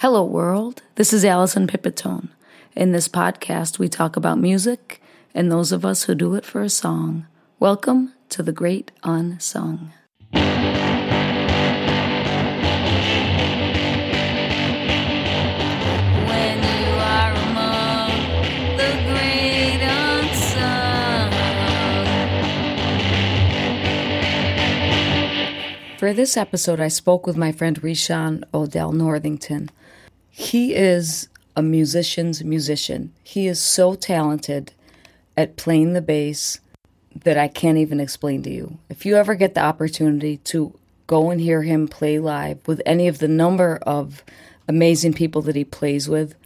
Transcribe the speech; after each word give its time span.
Hello, 0.00 0.22
world. 0.22 0.82
This 0.94 1.12
is 1.12 1.24
Alison 1.24 1.66
Pipitone. 1.66 2.28
In 2.76 2.92
this 2.92 3.08
podcast, 3.08 3.80
we 3.80 3.88
talk 3.88 4.14
about 4.14 4.38
music 4.38 5.02
and 5.34 5.50
those 5.50 5.72
of 5.72 5.84
us 5.84 6.04
who 6.04 6.14
do 6.14 6.36
it 6.36 6.44
for 6.44 6.62
a 6.62 6.70
song. 6.70 7.26
Welcome 7.58 8.12
to 8.28 8.44
the 8.44 8.52
Great 8.52 8.92
Unsung. 9.02 9.90
When 10.30 10.44
you 16.62 16.90
are 16.94 17.32
among 17.32 18.10
the 18.76 18.92
great 19.08 19.82
unsung. 19.82 21.32
For 25.98 26.12
this 26.12 26.36
episode, 26.36 26.78
I 26.78 26.86
spoke 26.86 27.26
with 27.26 27.36
my 27.36 27.50
friend 27.50 27.82
RiShon 27.82 28.44
Odel 28.54 28.92
Northington. 28.92 29.70
He 30.38 30.72
is 30.72 31.28
a 31.56 31.62
musician's 31.62 32.44
musician. 32.44 33.12
He 33.24 33.48
is 33.48 33.60
so 33.60 33.96
talented 33.96 34.72
at 35.36 35.56
playing 35.56 35.94
the 35.94 36.00
bass 36.00 36.60
that 37.24 37.36
I 37.36 37.48
can't 37.48 37.76
even 37.76 37.98
explain 37.98 38.44
to 38.44 38.50
you. 38.50 38.78
If 38.88 39.04
you 39.04 39.16
ever 39.16 39.34
get 39.34 39.54
the 39.54 39.64
opportunity 39.64 40.36
to 40.44 40.78
go 41.08 41.30
and 41.30 41.40
hear 41.40 41.62
him 41.62 41.88
play 41.88 42.20
live 42.20 42.64
with 42.68 42.80
any 42.86 43.08
of 43.08 43.18
the 43.18 43.26
number 43.26 43.80
of 43.82 44.22
amazing 44.68 45.14
people 45.14 45.42
that 45.42 45.56
he 45.56 45.64
plays 45.64 46.08
with, 46.08 46.36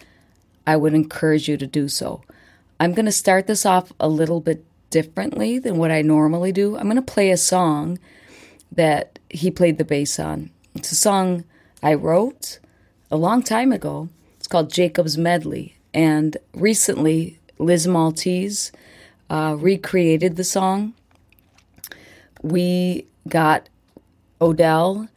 I 0.67 0.77
would 0.77 0.95
encourage 0.95 1.47
you 1.47 1.59
to 1.59 1.67
do 1.67 1.87
so. 1.91 2.23
I'm 2.81 2.95
going 2.95 3.05
to 3.05 3.13
start 3.13 3.47
this 3.47 3.67
off 3.67 3.93
a 4.01 4.09
little 4.09 4.41
bit 4.41 4.65
differently 4.89 5.59
than 5.59 5.77
what 5.77 5.91
I 5.91 6.01
normally 6.01 6.51
do. 6.51 6.79
I'm 6.79 6.85
going 6.85 6.97
to 6.97 7.03
play 7.03 7.31
a 7.31 7.37
song 7.37 7.99
that 8.73 9.19
he 9.29 9.51
played 9.51 9.77
the 9.77 9.85
bass 9.85 10.19
on. 10.19 10.49
It's 10.75 10.93
a 10.93 10.97
song 10.97 11.45
I 11.83 11.93
wrote 11.93 12.59
a 13.13 13.17
long 13.17 13.43
time 13.43 13.71
ago. 13.73 14.09
It's 14.39 14.49
called 14.49 14.73
Jacob's 14.73 15.19
Medley. 15.19 15.77
And 15.93 16.39
recently, 16.55 17.39
Liz 17.59 17.87
Maltese 17.87 18.73
uh, 19.29 19.55
recreated 19.59 20.37
the 20.37 20.45
song. 20.45 20.95
We 22.43 23.07
got 23.29 23.69
Odel 24.41 25.09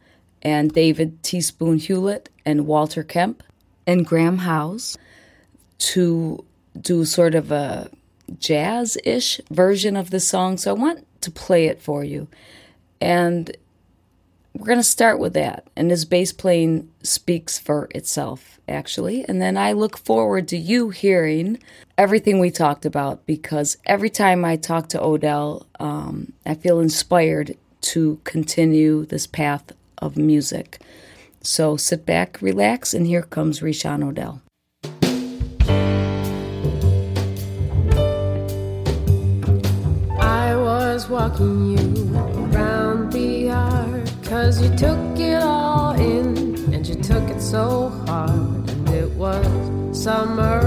and 0.42 0.72
David 0.72 1.22
Teaspoon 1.22 1.78
Hewlett 1.78 2.28
and 2.44 2.66
Walter 2.66 3.02
Kemp 3.02 3.42
and 3.86 4.06
Graham 4.06 4.38
House 4.38 4.98
to 5.78 6.44
do 6.78 7.06
sort 7.06 7.34
of 7.34 7.50
a 7.50 7.90
jazz 8.38 8.98
ish 9.04 9.40
version 9.50 9.96
of 9.96 10.10
the 10.10 10.20
song. 10.20 10.58
So 10.58 10.70
I 10.70 10.74
want 10.74 11.06
to 11.22 11.30
play 11.30 11.66
it 11.66 11.80
for 11.80 12.04
you. 12.04 12.28
And 13.00 13.56
we're 14.58 14.66
going 14.66 14.78
to 14.78 14.82
start 14.84 15.18
with 15.18 15.34
that. 15.34 15.66
And 15.76 15.90
his 15.90 16.04
bass 16.04 16.32
playing 16.32 16.90
speaks 17.02 17.58
for 17.58 17.88
itself, 17.94 18.58
actually. 18.68 19.24
And 19.28 19.40
then 19.40 19.56
I 19.56 19.72
look 19.72 19.98
forward 19.98 20.48
to 20.48 20.56
you 20.56 20.90
hearing 20.90 21.58
everything 21.98 22.38
we 22.38 22.50
talked 22.50 22.86
about 22.86 23.26
because 23.26 23.76
every 23.84 24.10
time 24.10 24.44
I 24.44 24.56
talk 24.56 24.88
to 24.90 24.98
Odel, 24.98 25.66
um, 25.78 26.32
I 26.44 26.54
feel 26.54 26.80
inspired 26.80 27.56
to 27.82 28.20
continue 28.24 29.04
this 29.04 29.26
path 29.26 29.72
of 29.98 30.16
music. 30.16 30.80
So 31.42 31.76
sit 31.76 32.06
back, 32.06 32.40
relax, 32.40 32.94
and 32.94 33.06
here 33.06 33.22
comes 33.22 33.60
RiShon 33.60 34.02
Odel. 34.02 34.40
I 40.18 40.56
was 40.56 41.08
walking 41.08 41.78
you 41.78 42.35
Cause 44.46 44.62
you 44.62 44.70
took 44.76 45.18
it 45.18 45.42
all 45.42 45.90
in 45.94 46.72
and 46.72 46.86
you 46.86 46.94
took 46.94 47.28
it 47.30 47.40
so 47.40 47.88
hard. 48.06 48.70
And 48.70 48.88
it 48.90 49.10
was 49.14 49.44
summer 50.00 50.60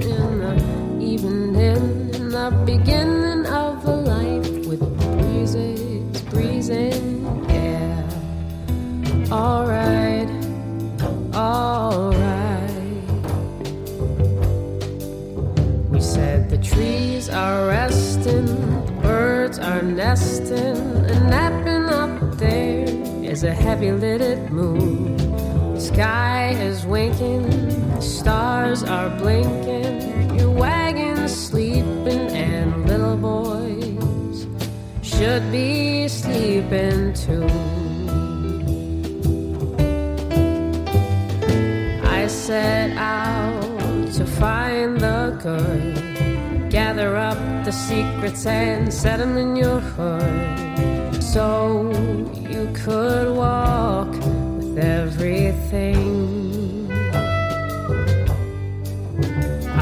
in 0.00 0.38
the 0.40 0.56
evening 0.98 2.08
In 2.14 2.30
the 2.30 2.50
beginning 2.64 3.44
of 3.44 3.84
a 3.84 3.96
life 3.96 4.66
with 4.66 4.80
breezes 5.02 6.22
breezing 6.22 7.26
Yeah, 7.50 8.08
alright, 9.30 10.30
alright 11.34 12.70
We 15.90 16.00
said 16.00 16.48
the 16.48 16.56
trees 16.56 17.28
are 17.28 17.66
resting, 17.66 18.46
the 18.86 18.92
birds 19.02 19.58
are 19.58 19.82
nesting 19.82 20.78
and 21.12 21.28
napping 21.28 21.90
up 21.92 22.38
there 22.38 22.87
is 23.28 23.44
a 23.44 23.52
heavy 23.52 23.92
lidded 23.92 24.50
moon. 24.50 25.78
Sky 25.78 26.52
is 26.52 26.86
winking, 26.86 28.00
stars 28.00 28.82
are 28.82 29.10
blinking, 29.18 30.38
your 30.38 30.50
wagon's 30.50 31.34
sleeping, 31.36 32.30
and 32.32 32.86
little 32.86 33.18
boys 33.18 34.46
should 35.02 35.52
be 35.52 36.08
sleeping 36.08 37.12
too. 37.12 37.44
I 42.04 42.26
set 42.28 42.96
out 42.96 44.10
to 44.14 44.24
find 44.24 44.98
the 44.98 45.38
good, 45.42 46.70
gather 46.70 47.14
up 47.16 47.38
the 47.66 47.72
secrets 47.72 48.46
and 48.46 48.92
set 48.92 49.18
them 49.18 49.36
in 49.36 49.54
your 49.54 49.80
hood 49.80 50.97
so 51.32 51.92
you 52.50 52.70
could 52.72 53.36
walk 53.36 54.10
with 54.56 54.78
everything. 54.78 56.00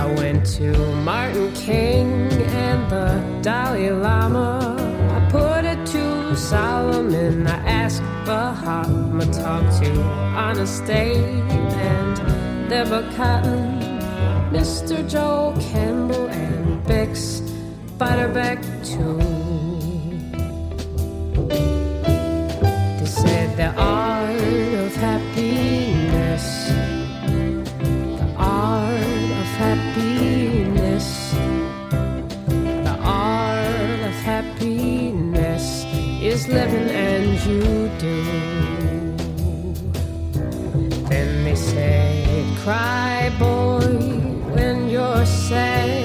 I 0.02 0.12
went 0.16 0.44
to 0.56 0.72
Martin 1.04 1.52
King 1.54 2.32
and 2.32 2.90
the 2.90 3.22
Dalai 3.42 3.90
Lama. 3.90 4.74
I 5.16 5.30
put 5.30 5.64
it 5.64 5.86
to 5.94 6.36
Solomon. 6.36 7.46
I 7.46 7.58
asked 7.82 8.02
Bahama, 8.24 9.24
talked 9.26 9.80
to 9.84 9.90
Anastasia 10.48 11.20
and 11.90 12.68
Deborah 12.68 13.08
Cotton, 13.16 13.78
Mr. 14.50 15.08
Joe 15.08 15.54
Campbell 15.60 16.26
and 16.26 16.84
Bix 16.84 17.40
Beiderbecke 17.98 18.66
too. 18.84 19.45
Said 23.26 23.56
the 23.56 23.70
art 23.76 24.74
of 24.84 24.94
happiness, 24.94 26.46
the 28.20 28.28
art 28.36 29.30
of 29.42 29.48
happiness, 29.64 31.08
the 32.88 32.96
art 33.02 34.00
of 34.10 34.16
happiness 34.32 35.84
is 36.22 36.46
living 36.48 36.88
and 37.08 37.26
you 37.46 37.62
do. 38.06 38.18
Then 41.10 41.44
they 41.44 41.56
said, 41.56 42.58
cry 42.58 43.30
boy 43.38 43.86
when 44.54 44.88
you're 44.88 45.26
sad 45.26 45.95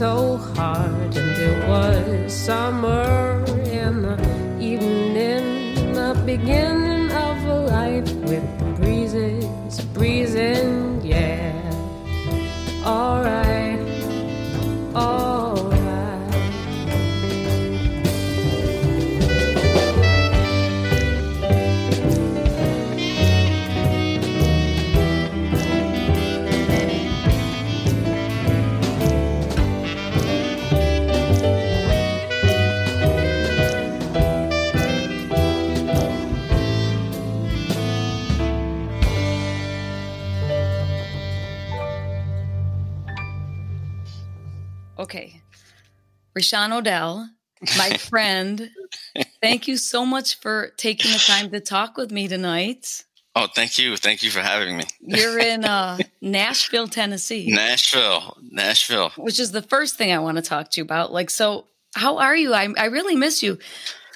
so 0.00 0.38
hard. 0.56 1.14
And 1.14 1.36
it 1.36 1.68
was 1.68 2.32
summer 2.32 3.44
in 3.64 4.00
the 4.00 4.16
evening, 4.58 5.92
the 5.92 6.14
beginning 6.24 7.12
of 7.12 7.36
a 7.44 7.58
life 7.76 8.10
with 8.30 8.46
breezes 8.78 9.84
breezing, 9.92 11.02
yeah. 11.04 11.52
Alright. 12.82 13.78
RiShon 46.40 46.70
Odel, 46.70 47.28
my 47.76 47.90
friend, 47.98 48.70
thank 49.42 49.68
you 49.68 49.76
so 49.76 50.06
much 50.06 50.40
for 50.40 50.70
taking 50.78 51.12
the 51.12 51.18
time 51.18 51.50
to 51.50 51.60
talk 51.60 51.98
with 51.98 52.10
me 52.10 52.28
tonight. 52.28 53.04
Oh, 53.36 53.46
thank 53.54 53.78
you. 53.78 53.96
Thank 53.96 54.22
you 54.22 54.30
for 54.30 54.40
having 54.40 54.78
me. 54.78 54.84
You're 55.00 55.38
in 55.52 55.64
uh, 55.64 55.98
Nashville, 56.22 56.88
Tennessee. 56.88 57.48
Nashville, 57.50 58.38
Nashville. 58.50 59.10
Which 59.16 59.38
is 59.38 59.52
the 59.52 59.62
first 59.62 59.96
thing 59.96 60.12
I 60.12 60.18
want 60.18 60.38
to 60.38 60.42
talk 60.42 60.70
to 60.70 60.80
you 60.80 60.84
about. 60.84 61.12
Like, 61.12 61.28
so 61.28 61.66
how 61.94 62.18
are 62.18 62.34
you? 62.34 62.54
I, 62.54 62.68
I 62.76 62.86
really 62.86 63.16
miss 63.16 63.42
you. 63.42 63.58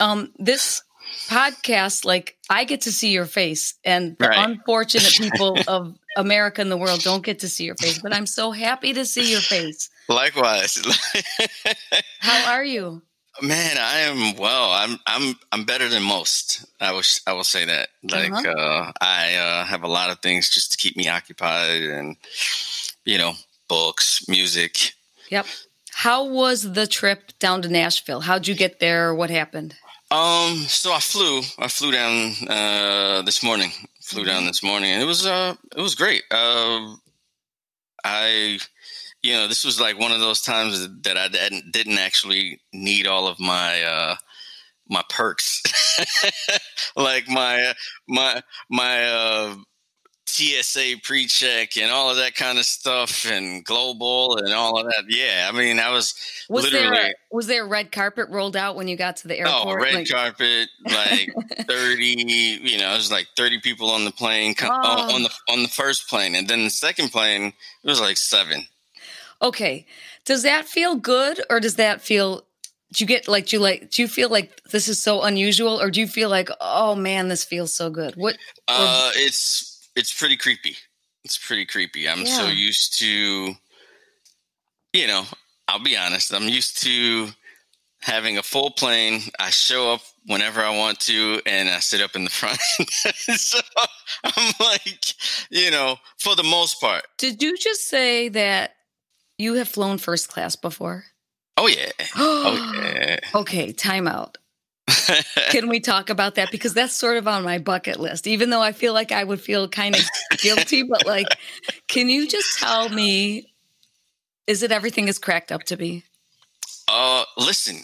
Um, 0.01 0.33
this 0.39 0.83
podcast, 1.29 2.07
like, 2.07 2.39
I 2.49 2.65
get 2.65 2.83
to 2.83 2.93
see 2.93 3.11
your 3.11 3.27
face, 3.27 3.75
and 3.85 4.17
the 4.19 4.29
right. 4.29 4.49
unfortunate 4.49 5.13
people 5.13 5.59
of 5.69 5.95
America 6.17 6.61
and 6.61 6.71
the 6.71 6.77
world 6.77 7.01
don't 7.01 7.25
get 7.25 7.41
to 7.41 7.49
see 7.49 7.65
your 7.65 7.77
face, 7.77 7.99
but 7.99 8.15
I'm 8.15 8.27
so 8.27 8.51
happy 8.51 8.93
to 8.93 9.05
see 9.05 9.31
your 9.31 9.41
face. 9.41 9.91
Likewise. 10.09 10.83
how 12.21 12.53
are 12.53 12.65
you? 12.65 13.03
Man, 13.43 13.77
I 13.79 14.01
am 14.01 14.37
well. 14.37 14.71
I'm 14.71 14.99
I'm 15.07 15.35
I'm 15.51 15.65
better 15.65 15.89
than 15.89 16.05
most. 16.05 16.65
I 16.81 16.93
will 16.93 17.03
I 17.27 17.33
will 17.33 17.45
say 17.45 17.65
that. 17.65 17.89
Like 18.05 18.33
uh-huh. 18.33 18.49
uh, 18.49 18.93
I 19.01 19.35
uh, 19.35 19.65
have 19.65 19.83
a 19.83 19.89
lot 19.89 20.11
of 20.11 20.21
things 20.21 20.51
just 20.51 20.71
to 20.73 20.79
keep 20.79 20.97
me 20.97 21.09
occupied, 21.09 21.83
and 21.83 22.17
you 23.05 23.19
know, 23.19 23.33
books, 23.69 24.25
music. 24.29 24.93
Yep. 25.31 25.47
How 25.91 26.25
was 26.25 26.73
the 26.73 26.87
trip 26.87 27.33
down 27.41 27.63
to 27.63 27.69
Nashville? 27.69 28.21
How'd 28.21 28.47
you 28.47 28.55
get 28.55 28.79
there? 28.79 29.13
What 29.15 29.31
happened? 29.31 29.75
Um. 30.13 30.59
So 30.69 30.93
I 30.93 31.01
flew. 31.01 31.41
I 31.59 31.67
flew 31.67 31.91
down 31.91 32.35
uh, 32.49 33.23
this 33.23 33.43
morning. 33.43 33.73
Flew 34.05 34.21
mm-hmm. 34.21 34.29
down 34.29 34.45
this 34.45 34.63
morning, 34.63 34.91
and 34.91 35.03
it 35.03 35.07
was 35.07 35.27
uh 35.27 35.55
it 35.75 35.81
was 35.81 35.95
great. 35.95 36.23
Uh, 36.31 36.95
I 38.05 38.59
you 39.25 39.33
know, 39.33 39.49
this 39.49 39.65
was 39.65 39.81
like 39.81 39.99
one 39.99 40.13
of 40.13 40.21
those 40.21 40.43
times 40.43 40.87
that 41.03 41.17
I 41.17 41.29
didn't, 41.29 41.73
didn't 41.73 41.97
actually 41.97 42.61
need 42.75 43.07
all 43.07 43.27
of 43.27 43.41
my 43.41 43.83
uh, 43.83 44.17
my 44.91 45.03
perks, 45.09 45.63
like 46.97 47.27
my 47.29 47.73
my 48.07 48.43
my 48.69 49.05
uh, 49.07 49.57
TSA 50.35 50.97
pre-check 51.03 51.77
and 51.77 51.91
all 51.91 52.11
of 52.11 52.17
that 52.17 52.35
kind 52.35 52.59
of 52.59 52.65
stuff, 52.65 53.25
and 53.27 53.65
global 53.65 54.37
and 54.37 54.53
all 54.53 54.79
of 54.79 54.87
that. 54.87 55.05
Yeah, 55.09 55.49
I 55.53 55.57
mean, 55.57 55.79
I 55.79 55.91
was, 55.91 56.15
was 56.49 56.65
literally. 56.65 56.97
There, 56.97 57.15
was 57.31 57.47
there 57.47 57.65
a 57.65 57.69
red 57.69 57.93
carpet 57.93 58.29
rolled 58.29 58.57
out 58.57 58.77
when 58.77 58.89
you 58.89 58.97
got 58.97 59.17
to 59.19 59.29
the 59.29 59.43
oh, 59.43 59.47
airport? 59.47 59.81
Oh, 59.81 59.83
red 59.83 59.95
like, 59.95 60.09
carpet, 60.09 60.69
like 60.85 61.31
thirty. 61.69 62.61
You 62.63 62.79
know, 62.79 62.93
it 62.93 62.97
was 62.97 63.13
like 63.13 63.29
thirty 63.37 63.61
people 63.61 63.91
on 63.91 64.05
the 64.05 64.13
plane 64.13 64.55
oh. 64.63 65.15
on 65.15 65.23
the 65.23 65.31
on 65.49 65.63
the 65.63 65.69
first 65.69 66.09
plane, 66.09 66.35
and 66.35 66.49
then 66.49 66.65
the 66.65 66.71
second 66.71 67.13
plane 67.13 67.53
it 67.85 67.89
was 67.89 68.01
like 68.01 68.17
seven. 68.17 68.67
Okay. 69.41 69.87
Does 70.25 70.43
that 70.43 70.67
feel 70.67 70.97
good 70.97 71.41
or 71.51 71.61
does 71.61 71.77
that 71.77 72.01
feel 72.01 72.45
do 72.93 73.05
you 73.05 73.07
get 73.07 73.29
like 73.29 73.47
do 73.47 73.57
you 73.57 73.61
like 73.63 73.91
do 73.91 74.03
you 74.03 74.09
feel 74.09 74.31
like 74.31 74.63
this 74.71 74.89
is 74.89 75.03
so 75.03 75.23
unusual 75.23 75.81
or 75.81 75.91
do 75.91 76.01
you 76.01 76.07
feel 76.07 76.31
like 76.31 76.49
oh 76.61 76.95
man 76.95 77.29
this 77.29 77.45
feels 77.45 77.73
so 77.73 77.91
good? 77.91 78.15
What 78.17 78.39
Uh 78.67 79.11
it's 79.17 79.74
it's 79.97 80.13
pretty 80.13 80.37
creepy. 80.37 80.77
It's 81.25 81.39
pretty 81.39 81.65
creepy. 81.65 82.09
I'm 82.09 82.21
yeah. 82.21 82.39
so 82.39 82.47
used 82.49 82.99
to 82.99 83.55
you 84.95 85.09
know, 85.09 85.25
I'll 85.69 85.83
be 85.83 85.97
honest. 85.97 86.33
I'm 86.33 86.49
used 86.49 86.83
to 86.85 87.29
having 88.01 88.39
a 88.39 88.43
full 88.43 88.71
plane. 88.71 89.23
I 89.39 89.51
show 89.51 89.93
up 89.93 90.01
whenever 90.27 90.61
I 90.61 90.77
want 90.77 91.01
to 91.01 91.43
and 91.45 91.69
I 91.69 91.81
sit 91.81 92.01
up 92.01 92.15
in 92.15 92.25
the 92.25 92.31
front. 92.31 92.61
so 93.39 93.59
I'm 94.25 94.55
like, 94.61 95.15
you 95.51 95.71
know, 95.71 95.97
for 96.19 96.37
the 96.37 96.45
most 96.45 96.81
part. 96.81 97.05
Did 97.19 97.43
you 97.43 97.59
just 97.59 97.89
say 97.89 98.29
that 98.31 98.77
you 99.37 99.55
have 99.55 99.69
flown 99.69 99.99
first 99.99 100.29
class 100.29 100.57
before? 100.57 101.05
Oh 101.57 101.67
yeah. 101.67 101.91
oh 102.17 102.73
yeah. 102.77 103.21
Okay, 103.35 103.73
timeout. 103.73 104.37
Can 105.51 105.69
we 105.69 105.81
talk 105.81 106.11
about 106.11 106.35
that? 106.35 106.51
Because 106.51 106.75
that's 106.75 106.95
sort 106.95 107.17
of 107.17 107.27
on 107.27 107.43
my 107.43 107.59
bucket 107.59 107.99
list, 107.99 108.27
even 108.27 108.51
though 108.51 108.63
I 108.63 108.73
feel 108.73 108.93
like 108.93 109.13
I 109.13 109.25
would 109.25 109.41
feel 109.41 109.69
kind 109.69 109.97
of 109.97 110.03
guilty. 110.39 110.83
But 110.83 111.07
like, 111.07 111.27
can 111.89 112.09
you 112.09 112.29
just 112.29 112.59
tell 112.59 112.89
me, 112.89 113.53
is 114.47 114.63
it 114.63 114.73
everything 114.73 115.09
is 115.09 115.19
cracked 115.19 115.51
up 115.51 115.65
to 115.65 115.77
be? 115.77 116.05
Uh, 116.89 117.25
listen, 117.39 117.77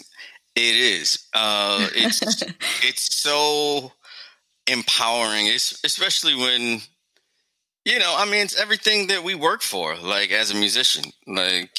it 0.55 0.75
is. 0.75 1.27
Uh, 1.33 1.87
it's 1.95 2.21
it's 2.83 3.15
so 3.15 3.91
empowering, 4.67 5.47
it's, 5.47 5.83
especially 5.83 6.35
when 6.35 6.81
you 7.83 7.97
know, 7.97 8.13
I 8.15 8.25
mean, 8.25 8.41
it's 8.41 8.59
everything 8.59 9.07
that 9.07 9.23
we 9.23 9.33
work 9.33 9.63
for, 9.63 9.95
like 9.95 10.31
as 10.31 10.51
a 10.51 10.55
musician. 10.55 11.05
Like, 11.25 11.75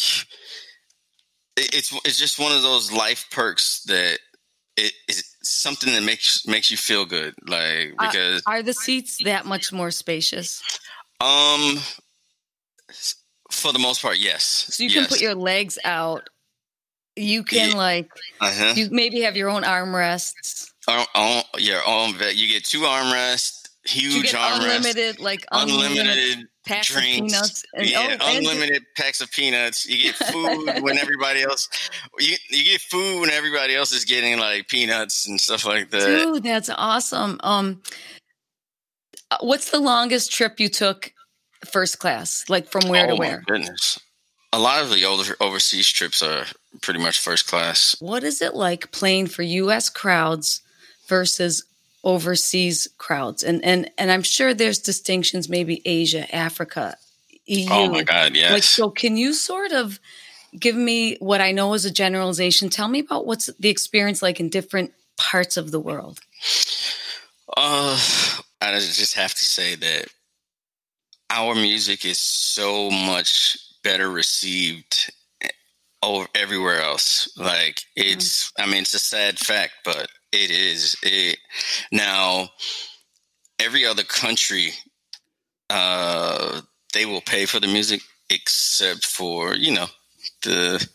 it's 1.56 1.92
it's 2.04 2.18
just 2.18 2.40
one 2.40 2.52
of 2.52 2.62
those 2.62 2.90
life 2.90 3.26
perks 3.30 3.82
that 3.84 4.18
it 4.76 4.92
is 5.08 5.36
something 5.42 5.92
that 5.92 6.02
makes 6.02 6.46
makes 6.46 6.70
you 6.70 6.76
feel 6.76 7.04
good. 7.04 7.34
Like 7.46 7.94
because 7.98 8.42
are 8.46 8.62
the 8.62 8.74
seats 8.74 9.22
that 9.24 9.46
much 9.46 9.72
more 9.72 9.90
spacious? 9.90 10.62
Um, 11.20 11.78
for 13.50 13.72
the 13.72 13.78
most 13.78 14.02
part, 14.02 14.18
yes. 14.18 14.42
So 14.42 14.82
you 14.82 14.90
yes. 14.90 14.98
can 14.98 15.06
put 15.08 15.20
your 15.20 15.34
legs 15.34 15.78
out. 15.84 16.28
You 17.14 17.42
can 17.44 17.70
yeah. 17.70 17.76
like 17.76 18.10
uh-huh. 18.40 18.74
you 18.74 18.88
maybe 18.90 19.22
have 19.22 19.36
your 19.36 19.50
own 19.50 19.62
armrests. 19.62 20.70
Oh, 20.88 21.42
your 21.58 21.80
own. 21.86 22.14
You 22.34 22.48
get 22.48 22.64
two 22.64 22.80
armrests 22.80 23.62
huge 23.84 24.32
armrests 24.32 24.76
unlimited 24.76 25.20
like 25.20 25.46
unlimited, 25.50 25.98
unlimited 25.98 26.48
packs 26.64 26.92
drinks, 26.92 27.32
of 27.34 27.40
peanuts, 27.40 27.64
and, 27.74 27.90
yeah, 27.90 28.16
oh, 28.20 28.36
unlimited 28.36 28.76
and- 28.76 28.86
packs 28.96 29.20
of 29.20 29.30
peanuts. 29.30 29.86
You 29.86 29.98
get 30.02 30.14
food 30.14 30.82
when 30.82 30.98
everybody 31.00 31.42
else 31.42 31.68
you 32.18 32.36
you 32.48 32.64
get 32.64 32.80
food 32.80 33.20
when 33.20 33.30
everybody 33.30 33.74
else 33.74 33.92
is 33.92 34.04
getting 34.04 34.38
like 34.38 34.68
peanuts 34.68 35.26
and 35.26 35.40
stuff 35.40 35.66
like 35.66 35.90
that. 35.90 36.06
Dude, 36.06 36.42
that's 36.42 36.70
awesome. 36.70 37.38
Um, 37.42 37.82
uh, 39.30 39.38
what's 39.40 39.70
the 39.70 39.80
longest 39.80 40.32
trip 40.32 40.60
you 40.60 40.68
took 40.68 41.12
first 41.70 41.98
class? 41.98 42.44
Like 42.48 42.68
from 42.68 42.88
where 42.88 43.06
oh, 43.06 43.10
to 43.10 43.16
where? 43.16 43.42
goodness. 43.46 43.98
A 44.52 44.58
lot 44.58 44.82
of 44.82 44.90
the 44.90 45.04
older 45.06 45.34
overseas 45.40 45.88
trips 45.88 46.22
are 46.22 46.44
pretty 46.82 47.00
much 47.00 47.18
first 47.18 47.46
class. 47.46 47.96
What 48.00 48.22
is 48.22 48.42
it 48.42 48.54
like 48.54 48.92
playing 48.92 49.28
for 49.28 49.42
U.S. 49.42 49.88
crowds 49.88 50.60
versus 51.08 51.64
overseas 52.04 52.88
crowds. 52.98 53.42
And 53.42 53.64
and 53.64 53.90
and 53.98 54.10
i'm 54.10 54.22
sure 54.22 54.54
there's 54.54 54.78
distinctions 54.78 55.48
maybe 55.48 55.82
asia 55.84 56.32
africa 56.34 56.96
EU. 57.46 57.68
oh 57.70 57.88
my 57.88 58.02
god 58.02 58.34
yes. 58.34 58.52
Like 58.52 58.62
so 58.62 58.90
can 58.90 59.16
you 59.16 59.32
sort 59.32 59.72
of 59.72 59.98
give 60.58 60.76
me 60.76 61.16
what 61.18 61.40
i 61.40 61.52
know 61.52 61.74
is 61.74 61.84
a 61.84 61.90
generalization? 61.90 62.68
Tell 62.68 62.88
me 62.88 63.00
about 63.00 63.26
what's 63.26 63.46
the 63.58 63.68
experience 63.68 64.22
like 64.22 64.40
in 64.40 64.48
different 64.48 64.92
parts 65.16 65.56
of 65.56 65.70
the 65.70 65.80
world. 65.80 66.20
Uh 67.56 67.98
i 68.60 68.72
just 68.78 69.14
have 69.14 69.34
to 69.34 69.44
say 69.44 69.74
that 69.74 70.06
our 71.30 71.54
music 71.54 72.04
is 72.04 72.18
so 72.18 72.90
much 72.90 73.56
better 73.82 74.10
received 74.10 75.10
over 76.02 76.26
everywhere 76.34 76.80
else. 76.80 77.32
Like 77.36 77.82
it's 77.96 78.50
mm-hmm. 78.50 78.62
i 78.62 78.66
mean 78.72 78.82
it's 78.82 78.94
a 78.94 78.98
sad 78.98 79.38
fact 79.38 79.72
but 79.84 80.08
it 80.32 80.50
is. 80.50 80.96
It 81.02 81.38
now 81.90 82.50
every 83.58 83.86
other 83.86 84.02
country 84.02 84.72
uh 85.70 86.60
they 86.92 87.06
will 87.06 87.20
pay 87.20 87.46
for 87.46 87.60
the 87.60 87.66
music 87.66 88.02
except 88.28 89.04
for, 89.04 89.54
you 89.54 89.72
know, 89.72 89.86
the 90.42 90.86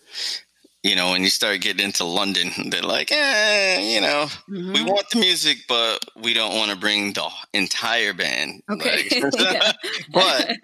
you 0.83 0.95
know, 0.95 1.11
when 1.11 1.21
you 1.21 1.29
start 1.29 1.59
getting 1.61 1.85
into 1.85 2.05
London, 2.05 2.51
they're 2.69 2.81
like, 2.81 3.11
eh, 3.11 3.79
you 3.95 4.01
know, 4.01 4.27
mm-hmm. 4.49 4.73
we 4.73 4.83
want 4.83 5.09
the 5.11 5.19
music, 5.19 5.57
but 5.67 5.99
we 6.15 6.33
don't 6.33 6.55
want 6.55 6.71
to 6.71 6.77
bring 6.77 7.13
the 7.13 7.29
entire 7.53 8.13
band. 8.13 8.61
Okay. 8.69 9.21
Like, 9.21 9.75
but 10.13 10.57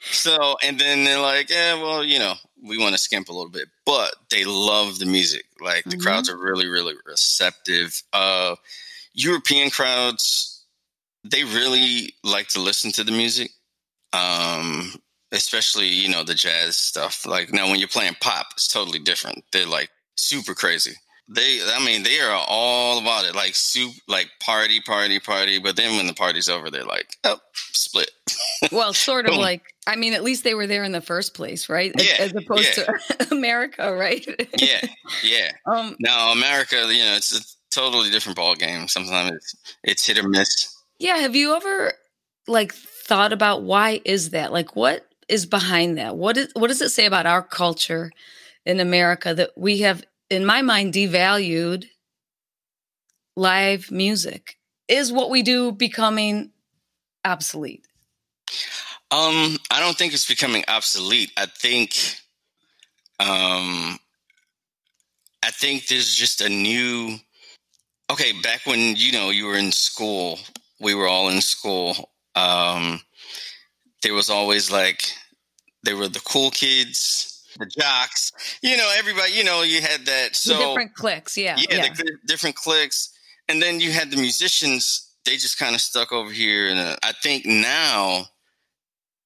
so, 0.00 0.56
and 0.64 0.78
then 0.78 1.04
they're 1.04 1.20
like, 1.20 1.50
yeah, 1.50 1.74
well, 1.74 2.02
you 2.02 2.18
know, 2.18 2.34
we 2.62 2.78
want 2.78 2.94
to 2.94 2.98
skimp 2.98 3.28
a 3.28 3.32
little 3.32 3.50
bit, 3.50 3.68
but 3.84 4.14
they 4.30 4.44
love 4.44 4.98
the 4.98 5.06
music. 5.06 5.44
Like 5.60 5.84
the 5.84 5.90
mm-hmm. 5.90 6.00
crowds 6.00 6.28
are 6.28 6.36
really, 6.36 6.68
really 6.68 6.94
receptive. 7.06 8.02
Uh, 8.12 8.56
European 9.14 9.70
crowds, 9.70 10.64
they 11.24 11.44
really 11.44 12.14
like 12.24 12.48
to 12.48 12.60
listen 12.60 12.92
to 12.92 13.04
the 13.04 13.12
music. 13.12 13.50
Um, 14.12 14.94
especially, 15.32 15.88
you 15.88 16.08
know, 16.08 16.24
the 16.24 16.34
jazz 16.34 16.76
stuff. 16.76 17.26
Like 17.26 17.52
now 17.52 17.68
when 17.68 17.78
you're 17.78 17.88
playing 17.88 18.16
pop, 18.20 18.46
it's 18.52 18.68
totally 18.68 18.98
different. 18.98 19.44
They're 19.52 19.66
like 19.66 19.90
super 20.16 20.54
crazy. 20.54 20.94
They, 21.28 21.60
I 21.62 21.84
mean, 21.84 22.04
they 22.04 22.20
are 22.20 22.42
all 22.48 22.98
about 22.98 23.26
it, 23.26 23.34
like 23.34 23.54
soup, 23.54 23.92
like 24.06 24.30
party, 24.40 24.80
party, 24.80 25.20
party. 25.20 25.58
But 25.58 25.76
then 25.76 25.96
when 25.96 26.06
the 26.06 26.14
party's 26.14 26.48
over, 26.48 26.70
they're 26.70 26.84
like, 26.84 27.16
oh, 27.24 27.38
split. 27.52 28.10
well, 28.72 28.94
sort 28.94 29.26
of 29.26 29.36
like 29.36 29.74
I 29.88 29.96
mean, 29.96 30.12
at 30.12 30.22
least 30.22 30.44
they 30.44 30.52
were 30.52 30.66
there 30.66 30.84
in 30.84 30.92
the 30.92 31.00
first 31.00 31.32
place, 31.32 31.70
right? 31.70 31.92
Yeah, 31.96 32.16
as, 32.18 32.34
opposed 32.34 32.76
yeah. 32.76 32.84
to 32.84 33.28
America, 33.34 33.94
right? 33.94 34.24
yeah, 34.58 34.80
yeah. 35.24 35.52
Um, 35.66 35.96
now 35.98 36.32
America, 36.32 36.76
you 36.76 37.04
know, 37.04 37.14
it's 37.14 37.38
a 37.38 37.42
totally 37.70 38.10
different 38.10 38.36
ball 38.36 38.54
game. 38.54 38.88
Sometimes 38.88 39.32
it's 39.32 39.54
it's 39.82 40.06
hit 40.06 40.18
or 40.18 40.28
miss. 40.28 40.74
Yeah. 40.98 41.16
Have 41.16 41.34
you 41.34 41.54
ever 41.54 41.92
like 42.46 42.74
thought 42.74 43.32
about 43.32 43.62
why 43.62 44.00
is 44.04 44.30
that? 44.30 44.52
Like, 44.52 44.76
what 44.76 45.06
is 45.28 45.46
behind 45.46 45.96
that? 45.98 46.16
What 46.16 46.36
is 46.36 46.50
what 46.54 46.68
does 46.68 46.82
it 46.82 46.90
say 46.90 47.06
about 47.06 47.26
our 47.26 47.42
culture 47.42 48.10
in 48.66 48.80
America 48.80 49.34
that 49.34 49.50
we 49.56 49.78
have, 49.78 50.04
in 50.30 50.44
my 50.44 50.62
mind, 50.62 50.94
devalued 50.94 51.86
live 53.36 53.90
music. 53.90 54.58
Is 54.88 55.12
what 55.12 55.30
we 55.30 55.42
do 55.42 55.72
becoming 55.72 56.50
obsolete? 57.24 57.86
Um, 59.10 59.58
I 59.70 59.80
don't 59.80 59.96
think 59.96 60.12
it's 60.12 60.28
becoming 60.28 60.64
obsolete. 60.68 61.32
I 61.36 61.46
think, 61.46 62.16
um, 63.20 63.98
I 65.42 65.50
think 65.50 65.86
there's 65.86 66.14
just 66.14 66.40
a 66.40 66.48
new. 66.48 67.16
Okay, 68.10 68.32
back 68.42 68.62
when 68.64 68.96
you 68.96 69.12
know 69.12 69.30
you 69.30 69.46
were 69.46 69.56
in 69.56 69.72
school, 69.72 70.38
we 70.80 70.94
were 70.94 71.06
all 71.06 71.28
in 71.28 71.40
school. 71.40 72.10
Um, 72.34 73.00
there 74.02 74.14
was 74.14 74.30
always 74.30 74.70
like 74.70 75.02
they 75.84 75.94
were 75.94 76.08
the 76.08 76.20
cool 76.20 76.50
kids, 76.50 77.27
the 77.58 77.66
jocks. 77.66 78.32
You 78.62 78.76
know, 78.76 78.92
everybody. 78.96 79.32
You 79.32 79.44
know, 79.44 79.62
you 79.62 79.80
had 79.80 80.06
that. 80.06 80.36
So 80.36 80.54
the 80.54 80.64
different 80.64 80.94
clicks, 80.94 81.36
yeah, 81.36 81.56
yeah, 81.58 81.76
yeah. 81.76 81.94
The 81.94 82.18
different 82.26 82.56
clicks, 82.56 83.10
and 83.48 83.60
then 83.62 83.80
you 83.80 83.90
had 83.92 84.10
the 84.10 84.16
musicians. 84.16 85.04
They 85.24 85.32
just 85.32 85.58
kind 85.58 85.74
of 85.74 85.80
stuck 85.80 86.12
over 86.12 86.30
here, 86.30 86.68
and 86.68 86.78
uh, 86.78 86.96
I 87.02 87.12
think 87.22 87.44
now 87.44 88.24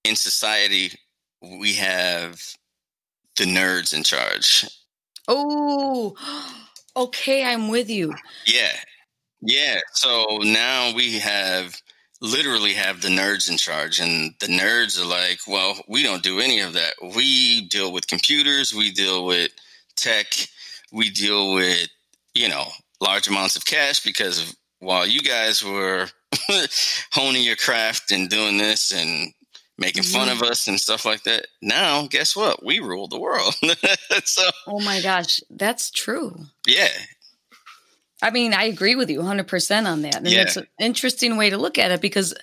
in 0.05 0.17
society 0.17 0.93
we 1.41 1.75
have 1.75 2.41
the 3.37 3.45
nerds 3.45 3.95
in 3.95 4.03
charge. 4.03 4.67
Oh, 5.29 6.15
okay, 6.97 7.45
I'm 7.45 7.69
with 7.69 7.91
you. 7.91 8.15
Yeah. 8.47 8.73
Yeah. 9.41 9.81
So 9.93 10.39
now 10.43 10.93
we 10.95 11.19
have 11.19 11.81
literally 12.23 12.73
have 12.75 13.03
the 13.03 13.09
nerds 13.09 13.51
in 13.51 13.57
charge 13.59 13.99
and 14.01 14.33
the 14.41 14.47
nerds 14.47 14.99
are 14.99 15.05
like, 15.07 15.41
well, 15.49 15.75
we 15.89 16.03
don't 16.05 16.23
do 16.23 16.39
any 16.41 16.61
of 16.61 16.73
that. 16.75 16.95
We 17.17 17.63
deal 17.69 17.93
with 17.93 18.07
computers, 18.07 18.73
we 18.75 18.93
deal 18.93 19.27
with 19.27 19.51
tech, 19.97 20.29
we 20.93 21.11
deal 21.11 21.53
with, 21.55 21.89
you 22.35 22.49
know, 22.49 22.67
large 23.01 23.27
amounts 23.29 23.57
of 23.57 23.67
cash 23.67 24.01
because 24.05 24.55
while 24.79 25.05
you 25.07 25.21
guys 25.21 25.65
were 25.65 26.09
honing 27.13 27.43
your 27.43 27.57
craft 27.57 28.13
and 28.13 28.31
doing 28.31 28.57
this 28.57 28.93
and 28.93 29.33
making 29.79 30.05
fun 30.05 30.29
Mhm. 30.29 30.33
of 30.33 30.43
us 30.43 30.69
and 30.69 30.81
stuff 30.81 31.05
like 31.05 31.25
that. 31.25 31.47
Now, 31.61 32.07
guess 32.07 32.37
what? 32.37 32.65
We 32.65 32.79
rule 32.79 33.09
the 33.09 33.19
world. 33.19 33.55
so, 34.25 34.49
Oh 34.69 34.79
my 34.81 35.01
gosh, 35.01 35.41
that's 35.51 35.91
true. 35.91 36.47
yeah. 36.69 36.89
I 38.23 38.31
mean, 38.31 38.55
I 38.55 38.65
agree 38.65 38.95
with 38.95 39.11
you 39.11 39.21
100% 39.21 39.87
on 39.87 40.03
that. 40.03 40.17
And 40.17 40.27
Yeah. 40.27 40.43
it's 40.43 40.57
an 40.57 40.67
interesting 40.79 41.37
way 41.37 41.51
to 41.51 41.59
look 41.59 41.77
at 41.79 41.91
it 41.91 42.01
because 42.01 42.35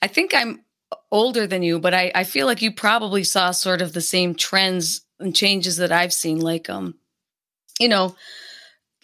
I 0.00 0.06
think 0.06 0.32
I'm 0.34 0.64
older 1.10 1.46
than 1.46 1.62
you, 1.62 1.80
but 1.80 1.92
I, 1.92 2.12
I 2.14 2.24
feel 2.24 2.46
like 2.46 2.62
you 2.62 2.72
probably 2.72 3.24
saw 3.24 3.50
sort 3.50 3.82
of 3.82 3.92
the 3.92 4.00
same 4.00 4.34
trends 4.34 5.02
and 5.18 5.34
changes 5.34 5.78
that 5.78 5.92
I've 5.92 6.12
seen. 6.12 6.38
Like, 6.38 6.70
um, 6.70 6.94
you 7.80 7.88
know, 7.88 8.14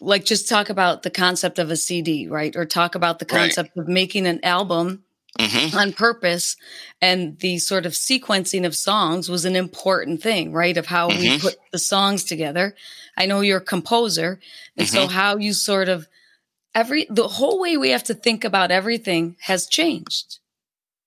like 0.01 0.25
just 0.25 0.49
talk 0.49 0.71
about 0.71 1.03
the 1.03 1.11
concept 1.11 1.59
of 1.59 1.71
a 1.71 1.77
CD, 1.77 2.29
right? 2.29 2.55
Or 2.57 2.65
talk 2.65 2.95
about 2.95 3.19
the 3.19 3.27
Right. 3.27 3.41
concept 3.41 3.77
of 3.77 3.89
making 3.89 4.27
an 4.27 4.41
album 4.45 5.05
hmm 5.39 5.69
on 5.73 5.93
purpose 5.93 6.57
and 7.01 7.39
the 7.39 7.59
sort 7.59 7.87
of 7.87 7.93
sequencing 7.93 8.67
of 8.67 8.75
songs 8.75 9.29
was 9.29 9.45
an 9.45 9.55
important 9.55 10.21
thing 10.21 10.53
right 10.53 10.77
of 10.77 10.87
how 10.87 11.09
we 11.09 11.31
Mhm. 11.31 11.41
put 11.41 11.55
the 11.71 11.79
songs 11.79 12.25
together 12.25 12.75
i 13.17 13.25
know 13.25 13.41
you're 13.41 13.59
a 13.59 13.61
composer 13.65 14.41
and 14.77 14.89
so 14.89 15.07
how 15.07 15.37
you 15.37 15.53
sort 15.53 15.89
of 15.89 16.09
every 16.75 17.07
the 17.11 17.29
whole 17.29 17.61
way 17.61 17.77
we 17.77 17.91
have 17.91 18.05
to 18.05 18.15
think 18.15 18.45
about 18.45 18.71
everything 18.71 19.37
has 19.41 19.67
changed 19.67 20.39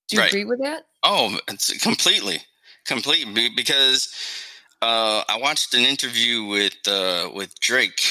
do 0.10 0.18
you 0.18 0.22
Right. 0.22 0.30
agree 0.30 0.46
with 0.46 0.60
that 0.62 0.86
Oh, 1.04 1.38
it's 1.50 1.78
completely, 1.84 2.40
completely 2.86 3.50
because 3.50 4.14
uh, 4.82 5.24
I 5.28 5.38
watched 5.38 5.74
an 5.74 5.84
interview 5.84 6.46
with 6.46 6.76
uh, 6.88 7.30
with 7.34 7.60
Drake 7.60 8.02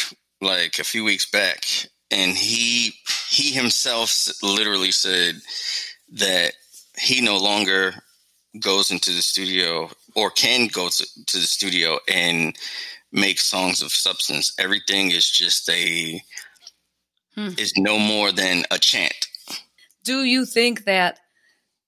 like 0.41 0.79
a 0.79 0.85
few 0.85 1.05
weeks 1.05 1.29
back, 1.31 1.65
and 2.11 2.37
he 2.37 2.93
he 3.31 3.51
himself 3.53 4.29
literally 4.43 4.91
said 4.93 5.37
that 6.13 6.53
he 6.99 7.23
no 7.23 7.39
longer 7.39 7.95
goes 8.61 8.91
into 8.91 9.11
the 9.13 9.23
studio 9.23 9.91
or 10.15 10.31
can 10.31 10.67
go 10.67 10.91
to, 10.91 11.07
to 11.27 11.39
the 11.39 11.47
studio 11.47 11.99
and 12.13 12.55
make 13.11 13.39
songs 13.41 13.81
of 13.81 13.91
substance. 13.91 14.53
Everything 14.59 15.11
is 15.11 15.31
just 15.31 15.71
a 15.71 16.23
Hmm. 17.35 17.51
is 17.59 17.73
no 17.79 17.99
more 17.99 18.31
than 18.33 18.65
a 18.71 18.79
chant. 18.79 19.27
do 20.05 20.23
you 20.25 20.45
think 20.45 20.85
that 20.85 21.21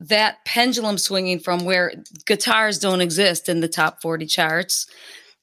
that 0.01 0.45
pendulum 0.45 0.99
swinging 0.99 1.39
from 1.39 1.65
where 1.65 1.93
guitars 2.27 2.79
don't 2.79 3.01
exist 3.01 3.49
in 3.49 3.61
the 3.61 3.69
top 3.69 4.01
40 4.03 4.27
charts 4.27 4.87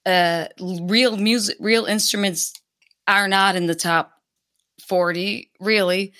uh 0.05 0.45
real 0.59 1.17
music 1.17 1.57
real 1.59 1.85
instruments 1.85 2.53
are 3.07 3.27
not 3.27 3.55
in 3.55 3.67
the 3.67 3.75
top 3.75 4.13
40 4.87 5.51
really 5.59 6.13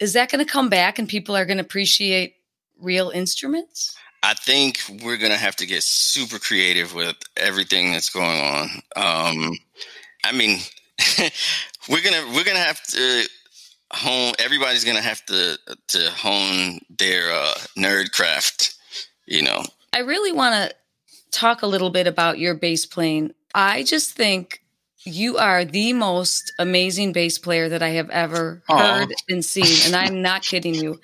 is 0.00 0.12
that 0.12 0.30
going 0.30 0.44
to 0.44 0.50
come 0.50 0.68
back 0.68 0.98
and 0.98 1.08
people 1.08 1.36
are 1.36 1.44
going 1.44 1.58
to 1.58 1.64
appreciate 1.64 2.34
real 2.80 3.10
instruments 3.10 3.96
I 4.22 4.34
think 4.34 4.80
we're 5.02 5.16
gonna 5.16 5.36
have 5.36 5.56
to 5.56 5.66
get 5.66 5.82
super 5.82 6.38
creative 6.38 6.94
with 6.94 7.16
everything 7.36 7.92
that's 7.92 8.10
going 8.10 8.40
on. 8.40 8.68
Um, 8.96 9.56
I 10.24 10.32
mean, 10.32 10.58
we're 11.88 12.02
gonna 12.02 12.24
we're 12.34 12.44
gonna 12.44 12.58
have 12.58 12.82
to 12.88 13.28
hone. 13.92 14.32
Everybody's 14.38 14.84
gonna 14.84 15.00
have 15.00 15.24
to 15.26 15.58
to 15.88 16.10
hone 16.10 16.80
their 16.90 17.30
uh, 17.32 17.54
nerd 17.76 18.12
craft. 18.12 18.76
You 19.26 19.42
know, 19.42 19.62
I 19.92 20.00
really 20.00 20.32
want 20.32 20.54
to 20.54 20.74
talk 21.30 21.62
a 21.62 21.66
little 21.66 21.90
bit 21.90 22.06
about 22.06 22.38
your 22.38 22.54
bass 22.54 22.86
playing. 22.86 23.32
I 23.54 23.82
just 23.82 24.12
think 24.12 24.62
you 25.04 25.38
are 25.38 25.64
the 25.64 25.92
most 25.92 26.52
amazing 26.58 27.12
bass 27.12 27.38
player 27.38 27.68
that 27.68 27.82
I 27.82 27.90
have 27.90 28.10
ever 28.10 28.62
Aw. 28.68 28.78
heard 28.78 29.14
and 29.28 29.44
seen, 29.44 29.86
and 29.86 29.94
I'm 29.96 30.22
not 30.22 30.42
kidding 30.42 30.74
you. 30.74 31.00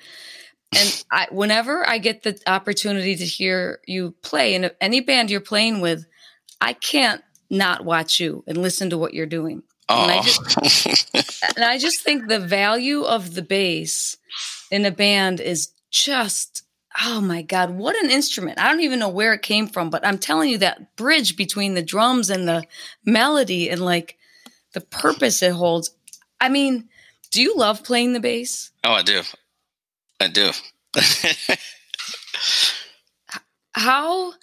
And 0.77 1.03
I, 1.11 1.27
whenever 1.31 1.87
I 1.87 1.99
get 1.99 2.23
the 2.23 2.37
opportunity 2.47 3.15
to 3.15 3.25
hear 3.25 3.79
you 3.87 4.13
play 4.21 4.55
in 4.55 4.69
any 4.81 4.99
band 4.99 5.31
you're 5.31 5.39
playing 5.39 5.79
with, 5.79 6.05
I 6.59 6.73
can't 6.73 7.21
not 7.49 7.85
watch 7.85 8.19
you 8.19 8.43
and 8.47 8.57
listen 8.57 8.89
to 8.89 8.97
what 8.97 9.13
you're 9.13 9.25
doing. 9.25 9.63
And 9.87 10.11
I 10.11 10.21
oh, 10.23 11.21
And 11.55 11.65
I 11.65 11.77
just 11.77 12.01
think 12.01 12.27
the 12.27 12.39
value 12.39 13.03
of 13.03 13.35
the 13.35 13.43
bass 13.43 14.17
in 14.71 14.85
a 14.85 14.91
band 14.91 15.39
is 15.39 15.69
just, 15.91 16.63
oh 17.03 17.21
my 17.21 17.43
God, 17.43 17.71
what 17.71 17.95
an 18.03 18.09
instrument. 18.09 18.59
I 18.59 18.69
don't 18.69 18.81
even 18.81 18.99
know 18.99 19.09
where 19.09 19.33
it 19.33 19.41
came 19.43 19.67
from, 19.67 19.89
but 19.89 20.05
I'm 20.05 20.17
telling 20.17 20.49
you 20.49 20.57
that 20.59 20.95
bridge 20.95 21.37
between 21.37 21.75
the 21.75 21.83
drums 21.83 22.29
and 22.29 22.47
the 22.47 22.65
melody 23.05 23.69
and 23.69 23.81
like 23.81 24.17
the 24.73 24.81
purpose 24.81 25.43
it 25.43 25.53
holds. 25.53 25.91
I 26.41 26.49
mean, 26.49 26.89
do 27.31 27.41
you 27.41 27.55
love 27.55 27.83
playing 27.83 28.13
the 28.13 28.19
bass? 28.19 28.71
oh, 28.83 28.93
I 28.93 29.03
do, 29.03 29.21
I 30.19 30.27
do. 30.27 30.51
How, 33.73 34.33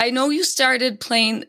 I 0.00 0.10
know 0.10 0.30
you 0.30 0.44
started 0.44 1.00
playing, 1.00 1.44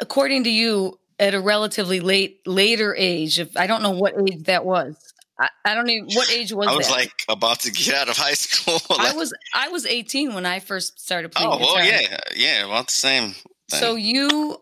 according 0.00 0.44
to 0.44 0.50
you, 0.50 0.98
at 1.18 1.34
a 1.34 1.40
relatively 1.40 2.00
late, 2.00 2.46
later 2.46 2.94
age. 2.96 3.38
If 3.38 3.56
I 3.56 3.66
don't 3.66 3.82
know 3.82 3.90
what 3.90 4.14
age 4.18 4.44
that 4.44 4.64
was. 4.64 4.96
I, 5.40 5.48
I 5.64 5.74
don't 5.74 5.88
even, 5.88 6.08
what 6.14 6.32
age 6.32 6.52
was 6.52 6.66
I 6.66 6.74
was 6.74 6.88
that? 6.88 6.94
like 6.94 7.12
about 7.28 7.60
to 7.60 7.70
get 7.70 7.94
out 7.94 8.08
of 8.08 8.16
high 8.16 8.32
school. 8.34 8.80
I 8.98 9.12
was 9.14 9.32
I 9.54 9.68
was 9.68 9.86
18 9.86 10.34
when 10.34 10.46
I 10.46 10.58
first 10.58 11.00
started 11.00 11.32
playing 11.32 11.52
oh, 11.52 11.58
well, 11.58 11.84
yeah, 11.84 12.18
yeah, 12.34 12.66
about 12.66 12.86
the 12.86 12.92
same. 12.92 13.32
Thing. 13.32 13.80
So 13.80 13.94
you 13.94 14.60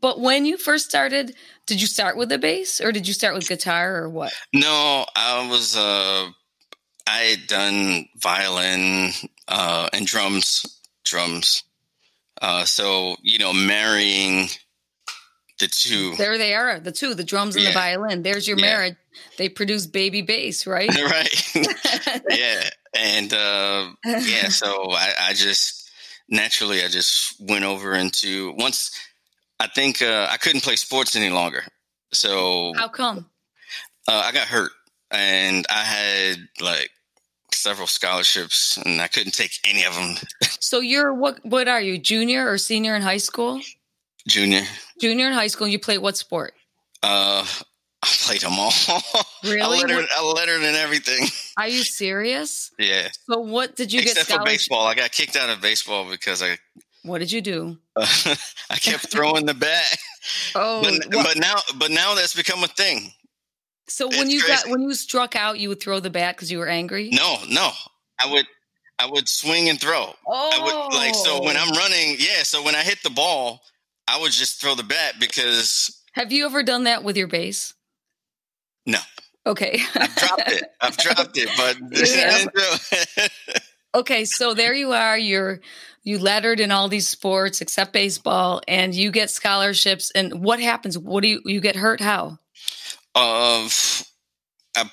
but 0.00 0.20
when 0.20 0.44
you 0.44 0.58
first 0.58 0.86
started, 0.86 1.34
did 1.66 1.80
you 1.80 1.86
start 1.86 2.16
with 2.16 2.28
the 2.28 2.38
bass 2.38 2.80
or 2.80 2.92
did 2.92 3.08
you 3.08 3.14
start 3.14 3.34
with 3.34 3.48
guitar 3.48 3.96
or 3.96 4.10
what? 4.10 4.32
No, 4.52 5.06
I 5.16 5.48
was 5.48 5.76
uh 5.76 6.28
I 7.06 7.18
had 7.18 7.46
done 7.46 8.06
violin 8.16 9.12
uh 9.48 9.88
and 9.92 10.06
drums 10.06 10.80
drums. 11.04 11.64
Uh 12.42 12.64
so, 12.64 13.16
you 13.22 13.38
know, 13.38 13.54
marrying 13.54 14.48
the 15.64 15.70
two 15.70 16.14
There 16.16 16.38
they 16.38 16.54
are, 16.54 16.78
the 16.80 16.92
two, 16.92 17.14
the 17.14 17.24
drums 17.24 17.56
and 17.56 17.66
the 17.66 17.72
violin. 17.72 18.22
There's 18.22 18.46
your 18.46 18.58
Yeah. 18.58 18.66
marriage. 18.66 18.96
They 19.38 19.48
produce 19.48 19.86
baby 19.86 20.22
bass, 20.22 20.66
right? 20.66 20.90
right. 21.10 21.54
yeah. 22.30 22.68
And 22.94 23.32
uh 23.32 23.90
yeah, 24.04 24.48
so 24.48 24.90
I, 24.92 25.12
I 25.28 25.32
just 25.34 25.90
naturally 26.28 26.84
I 26.84 26.88
just 26.88 27.34
went 27.40 27.64
over 27.64 27.94
into 27.94 28.52
once 28.58 28.90
I 29.60 29.66
think 29.68 30.02
uh 30.02 30.28
I 30.30 30.36
couldn't 30.36 30.62
play 30.64 30.76
sports 30.76 31.16
any 31.16 31.30
longer. 31.30 31.64
So 32.12 32.72
How 32.76 32.88
come? 32.88 33.30
uh, 34.06 34.22
I 34.26 34.32
got 34.32 34.46
hurt 34.48 34.72
and 35.10 35.66
I 35.70 35.82
had 35.84 36.36
like 36.60 36.90
several 37.52 37.86
scholarships 37.86 38.76
and 38.84 39.00
I 39.00 39.08
couldn't 39.08 39.32
take 39.34 39.52
any 39.64 39.84
of 39.84 39.94
them 39.94 40.16
So 40.60 40.80
you're 40.80 41.14
what 41.14 41.44
what 41.44 41.66
are 41.68 41.80
you? 41.80 41.98
Junior 41.98 42.48
or 42.50 42.58
senior 42.58 42.94
in 42.94 43.02
high 43.02 43.18
school? 43.22 43.60
Junior. 44.28 44.62
Junior 45.00 45.26
in 45.28 45.32
high 45.32 45.48
school, 45.48 45.66
you 45.68 45.78
play 45.78 45.98
what 45.98 46.16
sport? 46.16 46.54
Uh, 47.02 47.44
I 48.02 48.08
played 48.22 48.40
them 48.42 48.58
all. 48.58 48.72
Really? 49.44 49.60
I 49.60 49.66
lettered, 49.66 50.06
I 50.16 50.22
lettered 50.24 50.62
in 50.62 50.74
everything. 50.74 51.28
Are 51.58 51.68
you 51.68 51.82
serious? 51.84 52.70
Yeah, 52.78 53.08
So 53.30 53.40
what 53.40 53.76
did 53.76 53.92
you 53.92 54.00
except 54.00 54.16
get 54.16 54.22
Except 54.22 54.40
for 54.40 54.44
baseball. 54.46 54.86
I 54.86 54.94
got 54.94 55.12
kicked 55.12 55.36
out 55.36 55.50
of 55.50 55.60
baseball 55.60 56.08
because 56.10 56.42
I 56.42 56.56
What 57.02 57.18
did 57.18 57.30
you 57.30 57.42
do? 57.42 57.76
I 57.96 58.76
kept 58.80 59.10
throwing 59.10 59.44
the 59.44 59.52
bat. 59.52 59.94
Oh, 60.54 60.82
but, 60.82 61.10
but 61.10 61.36
now, 61.36 61.56
but 61.76 61.90
now 61.90 62.14
that's 62.14 62.32
become 62.34 62.64
a 62.64 62.68
thing. 62.68 63.12
So 63.86 64.08
when 64.08 64.22
It's 64.22 64.32
you 64.32 64.40
crazy. 64.40 64.62
got 64.62 64.70
when 64.70 64.80
you 64.80 64.94
struck 64.94 65.36
out, 65.36 65.58
you 65.58 65.68
would 65.68 65.80
throw 65.80 66.00
the 66.00 66.08
bat 66.08 66.34
because 66.36 66.50
you 66.50 66.56
were 66.58 66.68
angry. 66.68 67.10
No, 67.12 67.36
no, 67.50 67.70
I 68.18 68.32
would, 68.32 68.46
I 68.98 69.04
would 69.04 69.28
swing 69.28 69.68
and 69.68 69.78
throw. 69.78 70.14
Oh, 70.26 70.50
I 70.54 70.64
would 70.64 70.96
like 70.96 71.14
so 71.14 71.42
when 71.44 71.58
I'm 71.58 71.70
running, 71.72 72.16
yeah. 72.18 72.42
So 72.44 72.62
when 72.62 72.74
I 72.74 72.80
hit 72.82 73.02
the 73.02 73.10
ball, 73.10 73.60
I 74.08 74.20
would 74.20 74.32
just 74.32 74.60
throw 74.60 74.74
the 74.74 74.82
bat 74.82 75.14
because 75.18 76.00
Have 76.12 76.32
you 76.32 76.46
ever 76.46 76.62
done 76.62 76.84
that 76.84 77.02
with 77.04 77.16
your 77.16 77.28
bass? 77.28 77.74
no, 78.86 78.98
Okay. 79.46 79.80
I've 79.94 80.14
dropped 80.16 80.42
it. 80.52 80.64
I've 80.80 80.96
dropped 80.96 81.36
it, 81.38 81.48
but 81.56 81.76
Yeah. 81.92 82.30
I 82.32 82.38
didn't 82.38 82.54
do 82.54 83.22
it. 83.22 83.62
okay, 83.94 84.24
so 84.24 84.54
there 84.54 84.74
you 84.74 84.92
are. 84.92 85.18
You're 85.18 85.60
you 86.02 86.18
lettered 86.18 86.60
in 86.60 86.70
all 86.70 86.88
these 86.88 87.08
sports 87.08 87.60
except 87.62 87.92
baseball, 87.94 88.60
and 88.68 88.94
you 88.94 89.10
get 89.10 89.30
scholarships. 89.30 90.10
And 90.14 90.42
what 90.44 90.60
happens? 90.60 90.98
What 90.98 91.22
do 91.22 91.28
you 91.28 91.40
you 91.46 91.60
get 91.60 91.76
hurt? 91.76 92.00
How? 92.00 92.38
Uh, 93.14 93.68
I 94.76 94.90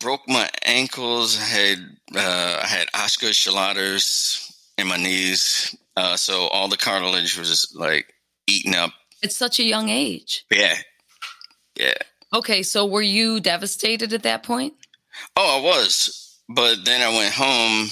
broke 0.00 0.22
my 0.28 0.48
ankles. 0.64 1.36
I 1.38 1.44
had 1.44 1.78
uh, 2.16 2.60
I 2.62 2.66
had 2.66 2.88
Osgood-Schlatters 2.94 4.52
in 4.78 4.86
my 4.88 4.96
knees, 4.96 5.74
uh, 5.96 6.16
so 6.16 6.46
all 6.48 6.68
the 6.68 6.76
cartilage 6.76 7.36
was 7.38 7.48
just 7.48 7.76
like 7.76 8.12
eaten 8.50 8.74
up. 8.74 8.92
It's 9.22 9.36
such 9.36 9.58
a 9.58 9.64
young 9.64 9.88
age. 9.88 10.44
Yeah, 10.50 10.76
yeah. 11.78 11.94
Okay, 12.32 12.62
so 12.62 12.86
were 12.86 13.02
you 13.02 13.40
devastated 13.40 14.12
at 14.12 14.22
that 14.22 14.42
point? 14.42 14.74
Oh, 15.36 15.58
I 15.58 15.62
was, 15.62 16.38
but 16.48 16.84
then 16.84 17.02
I 17.02 17.16
went 17.16 17.34
home 17.34 17.88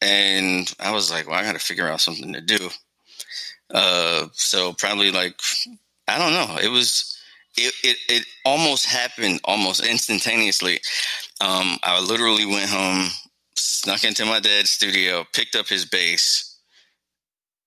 and 0.00 0.72
I 0.78 0.92
was 0.92 1.10
like, 1.10 1.26
well, 1.26 1.38
I 1.38 1.42
got 1.42 1.52
to 1.52 1.58
figure 1.58 1.88
out 1.88 2.00
something 2.00 2.32
to 2.32 2.40
do. 2.40 2.70
Uh, 3.72 4.26
so 4.32 4.72
probably 4.72 5.10
like 5.10 5.34
I 6.08 6.18
don't 6.18 6.32
know. 6.32 6.58
It 6.60 6.70
was 6.70 7.16
it 7.56 7.72
it, 7.84 7.96
it 8.08 8.26
almost 8.44 8.86
happened 8.86 9.40
almost 9.44 9.84
instantaneously. 9.84 10.80
Um, 11.40 11.78
I 11.82 12.00
literally 12.00 12.46
went 12.46 12.68
home, 12.68 13.08
snuck 13.56 14.04
into 14.04 14.24
my 14.24 14.40
dad's 14.40 14.70
studio, 14.70 15.24
picked 15.32 15.54
up 15.54 15.68
his 15.68 15.84
bass. 15.84 16.49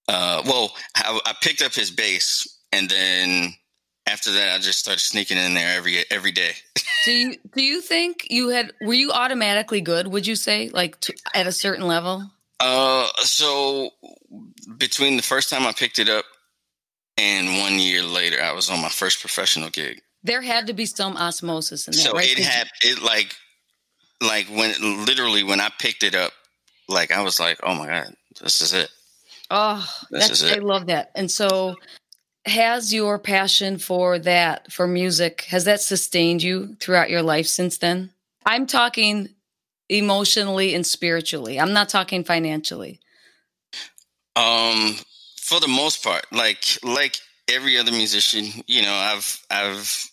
Uh, 0.08 0.42
well, 0.46 0.74
I, 0.96 1.20
I 1.26 1.34
picked 1.42 1.62
up 1.62 1.74
his 1.74 1.92
bass, 1.92 2.48
and 2.72 2.90
then 2.90 3.54
after 4.06 4.32
that, 4.34 4.56
I 4.56 4.60
just 4.60 4.80
started 4.80 5.00
sneaking 5.00 5.38
in 5.38 5.54
there 5.54 5.78
every 5.78 6.04
every 6.12 6.32
day. 6.32 6.54
Do 7.06 7.12
you 7.12 7.36
do 7.54 7.62
you 7.62 7.82
think 7.82 8.28
you 8.30 8.50
had 8.50 8.72
were 8.82 8.94
you 8.94 9.12
automatically 9.12 9.82
good? 9.82 10.08
Would 10.08 10.26
you 10.26 10.38
say 10.38 10.70
like 10.70 11.00
to, 11.02 11.14
at 11.34 11.48
a 11.48 11.52
certain 11.52 11.86
level? 11.86 12.32
Uh, 12.62 13.08
so 13.18 13.90
between 14.78 15.18
the 15.18 15.24
first 15.24 15.50
time 15.50 15.68
I 15.68 15.74
picked 15.74 16.00
it 16.00 16.08
up 16.08 16.24
and 17.18 17.60
one 17.60 17.78
year 17.78 18.04
later, 18.04 18.42
I 18.42 18.54
was 18.54 18.70
on 18.70 18.82
my 18.82 18.88
first 18.88 19.20
professional 19.20 19.70
gig. 19.70 20.02
There 20.24 20.42
had 20.42 20.68
to 20.68 20.74
be 20.74 20.86
some 20.86 21.18
osmosis 21.18 21.88
in 21.88 21.92
that, 21.92 22.00
So 22.00 22.14
right? 22.14 22.32
it 22.32 22.40
had 22.40 22.70
it 22.82 23.02
like 23.02 23.36
like 24.22 24.48
when 24.48 25.06
literally 25.06 25.44
when 25.44 25.60
I 25.60 25.70
picked 25.80 26.04
it 26.04 26.16
up, 26.16 26.32
like 26.88 27.12
I 27.12 27.22
was 27.22 27.38
like, 27.38 27.60
oh 27.64 27.76
my 27.76 27.88
god, 27.88 28.16
this 28.42 28.62
is 28.62 28.72
it. 28.72 28.90
Oh, 29.56 29.88
This 30.10 30.30
that's. 30.30 30.44
I 30.44 30.56
love 30.56 30.88
that. 30.88 31.12
And 31.14 31.30
so, 31.30 31.76
has 32.46 32.92
your 32.92 33.20
passion 33.20 33.78
for 33.78 34.18
that, 34.18 34.72
for 34.72 34.88
music, 34.88 35.44
has 35.50 35.66
that 35.66 35.80
sustained 35.80 36.42
you 36.42 36.76
throughout 36.80 37.12
your 37.12 37.22
life 37.22 37.46
since 37.46 37.78
then? 37.78 38.10
I'm 38.48 38.66
talking 38.66 39.30
emotionally 39.90 40.74
and 40.74 40.84
spiritually. 40.84 41.60
I'm 41.60 41.72
not 41.72 41.88
talking 41.88 42.24
financially. 42.24 43.00
Um, 44.36 44.96
for 45.38 45.60
the 45.60 45.68
most 45.68 46.04
part, 46.04 46.26
like 46.32 46.64
like 46.82 47.18
every 47.48 47.78
other 47.78 47.92
musician, 47.92 48.64
you 48.66 48.82
know, 48.82 48.94
I've 48.94 49.46
I've 49.52 50.10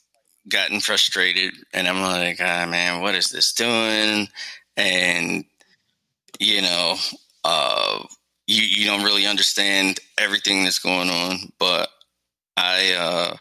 gotten 0.50 0.80
frustrated, 0.80 1.54
and 1.72 1.88
I'm 1.88 2.02
like, 2.02 2.40
ah, 2.40 2.66
man, 2.68 3.00
what 3.00 3.14
is 3.14 3.30
this 3.30 3.54
doing? 3.54 4.28
And 4.76 5.44
you 6.38 6.60
know, 6.60 6.96
uh, 7.42 8.04
you 8.50 8.62
you 8.62 8.86
don't 8.86 9.04
really 9.04 9.26
understand 9.26 10.00
everything 10.18 10.64
that's 10.64 10.80
going 10.80 11.08
on, 11.08 11.52
but 11.58 11.88
I 12.56 12.94
uh, 12.98 13.36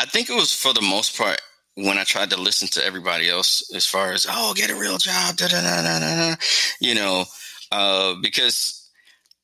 I 0.00 0.04
think 0.06 0.30
it 0.30 0.34
was 0.36 0.54
for 0.54 0.72
the 0.72 0.82
most 0.82 1.16
part 1.18 1.40
when 1.74 1.98
I 1.98 2.04
tried 2.04 2.30
to 2.30 2.40
listen 2.40 2.68
to 2.68 2.84
everybody 2.84 3.28
else 3.28 3.70
as 3.74 3.86
far 3.86 4.12
as 4.12 4.26
oh, 4.28 4.54
get 4.54 4.70
a 4.70 4.74
real 4.74 4.98
job, 4.98 5.36
da 5.36 5.48
da 5.48 5.60
da 5.60 5.82
da 5.82 6.00
da, 6.00 6.30
da," 6.30 6.36
you 6.80 6.94
know, 6.94 7.24
uh, 7.70 8.14
because 8.22 8.90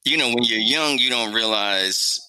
you 0.05 0.17
know, 0.17 0.29
when 0.29 0.45
you're 0.45 0.59
young, 0.59 0.99
you 0.99 1.11
don't 1.11 1.35
realize, 1.35 2.21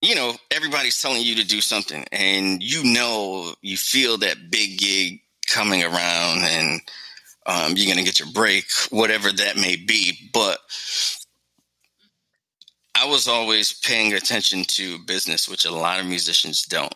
you 0.00 0.14
know, 0.14 0.34
everybody's 0.50 1.00
telling 1.00 1.22
you 1.22 1.36
to 1.36 1.46
do 1.46 1.60
something 1.60 2.04
and 2.12 2.62
you 2.62 2.84
know, 2.84 3.54
you 3.62 3.76
feel 3.76 4.18
that 4.18 4.50
big 4.50 4.78
gig 4.78 5.20
coming 5.46 5.82
around 5.82 6.42
and 6.42 6.80
um, 7.46 7.72
you're 7.76 7.86
going 7.86 7.98
to 7.98 8.04
get 8.04 8.20
your 8.20 8.30
break, 8.32 8.66
whatever 8.90 9.32
that 9.32 9.56
may 9.56 9.76
be. 9.76 10.30
But 10.32 10.58
I 13.00 13.04
was 13.06 13.28
always 13.28 13.72
paying 13.72 14.12
attention 14.12 14.64
to 14.64 14.98
business, 14.98 15.48
which 15.48 15.64
a 15.64 15.70
lot 15.70 16.00
of 16.00 16.06
musicians 16.06 16.64
don't. 16.64 16.94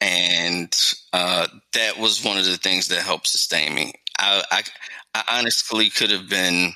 And 0.00 0.74
uh, 1.12 1.46
that 1.74 1.98
was 1.98 2.24
one 2.24 2.38
of 2.38 2.44
the 2.44 2.56
things 2.56 2.88
that 2.88 3.02
helped 3.02 3.28
sustain 3.28 3.74
me. 3.74 3.92
I, 4.18 4.42
I, 4.50 4.62
I 5.14 5.38
honestly 5.38 5.90
could 5.90 6.10
have 6.10 6.28
been 6.28 6.72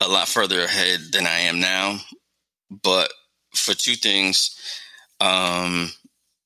a 0.00 0.08
lot 0.08 0.28
further 0.28 0.60
ahead 0.60 1.00
than 1.12 1.26
I 1.26 1.40
am 1.40 1.60
now. 1.60 1.98
But 2.70 3.12
for 3.54 3.74
two 3.74 3.94
things, 3.94 4.56
um, 5.20 5.90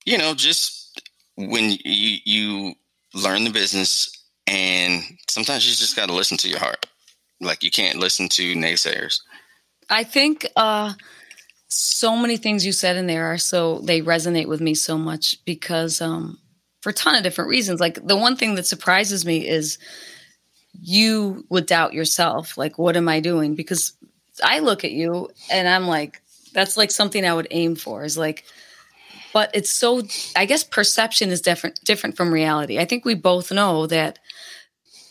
you 0.07 0.17
know, 0.17 0.35
just 0.35 1.03
when 1.37 1.71
you, 1.85 2.19
you 2.25 2.75
learn 3.12 3.45
the 3.45 3.51
business, 3.51 4.11
and 4.47 5.03
sometimes 5.29 5.69
you 5.69 5.75
just 5.75 5.97
got 5.97 6.09
to 6.09 6.14
listen 6.14 6.38
to 6.38 6.49
your 6.49 6.61
heart. 6.61 6.87
Like 7.40 7.62
you 7.62 7.71
can't 7.71 7.99
listen 7.99 8.29
to 8.31 8.55
naysayers. 8.55 9.21
I 9.90 10.05
think 10.05 10.47
uh, 10.57 10.94
so 11.68 12.16
many 12.16 12.37
things 12.37 12.64
you 12.64 12.73
said 12.73 12.97
in 12.97 13.07
there 13.07 13.27
are 13.27 13.38
so 13.38 13.81
they 13.81 14.01
resonate 14.01 14.47
with 14.47 14.61
me 14.61 14.75
so 14.75 14.97
much 14.97 15.44
because 15.44 16.01
um, 16.01 16.38
for 16.85 16.90
a 16.90 16.94
ton 16.94 17.14
of 17.14 17.23
different 17.23 17.49
reasons. 17.49 17.81
Like 17.81 18.07
the 18.07 18.16
one 18.16 18.37
thing 18.37 18.57
that 18.57 18.66
surprises 18.66 19.25
me 19.25 19.49
is 19.49 19.79
you 20.79 21.47
would 21.49 21.66
doubt 21.66 21.94
yourself. 21.94 22.59
Like, 22.59 22.79
what 22.79 22.97
am 22.97 23.09
I 23.09 23.20
doing? 23.20 23.55
Because 23.55 23.94
I 24.44 24.59
look 24.59 24.85
at 24.85 24.92
you 24.92 25.31
and 25.51 25.66
I'm 25.66 25.87
like, 25.87 26.20
that's 26.53 26.77
like 26.77 26.90
something 26.90 27.25
I 27.25 27.35
would 27.35 27.49
aim 27.51 27.75
for. 27.75 28.05
Is 28.05 28.18
like, 28.18 28.44
but 29.33 29.51
it's 29.55 29.70
so. 29.70 30.03
I 30.37 30.44
guess 30.44 30.62
perception 30.62 31.31
is 31.31 31.40
different 31.40 31.81
different 31.85 32.16
from 32.16 32.33
reality. 32.33 32.79
I 32.79 32.85
think 32.85 33.05
we 33.05 33.14
both 33.14 33.51
know 33.51 33.87
that 33.87 34.18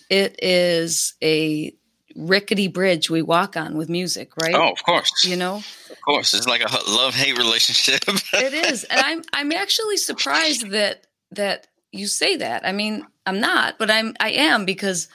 it 0.10 0.36
is 0.44 1.16
a 1.24 1.74
rickety 2.16 2.68
bridge 2.68 3.10
we 3.10 3.22
walk 3.22 3.58
on 3.58 3.76
with 3.76 3.90
music, 3.90 4.32
right? 4.42 4.54
Oh, 4.56 4.72
of 4.72 4.84
course, 4.84 5.12
You 5.26 5.36
know, 5.36 5.58
of 5.58 6.02
course, 6.06 6.34
it's 6.34 6.48
like 6.48 6.62
a 6.62 6.90
love 6.90 7.14
hate 7.14 7.38
relationship. 7.38 8.04
it 8.08 8.54
is, 8.54 8.84
and 8.86 9.00
I'm 9.04 9.24
I'm 9.34 9.52
actually 9.52 9.98
surprised 9.98 10.70
that 10.72 11.08
that 11.32 11.68
you 11.92 12.08
say 12.08 12.38
that. 12.38 12.66
I 12.66 12.72
mean, 12.72 13.06
I'm 13.26 13.40
not, 13.40 13.78
but 13.78 13.90
I'm 13.92 14.16
I 14.20 14.32
am 14.32 14.66
because 14.66 15.08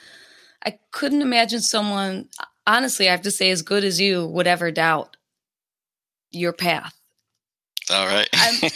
I 0.65 0.79
couldn't 0.91 1.23
imagine 1.23 1.61
someone 1.61 2.29
honestly, 2.67 3.09
I 3.09 3.13
have 3.13 3.23
to 3.23 3.31
say 3.31 3.51
as 3.51 3.63
good 3.63 3.83
as 3.83 4.01
you 4.01 4.27
would 4.27 4.47
ever 4.47 4.71
doubt 4.71 5.17
your 6.31 6.53
path. 6.53 6.95
All 7.91 8.07
right. 8.07 8.29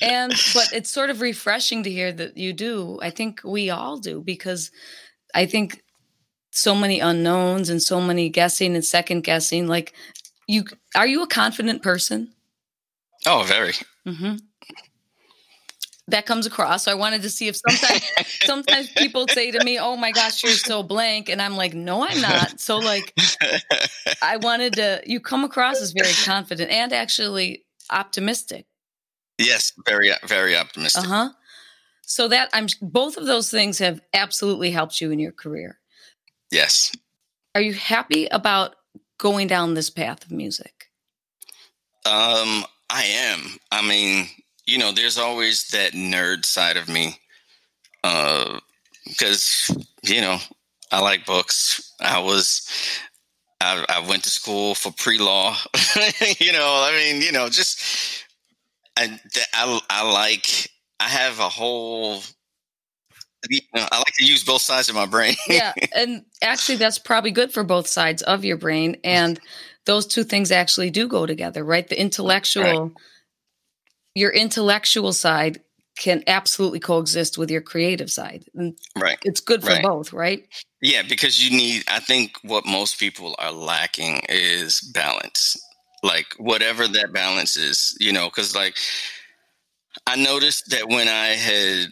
And 0.00 0.30
but 0.54 0.72
it's 0.72 0.88
sort 0.88 1.10
of 1.10 1.20
refreshing 1.20 1.82
to 1.82 1.90
hear 1.90 2.10
that 2.12 2.36
you 2.36 2.52
do. 2.52 2.98
I 3.02 3.10
think 3.10 3.40
we 3.44 3.68
all 3.68 3.98
do 3.98 4.22
because 4.22 4.70
I 5.34 5.44
think 5.44 5.82
so 6.58 6.74
many 6.74 7.00
unknowns 7.00 7.70
and 7.70 7.82
so 7.82 8.00
many 8.00 8.28
guessing 8.28 8.74
and 8.74 8.84
second 8.84 9.22
guessing 9.22 9.66
like 9.66 9.92
you 10.46 10.64
are 10.94 11.06
you 11.06 11.22
a 11.22 11.26
confident 11.26 11.82
person? 11.82 12.32
oh, 13.26 13.42
very. 13.46 13.74
hmm 14.04 14.36
That 16.08 16.24
comes 16.24 16.46
across. 16.46 16.84
So 16.84 16.90
I 16.90 16.94
wanted 16.94 17.22
to 17.22 17.30
see 17.30 17.48
if 17.48 17.56
sometimes 17.56 18.02
sometimes 18.46 18.88
people 18.96 19.28
say 19.28 19.50
to 19.50 19.60
me, 19.60 19.78
"Oh 19.78 19.96
my 19.96 20.10
gosh, 20.12 20.42
you're 20.42 20.52
so 20.56 20.82
blank," 20.82 21.28
and 21.28 21.40
I'm 21.42 21.56
like, 21.56 21.74
"No, 21.74 22.02
I'm 22.06 22.20
not." 22.20 22.60
So 22.60 22.78
like, 22.78 23.14
I 24.22 24.38
wanted 24.38 24.76
to. 24.76 25.02
You 25.04 25.20
come 25.20 25.44
across 25.44 25.80
as 25.82 25.92
very 25.92 26.14
confident 26.24 26.70
and 26.70 26.92
actually 26.92 27.64
optimistic. 27.90 28.64
yes, 29.38 29.72
very, 29.86 30.10
very 30.26 30.56
optimistic. 30.56 31.04
Uh 31.04 31.08
huh. 31.08 31.28
So 32.02 32.28
that 32.28 32.48
I'm 32.54 32.68
both 32.80 33.18
of 33.18 33.26
those 33.26 33.50
things 33.50 33.78
have 33.80 34.00
absolutely 34.14 34.70
helped 34.70 35.00
you 35.00 35.10
in 35.10 35.18
your 35.18 35.32
career. 35.32 35.77
Yes. 36.50 36.92
Are 37.54 37.60
you 37.60 37.74
happy 37.74 38.26
about 38.26 38.76
going 39.18 39.46
down 39.46 39.74
this 39.74 39.90
path 39.90 40.24
of 40.24 40.30
music? 40.30 40.86
Um, 42.06 42.64
I 42.88 43.04
am. 43.04 43.58
I 43.70 43.86
mean, 43.86 44.28
you 44.66 44.78
know, 44.78 44.92
there's 44.92 45.18
always 45.18 45.68
that 45.68 45.92
nerd 45.92 46.44
side 46.44 46.76
of 46.76 46.88
me. 46.88 47.18
Uh, 48.04 48.60
because 49.06 49.70
you 50.02 50.20
know, 50.20 50.38
I 50.92 51.00
like 51.00 51.26
books. 51.26 51.94
I 52.00 52.20
was, 52.20 52.68
I, 53.60 53.84
I 53.88 54.08
went 54.08 54.24
to 54.24 54.30
school 54.30 54.74
for 54.74 54.92
pre 54.92 55.18
law. 55.18 55.56
you 56.38 56.52
know, 56.52 56.84
I 56.86 56.92
mean, 56.92 57.22
you 57.22 57.32
know, 57.32 57.48
just 57.48 58.24
I, 58.96 59.18
I, 59.52 59.80
I 59.90 60.12
like, 60.12 60.70
I 61.00 61.08
have 61.08 61.38
a 61.38 61.48
whole, 61.48 62.22
Uh, 63.44 63.88
I 63.90 63.98
like 63.98 64.14
to 64.18 64.26
use 64.26 64.44
both 64.44 64.62
sides 64.62 64.88
of 64.88 64.94
my 64.94 65.06
brain. 65.06 65.34
yeah. 65.48 65.72
And 65.94 66.24
actually, 66.42 66.76
that's 66.76 66.98
probably 66.98 67.30
good 67.30 67.52
for 67.52 67.64
both 67.64 67.86
sides 67.86 68.22
of 68.22 68.44
your 68.44 68.56
brain. 68.56 68.96
And 69.04 69.38
those 69.86 70.06
two 70.06 70.24
things 70.24 70.50
actually 70.50 70.90
do 70.90 71.08
go 71.08 71.26
together, 71.26 71.64
right? 71.64 71.88
The 71.88 72.00
intellectual, 72.00 72.62
right. 72.82 72.92
your 74.14 74.30
intellectual 74.30 75.12
side 75.12 75.60
can 75.98 76.22
absolutely 76.26 76.78
coexist 76.78 77.38
with 77.38 77.50
your 77.50 77.60
creative 77.60 78.10
side. 78.10 78.44
right. 78.96 79.18
It's 79.24 79.40
good 79.40 79.62
for 79.62 79.70
right. 79.70 79.82
both, 79.82 80.12
right? 80.12 80.46
Yeah, 80.80 81.02
because 81.02 81.44
you 81.44 81.56
need, 81.56 81.84
I 81.88 81.98
think 81.98 82.36
what 82.42 82.66
most 82.66 83.00
people 83.00 83.34
are 83.38 83.50
lacking 83.50 84.22
is 84.28 84.80
balance. 84.94 85.60
Like, 86.04 86.26
whatever 86.38 86.86
that 86.86 87.12
balance 87.12 87.56
is, 87.56 87.96
you 87.98 88.12
know, 88.12 88.26
because 88.26 88.54
like 88.54 88.76
I 90.06 90.16
noticed 90.16 90.70
that 90.70 90.88
when 90.88 91.08
I 91.08 91.28
had 91.28 91.88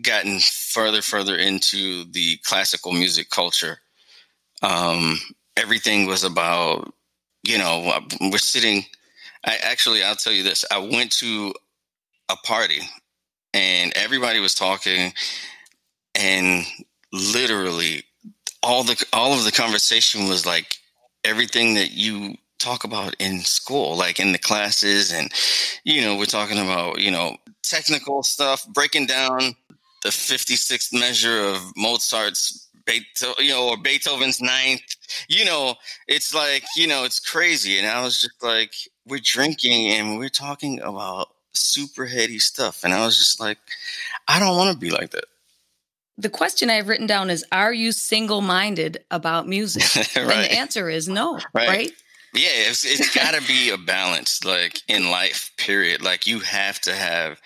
gotten 0.00 0.38
further, 0.38 1.02
further 1.02 1.36
into 1.36 2.04
the 2.12 2.38
classical 2.44 2.92
music 2.92 3.30
culture, 3.30 3.78
um, 4.62 5.18
everything 5.56 6.06
was 6.06 6.24
about, 6.24 6.92
you 7.42 7.58
know, 7.58 8.00
we're 8.20 8.38
sitting. 8.38 8.84
I 9.44 9.58
actually, 9.62 10.02
I'll 10.02 10.14
tell 10.14 10.32
you 10.32 10.44
this. 10.44 10.64
I 10.70 10.78
went 10.78 11.10
to 11.18 11.52
a 12.30 12.36
party 12.36 12.80
and 13.52 13.92
everybody 13.96 14.40
was 14.40 14.54
talking 14.54 15.12
and 16.14 16.64
literally 17.12 18.04
all 18.62 18.84
the 18.84 19.04
all 19.12 19.34
of 19.34 19.44
the 19.44 19.52
conversation 19.52 20.28
was 20.28 20.46
like 20.46 20.78
everything 21.24 21.74
that 21.74 21.92
you 21.92 22.34
talk 22.58 22.84
about 22.84 23.14
in 23.18 23.40
school 23.40 23.96
like 23.96 24.20
in 24.20 24.32
the 24.32 24.38
classes 24.38 25.12
and 25.12 25.30
you 25.84 26.00
know 26.00 26.16
we're 26.16 26.24
talking 26.24 26.58
about 26.58 27.00
you 27.00 27.10
know 27.10 27.36
technical 27.62 28.22
stuff 28.22 28.66
breaking 28.68 29.06
down 29.06 29.54
the 30.02 30.10
56th 30.10 30.92
measure 30.98 31.40
of 31.40 31.72
Mozart's 31.76 32.68
Beethoven, 32.84 33.44
you 33.44 33.50
know, 33.52 33.68
or 33.68 33.76
Beethoven's 33.76 34.40
ninth. 34.40 34.82
You 35.28 35.44
know, 35.44 35.76
it's 36.08 36.34
like, 36.34 36.64
you 36.76 36.86
know, 36.86 37.04
it's 37.04 37.20
crazy. 37.20 37.78
And 37.78 37.86
I 37.86 38.02
was 38.02 38.20
just 38.20 38.42
like, 38.42 38.74
we're 39.06 39.20
drinking 39.22 39.88
and 39.92 40.18
we're 40.18 40.28
talking 40.28 40.80
about 40.80 41.28
super 41.52 42.06
heady 42.06 42.38
stuff. 42.38 42.84
And 42.84 42.92
I 42.92 43.04
was 43.04 43.18
just 43.18 43.40
like, 43.40 43.58
I 44.28 44.38
don't 44.38 44.56
want 44.56 44.72
to 44.72 44.78
be 44.78 44.90
like 44.90 45.10
that. 45.10 45.24
The 46.18 46.30
question 46.30 46.70
I 46.70 46.74
have 46.74 46.88
written 46.88 47.06
down 47.06 47.30
is 47.30 47.44
Are 47.52 47.72
you 47.72 47.92
single 47.92 48.40
minded 48.40 49.04
about 49.10 49.48
music? 49.48 49.82
right. 50.16 50.16
And 50.16 50.44
the 50.44 50.52
answer 50.52 50.88
is 50.90 51.08
no, 51.08 51.38
right? 51.54 51.68
right? 51.68 51.92
Yeah, 52.34 52.48
it's, 52.52 52.84
it's 52.84 53.14
got 53.14 53.34
to 53.34 53.46
be 53.46 53.70
a 53.70 53.76
balance, 53.76 54.42
like 54.42 54.80
in 54.88 55.10
life, 55.10 55.50
period. 55.58 56.02
Like 56.02 56.26
you 56.26 56.40
have 56.40 56.80
to 56.80 56.94
have, 56.94 57.38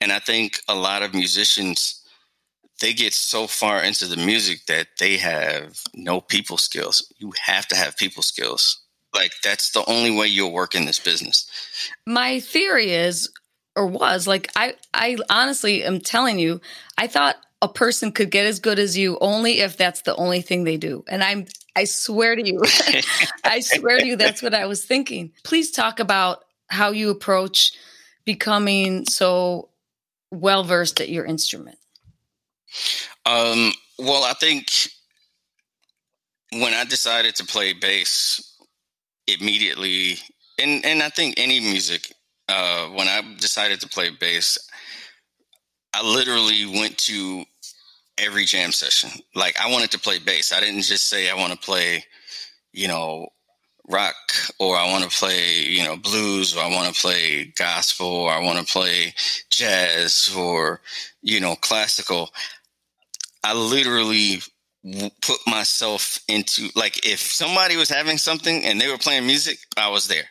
and 0.00 0.12
I 0.12 0.20
think 0.20 0.60
a 0.68 0.76
lot 0.76 1.02
of 1.02 1.12
musicians, 1.12 1.97
they 2.80 2.92
get 2.92 3.12
so 3.12 3.46
far 3.46 3.82
into 3.82 4.06
the 4.06 4.16
music 4.16 4.66
that 4.66 4.88
they 4.98 5.16
have 5.16 5.80
no 5.94 6.20
people 6.20 6.56
skills. 6.56 7.12
You 7.18 7.32
have 7.44 7.66
to 7.68 7.76
have 7.76 7.96
people 7.96 8.22
skills. 8.22 8.80
Like 9.14 9.32
that's 9.42 9.72
the 9.72 9.84
only 9.86 10.10
way 10.10 10.26
you'll 10.26 10.52
work 10.52 10.74
in 10.74 10.84
this 10.84 10.98
business. 10.98 11.48
My 12.06 12.40
theory 12.40 12.92
is 12.92 13.30
or 13.74 13.86
was 13.86 14.26
like 14.26 14.50
I 14.54 14.74
I 14.92 15.16
honestly 15.30 15.84
am 15.84 16.00
telling 16.00 16.38
you, 16.38 16.60
I 16.96 17.06
thought 17.06 17.36
a 17.60 17.68
person 17.68 18.12
could 18.12 18.30
get 18.30 18.46
as 18.46 18.60
good 18.60 18.78
as 18.78 18.96
you 18.96 19.18
only 19.20 19.60
if 19.60 19.76
that's 19.76 20.02
the 20.02 20.14
only 20.16 20.42
thing 20.42 20.64
they 20.64 20.76
do. 20.76 21.04
And 21.08 21.24
I'm 21.24 21.46
I 21.74 21.84
swear 21.84 22.36
to 22.36 22.46
you, 22.46 22.60
I 23.44 23.60
swear 23.60 23.98
to 23.98 24.06
you 24.06 24.16
that's 24.16 24.42
what 24.42 24.54
I 24.54 24.66
was 24.66 24.84
thinking. 24.84 25.32
Please 25.42 25.70
talk 25.70 26.00
about 26.00 26.44
how 26.68 26.90
you 26.90 27.10
approach 27.10 27.72
becoming 28.24 29.06
so 29.06 29.70
well 30.30 30.64
versed 30.64 31.00
at 31.00 31.08
your 31.08 31.24
instrument. 31.24 31.77
Um 33.26 33.72
well, 33.98 34.24
I 34.24 34.34
think 34.34 34.68
when 36.52 36.72
I 36.74 36.84
decided 36.84 37.34
to 37.36 37.44
play 37.44 37.72
bass 37.72 38.56
immediately 39.26 40.18
and 40.58 40.84
and 40.84 41.02
I 41.02 41.08
think 41.08 41.34
any 41.36 41.60
music 41.60 42.12
uh, 42.48 42.88
when 42.88 43.08
I 43.08 43.20
decided 43.38 43.80
to 43.80 43.88
play 43.88 44.10
bass, 44.10 44.58
I 45.92 46.02
literally 46.02 46.64
went 46.66 46.96
to 46.98 47.44
every 48.16 48.44
jam 48.44 48.72
session. 48.72 49.10
Like 49.34 49.60
I 49.60 49.70
wanted 49.70 49.90
to 49.92 49.98
play 49.98 50.18
bass. 50.18 50.52
I 50.52 50.60
didn't 50.60 50.82
just 50.82 51.08
say 51.08 51.30
I 51.30 51.34
want 51.34 51.52
to 51.52 51.58
play, 51.58 52.04
you 52.72 52.88
know, 52.88 53.28
rock 53.90 54.14
or 54.58 54.76
I 54.76 54.90
want 54.90 55.04
to 55.04 55.16
play, 55.18 55.60
you 55.62 55.84
know, 55.84 55.96
blues 55.96 56.56
or 56.56 56.60
I 56.60 56.74
want 56.74 56.94
to 56.94 57.00
play 57.00 57.52
gospel 57.56 58.06
or 58.06 58.30
I 58.30 58.42
want 58.42 58.58
to 58.58 58.72
play 58.72 59.14
jazz 59.50 60.34
or, 60.36 60.80
you 61.22 61.40
know, 61.40 61.54
classical. 61.56 62.30
I 63.44 63.54
literally 63.54 64.40
put 65.22 65.38
myself 65.46 66.20
into 66.28 66.68
like 66.74 67.06
if 67.06 67.20
somebody 67.20 67.76
was 67.76 67.88
having 67.88 68.18
something 68.18 68.64
and 68.64 68.80
they 68.80 68.88
were 68.88 68.98
playing 68.98 69.26
music, 69.26 69.58
I 69.76 69.90
was 69.90 70.08
there. 70.08 70.24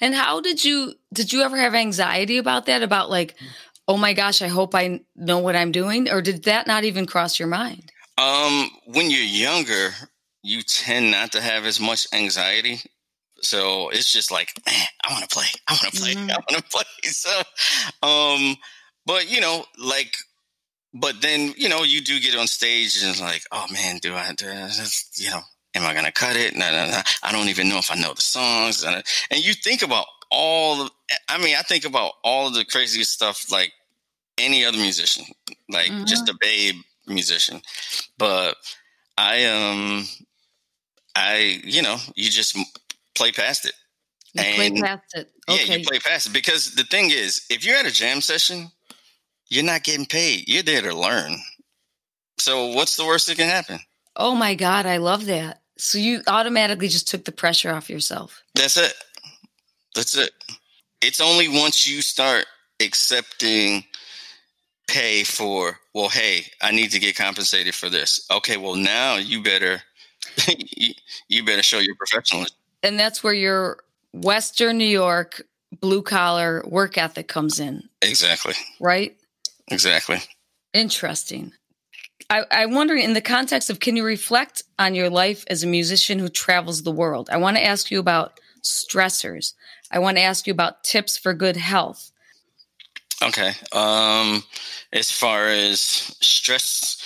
And 0.00 0.14
how 0.14 0.40
did 0.40 0.64
you 0.64 0.94
did 1.12 1.32
you 1.32 1.42
ever 1.42 1.56
have 1.56 1.74
anxiety 1.74 2.38
about 2.38 2.66
that? 2.66 2.82
About 2.82 3.10
like, 3.10 3.34
oh 3.88 3.96
my 3.96 4.12
gosh, 4.12 4.42
I 4.42 4.48
hope 4.48 4.74
I 4.74 5.00
know 5.16 5.38
what 5.38 5.56
I'm 5.56 5.72
doing, 5.72 6.10
or 6.10 6.22
did 6.22 6.44
that 6.44 6.66
not 6.66 6.84
even 6.84 7.06
cross 7.06 7.38
your 7.38 7.48
mind? 7.48 7.90
Um, 8.18 8.70
when 8.86 9.10
you're 9.10 9.20
younger, 9.20 9.90
you 10.42 10.62
tend 10.62 11.10
not 11.10 11.32
to 11.32 11.40
have 11.40 11.64
as 11.64 11.80
much 11.80 12.06
anxiety. 12.12 12.80
So 13.40 13.88
it's 13.88 14.12
just 14.12 14.30
like, 14.30 14.52
man, 14.66 14.86
I 15.04 15.12
want 15.12 15.28
to 15.28 15.34
play. 15.34 15.46
I 15.66 15.72
want 15.72 15.94
to 15.94 16.00
play. 16.00 16.14
Mm-hmm. 16.14 16.30
I 16.30 16.34
want 16.34 16.48
to 16.50 16.62
play. 16.70 16.84
So, 17.04 17.42
um, 18.02 18.56
but 19.06 19.30
you 19.30 19.40
know, 19.40 19.64
like, 19.78 20.14
but 20.94 21.20
then 21.20 21.54
you 21.56 21.68
know, 21.68 21.82
you 21.82 22.00
do 22.02 22.20
get 22.20 22.36
on 22.36 22.46
stage 22.46 23.00
and 23.02 23.10
it's 23.10 23.20
like, 23.20 23.42
oh 23.50 23.66
man, 23.72 23.98
do 23.98 24.14
I, 24.14 24.32
do 24.34 24.46
you 25.14 25.30
know, 25.30 25.40
am 25.74 25.86
I 25.86 25.92
going 25.92 26.04
to 26.04 26.12
cut 26.12 26.36
it? 26.36 26.54
No, 26.54 26.70
no, 26.70 26.90
no. 26.90 27.00
I 27.22 27.32
don't 27.32 27.48
even 27.48 27.68
know 27.68 27.78
if 27.78 27.90
I 27.90 27.94
know 27.94 28.14
the 28.14 28.20
songs. 28.20 28.84
And, 28.84 29.02
and 29.30 29.44
you 29.44 29.54
think 29.54 29.82
about 29.82 30.06
all, 30.30 30.84
the 30.84 30.90
I 31.28 31.38
mean, 31.38 31.56
I 31.56 31.62
think 31.62 31.84
about 31.84 32.12
all 32.22 32.48
of 32.48 32.54
the 32.54 32.64
craziest 32.64 33.12
stuff 33.12 33.50
like 33.50 33.72
any 34.38 34.64
other 34.64 34.78
musician, 34.78 35.24
like 35.68 35.90
mm-hmm. 35.90 36.04
just 36.04 36.28
a 36.28 36.36
babe 36.40 36.76
musician. 37.06 37.60
But 38.18 38.56
I, 39.16 39.44
um, 39.46 40.06
I, 41.14 41.60
you 41.64 41.82
know, 41.82 41.96
you 42.14 42.30
just 42.30 42.56
play 43.14 43.32
past 43.32 43.66
it. 43.66 43.74
You 44.34 44.42
and, 44.42 44.56
play 44.56 44.80
past 44.80 45.14
it. 45.14 45.30
Okay. 45.48 45.66
Yeah, 45.66 45.76
you 45.76 45.86
play 45.86 45.98
past 45.98 46.28
it 46.28 46.32
because 46.32 46.74
the 46.74 46.84
thing 46.84 47.10
is, 47.10 47.44
if 47.50 47.66
you're 47.66 47.76
at 47.76 47.86
a 47.86 47.92
jam 47.92 48.22
session, 48.22 48.70
you're 49.52 49.64
not 49.64 49.84
getting 49.84 50.06
paid. 50.06 50.48
You're 50.48 50.62
there 50.62 50.80
to 50.80 50.94
learn. 50.94 51.36
So 52.38 52.68
what's 52.68 52.96
the 52.96 53.04
worst 53.04 53.26
that 53.26 53.36
can 53.36 53.48
happen? 53.48 53.78
Oh 54.16 54.34
my 54.34 54.54
God, 54.54 54.86
I 54.86 54.96
love 54.96 55.26
that. 55.26 55.60
So 55.76 55.98
you 55.98 56.22
automatically 56.26 56.88
just 56.88 57.06
took 57.06 57.24
the 57.24 57.32
pressure 57.32 57.70
off 57.70 57.90
yourself. 57.90 58.42
That's 58.54 58.78
it. 58.78 58.94
That's 59.94 60.16
it. 60.16 60.30
It's 61.02 61.20
only 61.20 61.48
once 61.48 61.86
you 61.86 62.00
start 62.00 62.46
accepting 62.80 63.84
pay 64.88 65.22
for, 65.22 65.78
well, 65.94 66.08
hey, 66.08 66.46
I 66.62 66.72
need 66.72 66.90
to 66.92 66.98
get 66.98 67.16
compensated 67.16 67.74
for 67.74 67.90
this. 67.90 68.26
Okay, 68.30 68.56
well 68.56 68.74
now 68.74 69.16
you 69.16 69.42
better 69.42 69.82
you 71.28 71.44
better 71.44 71.62
show 71.62 71.78
your 71.78 71.94
professionalism. 71.96 72.56
And 72.82 72.98
that's 72.98 73.22
where 73.22 73.34
your 73.34 73.84
Western 74.14 74.78
New 74.78 74.84
York 74.84 75.42
blue 75.80 76.02
collar 76.02 76.62
work 76.66 76.96
ethic 76.96 77.28
comes 77.28 77.60
in. 77.60 77.88
Exactly. 78.00 78.54
Right? 78.80 79.16
Exactly. 79.72 80.18
Interesting. 80.74 81.52
I, 82.30 82.44
I'm 82.50 82.74
wondering, 82.74 83.02
in 83.02 83.14
the 83.14 83.20
context 83.20 83.70
of, 83.70 83.80
can 83.80 83.96
you 83.96 84.04
reflect 84.04 84.62
on 84.78 84.94
your 84.94 85.10
life 85.10 85.44
as 85.48 85.64
a 85.64 85.66
musician 85.66 86.18
who 86.18 86.28
travels 86.28 86.82
the 86.82 86.92
world? 86.92 87.28
I 87.32 87.38
want 87.38 87.56
to 87.56 87.64
ask 87.64 87.90
you 87.90 87.98
about 87.98 88.38
stressors. 88.62 89.54
I 89.90 89.98
want 89.98 90.16
to 90.18 90.22
ask 90.22 90.46
you 90.46 90.52
about 90.52 90.84
tips 90.84 91.18
for 91.18 91.34
good 91.34 91.56
health. 91.56 92.10
Okay. 93.22 93.52
Um, 93.72 94.44
as 94.92 95.10
far 95.10 95.48
as 95.48 95.80
stress, 95.80 96.96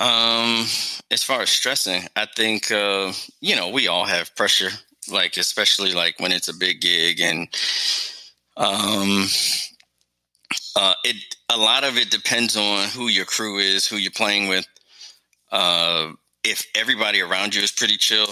um, 0.00 0.66
as 1.10 1.22
far 1.22 1.42
as 1.42 1.50
stressing, 1.50 2.04
I 2.16 2.26
think 2.26 2.70
uh, 2.70 3.12
you 3.40 3.56
know 3.56 3.68
we 3.68 3.88
all 3.88 4.04
have 4.04 4.34
pressure, 4.34 4.70
like 5.10 5.36
especially 5.36 5.92
like 5.92 6.18
when 6.18 6.32
it's 6.32 6.48
a 6.48 6.56
big 6.56 6.80
gig 6.80 7.20
and 7.20 7.48
um, 8.56 9.26
uh, 10.76 10.94
it 11.04 11.16
a 11.50 11.56
lot 11.56 11.84
of 11.84 11.96
it 11.96 12.10
depends 12.10 12.56
on 12.56 12.88
who 12.88 13.08
your 13.08 13.24
crew 13.24 13.58
is, 13.58 13.86
who 13.86 13.96
you're 13.96 14.10
playing 14.10 14.48
with. 14.48 14.66
Uh, 15.50 16.12
if 16.44 16.66
everybody 16.74 17.20
around 17.20 17.54
you 17.54 17.62
is 17.62 17.72
pretty 17.72 17.96
chill, 17.96 18.28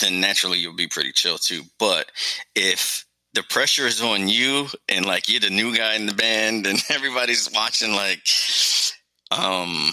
then 0.00 0.20
naturally 0.20 0.58
you'll 0.58 0.74
be 0.74 0.88
pretty 0.88 1.12
chill 1.12 1.38
too. 1.38 1.62
But 1.78 2.10
if 2.54 3.04
the 3.34 3.42
pressure 3.44 3.86
is 3.86 4.02
on 4.02 4.28
you 4.28 4.66
and 4.88 5.06
like 5.06 5.28
you're 5.28 5.40
the 5.40 5.50
new 5.50 5.76
guy 5.76 5.94
in 5.94 6.06
the 6.06 6.14
band 6.14 6.66
and 6.66 6.78
everybody's 6.90 7.50
watching 7.54 7.92
like 7.92 8.26
um 9.30 9.92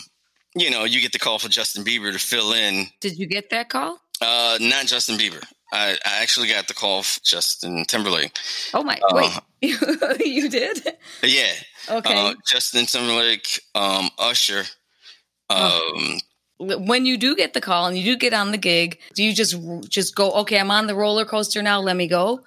you 0.56 0.72
know, 0.72 0.86
you 0.86 1.02
get 1.02 1.12
the 1.12 1.20
call 1.20 1.38
for 1.38 1.50
Justin 1.50 1.84
Bieber 1.84 2.12
to 2.12 2.18
fill 2.18 2.52
in. 2.54 2.88
Did 3.00 3.20
you 3.20 3.28
get 3.28 3.52
that 3.52 3.70
call? 3.70 4.00
Uh 4.22 4.58
not 4.60 4.88
Justin 4.88 5.18
Bieber. 5.18 5.44
I, 5.72 5.98
I 6.06 6.22
actually 6.22 6.48
got 6.48 6.68
the 6.68 6.74
call 6.74 7.04
from 7.04 7.22
Justin 7.24 7.84
Timberlake. 7.86 8.38
Oh 8.74 8.84
my! 8.84 9.00
Uh, 9.10 9.40
wait, 9.62 10.22
you 10.26 10.50
did? 10.50 10.82
Yeah. 11.24 11.52
Okay. 11.90 12.30
Uh, 12.30 12.34
Justin 12.46 12.86
Timberlake, 12.86 13.62
um, 13.76 14.10
Usher. 14.18 14.64
Um, 15.50 16.20
when 16.60 17.06
you 17.06 17.18
do 17.18 17.36
get 17.36 17.54
the 17.54 17.62
call 17.62 17.88
and 17.88 17.98
you 17.98 18.04
do 18.04 18.18
get 18.18 18.34
on 18.34 18.52
the 18.52 18.58
gig, 18.58 19.00
do 19.14 19.24
you 19.24 19.34
just 19.34 19.56
just 19.90 20.16
go, 20.16 20.32
okay, 20.32 20.60
I'm 20.60 20.72
on 20.72 20.88
the 20.88 20.96
roller 20.96 21.26
coaster 21.26 21.62
now, 21.62 21.80
let 21.80 21.96
me 21.96 22.08
go, 22.08 22.42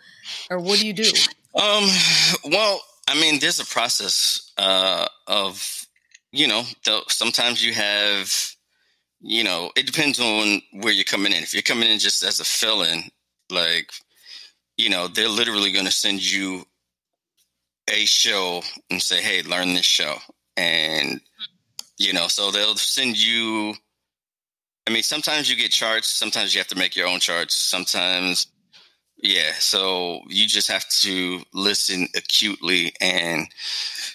or 0.51 0.59
what 0.59 0.79
do 0.81 0.87
you 0.87 0.93
do? 0.93 1.11
Um, 1.55 1.89
well, 2.51 2.81
I 3.09 3.21
mean, 3.21 3.39
there's 3.41 3.61
a 3.61 3.67
process 3.67 4.53
uh, 4.59 5.07
of, 5.27 5.87
you 6.33 6.47
know, 6.47 6.63
th- 6.85 7.05
sometimes 7.09 7.65
you 7.65 7.73
have, 7.73 8.33
you 9.21 9.45
know, 9.45 9.71
it 9.77 9.87
depends 9.87 10.21
on 10.21 10.63
where 10.73 10.93
you're 10.93 11.05
coming 11.05 11.33
in. 11.33 11.43
If 11.43 11.55
you're 11.55 11.63
coming 11.63 11.91
in 11.91 11.99
just 11.99 12.23
as 12.25 12.41
a 12.41 12.45
fill-in, 12.45 13.05
like, 13.51 13.93
you 14.77 14.91
know, 14.91 15.09
they're 15.09 15.29
literally 15.29 15.73
going 15.73 15.87
to 15.87 15.93
send 15.93 16.23
you 16.31 16.65
a 17.91 18.05
show 18.07 18.63
and 18.91 19.03
say, 19.03 19.23
"Hey, 19.23 19.43
learn 19.43 19.75
this 19.75 19.87
show," 19.87 20.17
and 20.57 21.21
you 21.99 22.13
know, 22.13 22.29
so 22.29 22.51
they'll 22.51 22.77
send 22.77 23.19
you 23.19 23.75
I 24.89 24.93
mean, 24.93 25.05
sometimes 25.05 25.51
you 25.51 25.57
get 25.57 25.73
charts. 25.73 26.11
Sometimes 26.11 26.55
you 26.55 26.61
have 26.61 26.69
to 26.69 26.79
make 26.79 26.97
your 26.97 27.09
own 27.09 27.21
charts. 27.21 27.57
Sometimes, 27.57 28.49
yeah. 29.23 29.53
So 29.61 30.23
you 30.29 30.47
just 30.47 30.69
have 30.71 30.89
to 31.03 31.43
listen 31.55 32.09
acutely, 32.17 32.95
and 33.01 33.49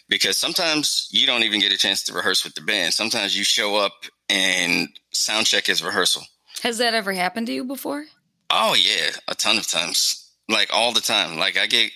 because 0.10 0.38
sometimes 0.38 1.10
you 1.12 1.28
don't 1.28 1.44
even 1.44 1.62
get 1.62 1.74
a 1.74 1.78
chance 1.78 2.04
to 2.06 2.13
rehearse 2.13 2.44
with 2.44 2.56
the 2.56 2.62
band. 2.62 2.94
Sometimes 2.94 3.38
you 3.38 3.44
show 3.44 3.78
up 3.78 3.94
and 4.29 4.89
sound 5.11 5.45
check 5.45 5.69
is 5.69 5.83
rehearsal. 5.83 6.23
Has 6.63 6.77
that 6.79 6.93
ever 6.93 7.13
happened 7.13 7.47
to 7.47 7.53
you 7.53 7.63
before? 7.63 8.05
Oh 8.49 8.75
yeah, 8.75 9.11
a 9.27 9.35
ton 9.35 9.57
of 9.57 9.67
times. 9.67 10.31
Like 10.47 10.69
all 10.71 10.93
the 10.93 11.01
time. 11.01 11.38
Like 11.38 11.57
I 11.57 11.65
get 11.67 11.91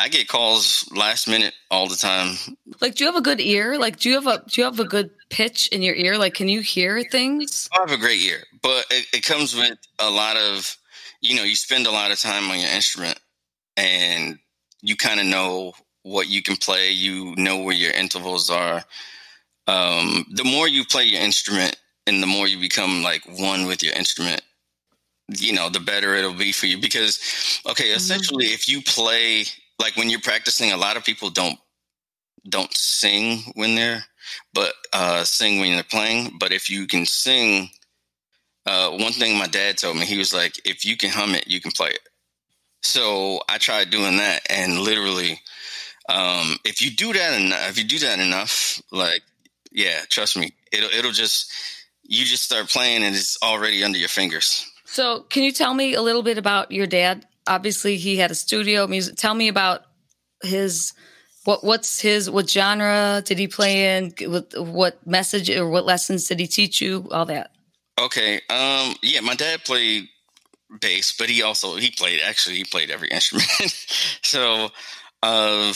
I 0.00 0.08
get 0.08 0.28
calls 0.28 0.88
last 0.94 1.28
minute 1.28 1.52
all 1.70 1.86
the 1.86 1.96
time. 1.96 2.36
Like, 2.80 2.94
do 2.94 3.04
you 3.04 3.12
have 3.12 3.20
a 3.20 3.22
good 3.22 3.40
ear? 3.40 3.78
Like, 3.78 3.98
do 3.98 4.08
you 4.08 4.14
have 4.14 4.26
a 4.26 4.42
do 4.48 4.60
you 4.60 4.64
have 4.64 4.80
a 4.80 4.84
good 4.84 5.10
pitch 5.28 5.68
in 5.68 5.82
your 5.82 5.94
ear? 5.94 6.16
Like, 6.16 6.32
can 6.32 6.48
you 6.48 6.62
hear 6.62 7.02
things? 7.02 7.68
I 7.76 7.80
have 7.80 7.90
a 7.90 7.98
great 7.98 8.22
ear, 8.22 8.44
but 8.62 8.86
it, 8.90 9.06
it 9.12 9.26
comes 9.26 9.54
with 9.54 9.78
a 9.98 10.08
lot 10.08 10.38
of, 10.38 10.78
you 11.20 11.36
know, 11.36 11.42
you 11.42 11.54
spend 11.54 11.86
a 11.86 11.90
lot 11.90 12.10
of 12.12 12.18
time 12.18 12.50
on 12.50 12.58
your 12.58 12.70
instrument, 12.70 13.20
and 13.76 14.38
you 14.80 14.96
kind 14.96 15.20
of 15.20 15.26
know 15.26 15.74
what 16.02 16.28
you 16.28 16.42
can 16.42 16.56
play. 16.56 16.90
You 16.92 17.34
know 17.36 17.60
where 17.60 17.76
your 17.76 17.92
intervals 17.92 18.48
are. 18.48 18.82
Um, 19.70 20.26
the 20.32 20.44
more 20.44 20.68
you 20.68 20.84
play 20.84 21.04
your 21.04 21.22
instrument, 21.22 21.76
and 22.06 22.22
the 22.22 22.26
more 22.26 22.48
you 22.48 22.58
become 22.60 23.02
like 23.02 23.22
one 23.38 23.66
with 23.66 23.82
your 23.82 23.94
instrument, 23.94 24.42
you 25.28 25.52
know, 25.52 25.68
the 25.70 25.80
better 25.80 26.14
it'll 26.16 26.34
be 26.34 26.52
for 26.52 26.66
you. 26.66 26.78
Because, 26.78 27.20
okay, 27.70 27.90
Mm-hmm. 27.96 27.96
essentially, 27.96 28.46
if 28.46 28.68
you 28.68 28.82
play 28.82 29.44
like 29.78 29.96
when 29.96 30.10
you're 30.10 30.20
practicing, 30.20 30.72
a 30.72 30.76
lot 30.76 30.96
of 30.96 31.04
people 31.04 31.30
don't 31.30 31.58
don't 32.48 32.74
sing 32.74 33.40
when 33.54 33.74
they're 33.74 34.04
but 34.54 34.72
uh 34.92 35.24
sing 35.24 35.60
when 35.60 35.74
they're 35.74 35.84
playing. 35.84 36.36
But 36.40 36.52
if 36.52 36.70
you 36.70 36.86
can 36.86 37.06
sing, 37.06 37.70
uh 38.66 38.90
one 38.90 39.12
thing 39.12 39.38
my 39.38 39.46
dad 39.46 39.78
told 39.78 39.96
me, 39.96 40.06
he 40.06 40.18
was 40.18 40.34
like, 40.34 40.60
if 40.66 40.84
you 40.84 40.96
can 40.96 41.10
hum 41.10 41.34
it, 41.34 41.48
you 41.48 41.60
can 41.60 41.72
play 41.72 41.90
it. 41.90 42.08
So 42.82 43.40
I 43.48 43.58
tried 43.58 43.90
doing 43.90 44.16
that 44.18 44.42
and 44.50 44.80
literally 44.80 45.40
um 46.08 46.58
if 46.64 46.82
you 46.82 46.90
do 46.90 47.12
that 47.14 47.40
enough 47.40 47.70
if 47.70 47.78
you 47.78 47.84
do 47.84 47.98
that 48.00 48.20
enough, 48.20 48.82
like 48.92 49.22
yeah, 49.72 50.00
trust 50.08 50.36
me, 50.36 50.52
it'll 50.72 50.90
it'll 50.90 51.12
just 51.12 51.52
you 52.04 52.24
just 52.24 52.44
start 52.44 52.68
playing 52.68 53.04
and 53.04 53.14
it's 53.14 53.38
already 53.42 53.84
under 53.84 53.98
your 53.98 54.08
fingers. 54.08 54.66
So, 54.84 55.20
can 55.30 55.44
you 55.44 55.52
tell 55.52 55.72
me 55.74 55.94
a 55.94 56.02
little 56.02 56.22
bit 56.22 56.38
about 56.38 56.72
your 56.72 56.86
dad? 56.86 57.26
Obviously, 57.46 57.96
he 57.96 58.16
had 58.16 58.30
a 58.30 58.34
studio 58.34 58.86
music. 58.86 59.16
Tell 59.16 59.34
me 59.34 59.48
about 59.48 59.82
his 60.42 60.92
what 61.44 61.64
what's 61.64 62.00
his 62.00 62.28
what 62.28 62.50
genre 62.50 63.22
did 63.24 63.38
he 63.38 63.46
play 63.46 63.96
in? 63.96 64.12
What 64.22 64.52
what 64.56 65.06
message 65.06 65.48
or 65.50 65.68
what 65.68 65.84
lessons 65.84 66.26
did 66.26 66.40
he 66.40 66.46
teach 66.46 66.80
you? 66.80 67.08
All 67.10 67.26
that. 67.26 67.52
Okay. 68.00 68.36
Um. 68.50 68.94
Yeah, 69.02 69.20
my 69.20 69.34
dad 69.34 69.64
played 69.64 70.08
bass, 70.80 71.14
but 71.16 71.28
he 71.28 71.42
also 71.42 71.76
he 71.76 71.90
played 71.90 72.20
actually 72.20 72.56
he 72.56 72.64
played 72.64 72.90
every 72.90 73.08
instrument. 73.08 73.48
so, 74.22 74.70
uh, 75.22 75.72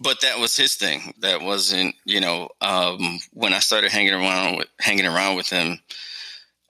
but 0.00 0.20
that 0.20 0.38
was 0.38 0.56
his 0.56 0.74
thing. 0.74 1.12
That 1.20 1.42
wasn't 1.42 1.94
you 2.04 2.20
know 2.20 2.48
um, 2.60 3.18
when 3.32 3.52
I 3.52 3.58
started 3.60 3.90
hanging 3.90 4.14
around 4.14 4.56
with 4.56 4.68
hanging 4.80 5.06
around 5.06 5.36
with 5.36 5.48
him. 5.48 5.78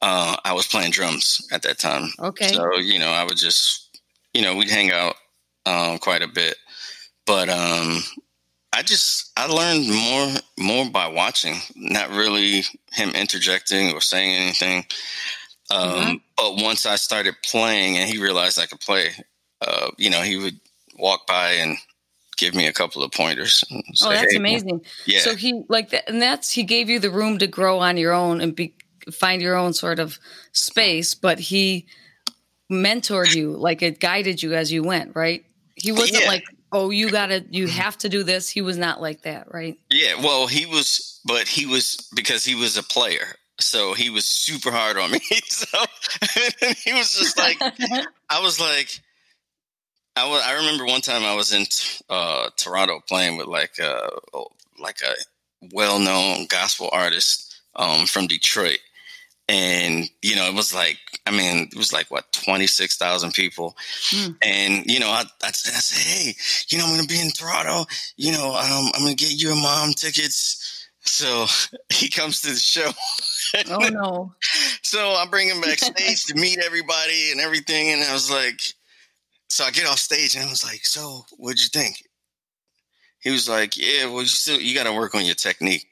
Uh, 0.02 0.36
I 0.44 0.52
was 0.52 0.66
playing 0.66 0.90
drums 0.92 1.40
at 1.50 1.62
that 1.62 1.78
time. 1.78 2.10
Okay. 2.20 2.48
So 2.48 2.76
you 2.78 2.98
know 2.98 3.10
I 3.10 3.24
would 3.24 3.36
just 3.38 3.98
you 4.34 4.42
know 4.42 4.54
we'd 4.54 4.70
hang 4.70 4.92
out 4.92 5.14
um, 5.64 5.98
quite 5.98 6.22
a 6.22 6.28
bit, 6.28 6.56
but 7.26 7.48
um, 7.48 8.02
I 8.72 8.82
just 8.82 9.32
I 9.36 9.46
learned 9.46 9.88
more 9.88 10.40
more 10.58 10.90
by 10.90 11.08
watching, 11.08 11.56
not 11.74 12.10
really 12.10 12.62
him 12.92 13.10
interjecting 13.14 13.92
or 13.92 14.00
saying 14.00 14.34
anything. 14.34 14.84
Um, 15.70 15.80
Mhm. 15.90 16.20
But 16.36 16.56
once 16.62 16.86
I 16.86 16.96
started 16.96 17.34
playing 17.42 17.96
and 17.96 18.08
he 18.08 18.18
realized 18.22 18.58
I 18.58 18.66
could 18.66 18.80
play, 18.80 19.10
uh, 19.62 19.90
you 19.96 20.10
know, 20.10 20.20
he 20.22 20.36
would 20.36 20.60
walk 20.98 21.26
by 21.26 21.52
and 21.52 21.76
give 22.36 22.54
me 22.54 22.66
a 22.66 22.72
couple 22.72 23.02
of 23.02 23.10
pointers. 23.12 23.64
and 23.70 23.82
Oh, 24.02 24.10
that's 24.10 24.32
"Hey, 24.32 24.36
amazing. 24.38 24.80
Yeah, 25.06 25.20
So 25.20 25.34
he 25.36 25.62
like 25.68 25.90
that, 25.90 26.08
and 26.08 26.20
that's 26.20 26.50
he 26.52 26.62
gave 26.64 26.88
you 26.90 26.98
the 26.98 27.10
room 27.10 27.38
to 27.38 27.46
grow 27.46 27.78
on 27.80 27.96
your 27.96 28.12
own 28.12 28.40
and 28.40 28.54
be 28.54 28.74
find 29.12 29.40
your 29.40 29.54
own 29.56 29.72
sort 29.72 29.98
of 29.98 30.18
space, 30.52 31.14
but 31.14 31.38
he 31.38 31.86
mentored 32.70 33.34
you, 33.34 33.52
like 33.56 33.82
it 33.82 34.00
guided 34.00 34.42
you 34.42 34.54
as 34.54 34.72
you 34.72 34.82
went, 34.82 35.14
right? 35.14 35.44
He 35.76 35.92
wasn't 35.92 36.22
Yeah. 36.22 36.28
like, 36.28 36.44
oh, 36.72 36.90
you 36.90 37.10
gotta, 37.10 37.44
you 37.50 37.68
have 37.68 37.96
to 37.98 38.08
do 38.08 38.22
this. 38.24 38.48
He 38.48 38.60
was 38.62 38.76
not 38.76 39.00
like 39.00 39.22
that, 39.22 39.52
right? 39.52 39.78
yeah. 39.90 40.14
Well, 40.20 40.46
he 40.46 40.66
was, 40.66 41.20
but 41.24 41.46
he 41.46 41.66
was 41.66 41.96
because 42.14 42.44
he 42.44 42.54
was 42.54 42.76
a 42.76 42.82
player, 42.82 43.36
so 43.60 43.94
he 43.94 44.10
was 44.10 44.24
super 44.24 44.70
hard 44.72 44.96
on 44.98 45.12
me. 45.12 45.20
so 45.48 45.78
he 46.84 46.92
was 46.92 47.14
just 47.16 47.38
like, 47.38 47.58
I 48.30 48.40
was 48.40 48.58
like, 48.58 49.00
I. 50.16 50.26
I 50.46 50.54
remember 50.54 50.84
one 50.86 51.00
time 51.00 51.22
I 51.24 51.34
was 51.34 51.52
in 51.52 51.64
uh, 52.08 52.50
Toronto 52.56 53.00
playing 53.06 53.36
with 53.36 53.46
like 53.46 53.78
a 53.78 54.08
like 54.78 55.00
a 55.02 55.14
well 55.72 55.98
known 55.98 56.46
gospel 56.48 56.88
artist 56.92 57.54
um, 57.76 58.06
from 58.06 58.26
Detroit, 58.26 58.78
and 59.48 60.08
you 60.22 60.36
know 60.36 60.46
it 60.48 60.54
was 60.54 60.74
like 60.74 60.98
I 61.26 61.30
mean 61.30 61.68
it 61.72 61.76
was 61.76 61.92
like 61.92 62.10
what 62.10 62.32
twenty 62.32 62.66
six 62.66 62.96
thousand 62.96 63.32
people, 63.32 63.76
Hmm. 64.10 64.32
and 64.42 64.86
you 64.86 65.00
know 65.00 65.08
I, 65.08 65.24
I 65.42 65.48
I 65.48 65.50
said 65.52 66.02
hey 66.24 66.34
you 66.68 66.78
know 66.78 66.84
I'm 66.86 66.96
gonna 66.96 67.06
be 67.06 67.20
in 67.20 67.30
Toronto 67.30 67.86
you 68.16 68.32
know 68.32 68.48
um, 68.54 68.90
I'm 68.94 69.02
gonna 69.02 69.14
get 69.14 69.40
you 69.40 69.52
and 69.52 69.62
mom 69.62 69.92
tickets. 69.92 70.72
So 71.02 71.46
he 71.92 72.08
comes 72.08 72.40
to 72.40 72.48
the 72.48 72.56
show. 72.56 72.90
oh 73.70 73.88
no. 73.88 74.34
So 74.82 75.00
I 75.00 75.26
bring 75.30 75.48
him 75.48 75.60
backstage 75.62 76.24
to 76.26 76.34
meet 76.36 76.58
everybody 76.64 77.32
and 77.32 77.40
everything, 77.40 77.90
and 77.90 78.02
I 78.04 78.12
was 78.12 78.30
like, 78.30 78.60
so 79.48 79.64
I 79.64 79.70
get 79.70 79.86
off 79.86 79.98
stage 79.98 80.34
and 80.34 80.44
I 80.44 80.48
was 80.48 80.64
like, 80.64 80.84
so 80.84 81.24
what'd 81.38 81.60
you 81.62 81.68
think? 81.68 82.02
He 83.20 83.30
was 83.30 83.48
like, 83.48 83.76
yeah, 83.76 84.06
well, 84.06 84.22
you 84.22 84.26
still 84.28 84.60
you 84.60 84.74
got 84.74 84.84
to 84.84 84.92
work 84.92 85.14
on 85.14 85.24
your 85.24 85.34
technique. 85.34 85.86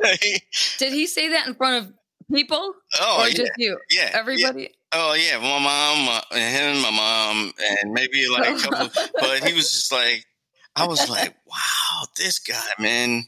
Did 0.78 0.92
he 0.92 1.06
say 1.06 1.28
that 1.30 1.46
in 1.46 1.54
front 1.54 1.84
of 1.84 1.92
people 2.32 2.74
oh 3.00 3.22
or 3.22 3.28
yeah, 3.28 3.34
just 3.34 3.52
you? 3.56 3.78
yeah, 3.90 4.10
yeah. 4.10 4.18
Everybody? 4.18 4.70
Oh 4.92 5.14
yeah, 5.14 5.38
my 5.38 5.58
mom, 5.58 6.22
and 6.32 6.76
him, 6.76 6.82
my 6.82 6.90
mom, 6.90 7.52
and 7.82 7.92
maybe 7.92 8.26
like 8.28 8.56
a 8.56 8.60
couple. 8.60 8.90
Oh. 8.96 9.08
but 9.20 9.46
he 9.46 9.54
was 9.54 9.70
just 9.70 9.92
like, 9.92 10.24
I 10.76 10.86
was 10.86 11.10
like, 11.10 11.34
wow, 11.46 12.06
this 12.16 12.38
guy, 12.38 12.60
man. 12.78 13.24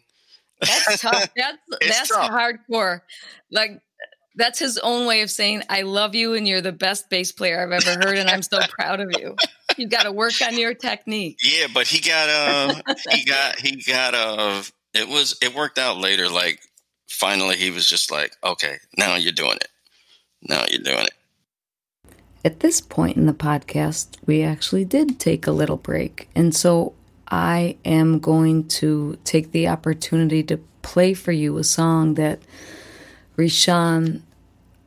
That's 0.60 1.00
tough. 1.00 1.30
That's 1.36 1.58
that's 1.86 2.08
tough. 2.08 2.30
hardcore. 2.30 3.00
Like 3.50 3.80
that's 4.36 4.58
his 4.58 4.78
own 4.78 5.06
way 5.06 5.22
of 5.22 5.30
saying 5.30 5.62
I 5.68 5.82
love 5.82 6.14
you 6.14 6.34
and 6.34 6.46
you're 6.46 6.60
the 6.60 6.72
best 6.72 7.10
bass 7.10 7.32
player 7.32 7.60
I've 7.62 7.72
ever 7.72 7.98
heard 8.06 8.18
and 8.18 8.28
I'm 8.30 8.42
so 8.42 8.58
proud 8.68 9.00
of 9.00 9.12
you. 9.18 9.36
You've 9.76 9.90
got 9.90 10.04
to 10.04 10.12
work 10.12 10.34
on 10.44 10.58
your 10.58 10.74
technique. 10.74 11.38
Yeah, 11.42 11.66
but 11.72 11.86
he 11.86 12.00
got 12.00 12.28
uh 12.28 12.94
he 13.10 13.24
got 13.24 13.58
he 13.58 13.82
got 13.82 14.14
uh 14.14 14.62
it 14.94 15.08
was 15.08 15.36
it 15.42 15.54
worked 15.54 15.78
out 15.78 15.98
later 15.98 16.28
like 16.28 16.60
finally 17.08 17.56
he 17.56 17.70
was 17.70 17.86
just 17.88 18.10
like 18.10 18.32
okay 18.44 18.78
now 18.96 19.16
you're 19.16 19.32
doing 19.32 19.56
it 19.56 19.68
now 20.42 20.64
you're 20.68 20.82
doing 20.82 21.04
it 21.04 21.14
At 22.44 22.60
this 22.60 22.80
point 22.80 23.16
in 23.16 23.26
the 23.26 23.34
podcast, 23.34 24.16
we 24.26 24.42
actually 24.42 24.84
did 24.84 25.18
take 25.18 25.46
a 25.46 25.52
little 25.52 25.76
break. 25.76 26.28
And 26.34 26.54
so 26.54 26.94
I 27.28 27.76
am 27.84 28.18
going 28.18 28.66
to 28.68 29.18
take 29.24 29.52
the 29.52 29.68
opportunity 29.68 30.42
to 30.44 30.56
play 30.82 31.12
for 31.14 31.32
you 31.32 31.58
a 31.58 31.64
song 31.64 32.14
that 32.14 32.40
RiShon 33.40 34.20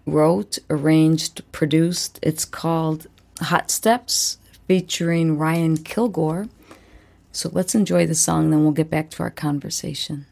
wrote, 0.05 0.59
arranged, 0.69 1.41
produced. 1.51 2.19
It's 2.21 2.45
called 2.45 3.07
Hot 3.41 3.71
Steps 3.71 4.37
featuring 4.67 5.39
Ryan 5.39 5.77
Kilgore. 5.77 6.47
So 7.31 7.49
let's 7.51 7.73
enjoy 7.73 8.05
the 8.05 8.13
song, 8.13 8.51
then 8.51 8.61
we'll 8.61 8.71
get 8.71 8.91
back 8.91 9.09
to 9.11 9.23
our 9.23 9.31
conversation. 9.31 10.27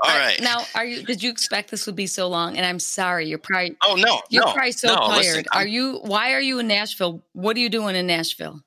All 0.04 0.18
right. 0.18 0.40
Now, 0.40 0.58
are 0.74 0.84
you? 0.84 1.02
Did 1.04 1.22
you 1.22 1.30
expect 1.30 1.70
this 1.70 1.86
would 1.86 1.94
be 1.96 2.06
so 2.06 2.28
long? 2.28 2.56
And 2.56 2.66
I'm 2.66 2.80
sorry, 2.80 3.28
you're 3.28 3.38
probably 3.38 3.76
oh 3.86 3.94
no, 3.94 4.20
you're 4.30 4.44
no, 4.44 4.52
probably 4.52 4.72
so 4.72 4.88
no, 4.88 4.96
tired. 4.96 5.16
listen, 5.18 5.44
are 5.52 5.66
you? 5.66 5.98
Why 6.02 6.32
are 6.32 6.40
you 6.40 6.58
in 6.58 6.66
Nashville? 6.66 7.22
What 7.34 7.56
are 7.56 7.60
you 7.60 7.68
doing 7.68 7.94
in 7.94 8.06
Nashville? 8.06 8.62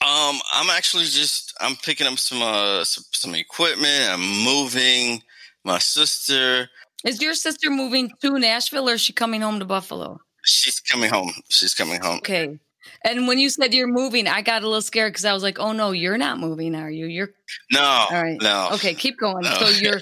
Um, 0.00 0.38
I'm 0.52 0.70
actually 0.70 1.04
just 1.04 1.54
I'm 1.60 1.76
picking 1.76 2.06
up 2.06 2.18
some 2.18 2.40
uh 2.40 2.84
some, 2.84 3.04
some 3.12 3.34
equipment. 3.34 4.10
I'm 4.10 4.44
moving. 4.44 5.22
My 5.64 5.78
sister, 5.80 6.70
Is 7.02 7.20
your 7.20 7.34
sister 7.34 7.70
moving 7.70 8.12
to 8.22 8.38
Nashville 8.38 8.88
or 8.88 8.92
is 8.94 9.00
she 9.00 9.12
coming 9.12 9.40
home 9.40 9.58
to 9.58 9.64
Buffalo? 9.64 10.20
she's 10.46 10.80
coming 10.80 11.10
home. 11.10 11.32
She's 11.48 11.74
coming 11.74 12.00
home. 12.00 12.18
Okay. 12.18 12.58
And 13.04 13.28
when 13.28 13.38
you 13.38 13.48
said 13.50 13.74
you're 13.74 13.86
moving, 13.86 14.26
I 14.26 14.42
got 14.42 14.62
a 14.62 14.66
little 14.66 14.82
scared 14.82 15.12
because 15.12 15.24
I 15.24 15.32
was 15.32 15.42
like, 15.42 15.58
"Oh 15.58 15.72
no, 15.72 15.92
you're 15.92 16.18
not 16.18 16.38
moving, 16.38 16.74
are 16.74 16.90
you? 16.90 17.06
You're 17.06 17.30
No, 17.72 17.82
all 17.82 18.08
right." 18.10 18.40
no. 18.40 18.70
Okay, 18.72 18.94
keep 18.94 19.18
going. 19.18 19.42
No. 19.42 19.50
So 19.50 19.68
you're 19.68 20.00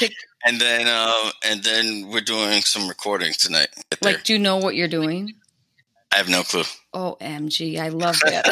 And 0.44 0.60
then 0.60 0.86
um 0.86 1.32
and 1.44 1.62
then 1.62 2.08
we're 2.10 2.20
doing 2.20 2.62
some 2.62 2.88
recording 2.88 3.32
tonight. 3.32 3.68
right 3.76 4.02
like, 4.02 4.24
do 4.24 4.32
you 4.32 4.38
know 4.38 4.56
what 4.56 4.76
you're 4.76 4.88
doing? 4.88 5.34
I 6.12 6.18
have 6.18 6.28
no 6.28 6.42
clue. 6.42 6.62
Oh, 6.94 7.16
MG, 7.20 7.78
I 7.78 7.88
love 7.88 8.18
that. 8.24 8.46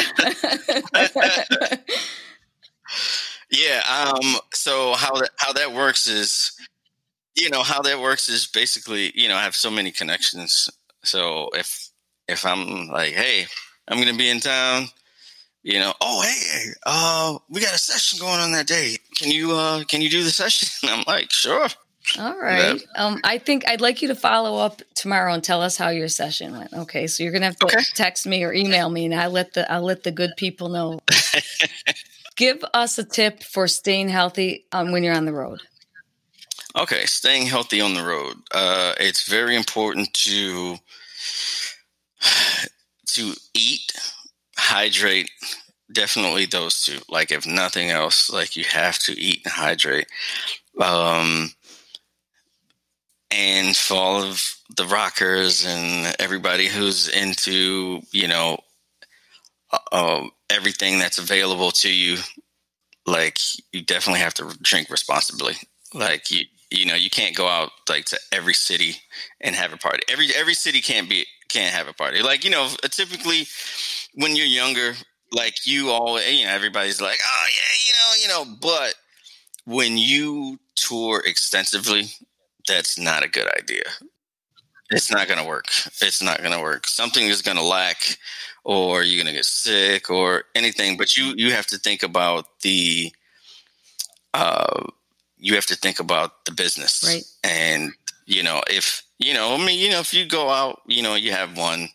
Yeah. 3.50 3.80
Um. 3.88 4.36
So 4.52 4.94
how 4.94 5.14
that 5.16 5.30
how 5.36 5.52
that 5.52 5.72
works 5.72 6.06
is, 6.06 6.52
you 7.36 7.50
know, 7.50 7.62
how 7.62 7.80
that 7.82 8.00
works 8.00 8.28
is 8.28 8.46
basically, 8.46 9.12
you 9.14 9.28
know, 9.28 9.36
I 9.36 9.42
have 9.42 9.54
so 9.54 9.70
many 9.70 9.92
connections. 9.92 10.68
So 11.04 11.50
if 11.54 11.90
if 12.28 12.44
I'm 12.44 12.88
like, 12.88 13.12
hey, 13.12 13.46
I'm 13.88 13.98
gonna 13.98 14.16
be 14.16 14.28
in 14.28 14.40
town, 14.40 14.86
you 15.62 15.78
know, 15.78 15.92
oh 16.00 16.22
hey, 16.22 16.70
uh, 16.86 17.38
we 17.48 17.60
got 17.60 17.74
a 17.74 17.78
session 17.78 18.18
going 18.18 18.40
on 18.40 18.52
that 18.52 18.66
day. 18.66 18.96
Can 19.14 19.30
you 19.30 19.52
uh 19.52 19.84
can 19.84 20.00
you 20.00 20.08
do 20.10 20.24
the 20.24 20.30
session? 20.30 20.68
And 20.82 20.90
I'm 20.98 21.04
like, 21.06 21.30
sure. 21.30 21.68
All 22.18 22.38
right. 22.38 22.80
Um, 22.94 23.20
I 23.24 23.38
think 23.38 23.68
I'd 23.68 23.80
like 23.80 24.00
you 24.00 24.08
to 24.08 24.14
follow 24.14 24.58
up 24.58 24.80
tomorrow 24.94 25.34
and 25.34 25.42
tell 25.42 25.60
us 25.60 25.76
how 25.76 25.88
your 25.88 26.08
session 26.08 26.56
went. 26.56 26.72
Okay, 26.72 27.06
so 27.08 27.22
you're 27.22 27.32
gonna 27.32 27.46
have 27.46 27.56
to 27.56 27.66
Okay. 27.66 27.78
text 27.94 28.26
me 28.26 28.44
or 28.44 28.52
email 28.52 28.88
me, 28.88 29.06
and 29.06 29.14
I 29.14 29.26
let 29.26 29.54
the 29.54 29.70
I'll 29.70 29.82
let 29.82 30.02
the 30.04 30.12
good 30.12 30.30
people 30.36 30.68
know. 30.68 31.00
Give 32.36 32.62
us 32.74 32.98
a 32.98 33.04
tip 33.04 33.42
for 33.42 33.66
staying 33.66 34.10
healthy 34.10 34.66
um, 34.72 34.92
when 34.92 35.02
you're 35.02 35.14
on 35.14 35.24
the 35.24 35.32
road. 35.32 35.60
Okay, 36.78 37.06
staying 37.06 37.46
healthy 37.46 37.80
on 37.80 37.94
the 37.94 38.04
road. 38.04 38.36
Uh, 38.52 38.92
it's 39.00 39.26
very 39.26 39.56
important 39.56 40.12
to 40.12 40.76
to 43.06 43.34
eat, 43.54 43.92
hydrate. 44.56 45.30
Definitely 45.92 46.46
those 46.46 46.82
two. 46.82 46.98
Like 47.08 47.30
if 47.30 47.46
nothing 47.46 47.90
else, 47.90 48.30
like 48.30 48.56
you 48.56 48.64
have 48.64 48.98
to 49.00 49.12
eat 49.12 49.42
and 49.44 49.52
hydrate. 49.52 50.08
Um, 50.80 51.50
and 53.30 53.76
for 53.76 53.94
all 53.94 54.22
of 54.22 54.56
the 54.76 54.86
rockers 54.86 55.64
and 55.64 56.14
everybody 56.18 56.66
who's 56.66 57.08
into 57.08 58.00
you 58.10 58.28
know 58.28 58.58
uh, 59.72 59.78
uh, 59.92 60.24
everything 60.50 60.98
that's 60.98 61.18
available 61.18 61.70
to 61.70 61.92
you, 61.92 62.18
like 63.06 63.38
you 63.72 63.82
definitely 63.82 64.20
have 64.20 64.34
to 64.34 64.56
drink 64.62 64.90
responsibly. 64.90 65.54
Like 65.94 66.30
you, 66.30 66.44
you 66.70 66.86
know, 66.86 66.94
you 66.94 67.10
can't 67.10 67.36
go 67.36 67.46
out 67.46 67.70
like 67.88 68.06
to 68.06 68.18
every 68.32 68.54
city 68.54 68.96
and 69.40 69.54
have 69.54 69.72
a 69.72 69.76
party. 69.76 70.02
Every 70.08 70.28
every 70.36 70.54
city 70.54 70.80
can't 70.80 71.08
be 71.08 71.26
can't 71.48 71.74
have 71.74 71.88
a 71.88 71.92
party. 71.92 72.22
Like 72.22 72.44
you 72.44 72.50
know, 72.50 72.68
typically 72.90 73.46
when 74.14 74.36
you're 74.36 74.46
younger, 74.46 74.94
like 75.32 75.66
you 75.66 75.90
all, 75.90 76.20
you 76.20 76.46
know, 76.46 76.52
everybody's 76.52 77.00
like, 77.00 77.18
oh 77.24 77.46
yeah, 77.48 78.26
you 78.28 78.38
know, 78.38 78.44
you 78.44 78.46
know. 78.46 78.58
But 78.60 78.94
when 79.64 79.96
you 79.98 80.58
tour 80.74 81.22
extensively, 81.24 82.06
that's 82.66 82.98
not 82.98 83.24
a 83.24 83.28
good 83.28 83.48
idea. 83.56 83.84
It's 84.90 85.10
not 85.10 85.26
going 85.26 85.40
to 85.40 85.46
work. 85.46 85.66
It's 86.00 86.22
not 86.22 86.38
going 86.38 86.52
to 86.52 86.60
work. 86.60 86.86
Something 86.86 87.26
is 87.26 87.42
going 87.42 87.56
to 87.56 87.62
lack, 87.62 88.18
or 88.64 89.02
you're 89.02 89.22
going 89.22 89.32
to 89.32 89.36
get 89.36 89.44
sick, 89.44 90.10
or 90.10 90.44
anything. 90.54 90.96
But 90.96 91.16
you 91.16 91.34
you 91.36 91.52
have 91.52 91.66
to 91.68 91.78
think 91.78 92.02
about 92.02 92.60
the. 92.60 93.12
Uh, 94.32 94.84
you 95.38 95.54
have 95.54 95.66
to 95.66 95.76
think 95.76 95.98
about 95.98 96.44
the 96.44 96.52
business, 96.52 97.02
Right. 97.04 97.24
And 97.42 97.92
you 98.26 98.42
know, 98.42 98.62
if 98.68 99.02
you 99.18 99.34
know, 99.34 99.54
I 99.54 99.58
mean, 99.64 99.78
you 99.78 99.90
know, 99.90 100.00
if 100.00 100.12
you 100.14 100.26
go 100.26 100.50
out, 100.50 100.82
you 100.86 101.02
know, 101.02 101.14
you 101.14 101.32
have 101.32 101.56
one 101.56 101.88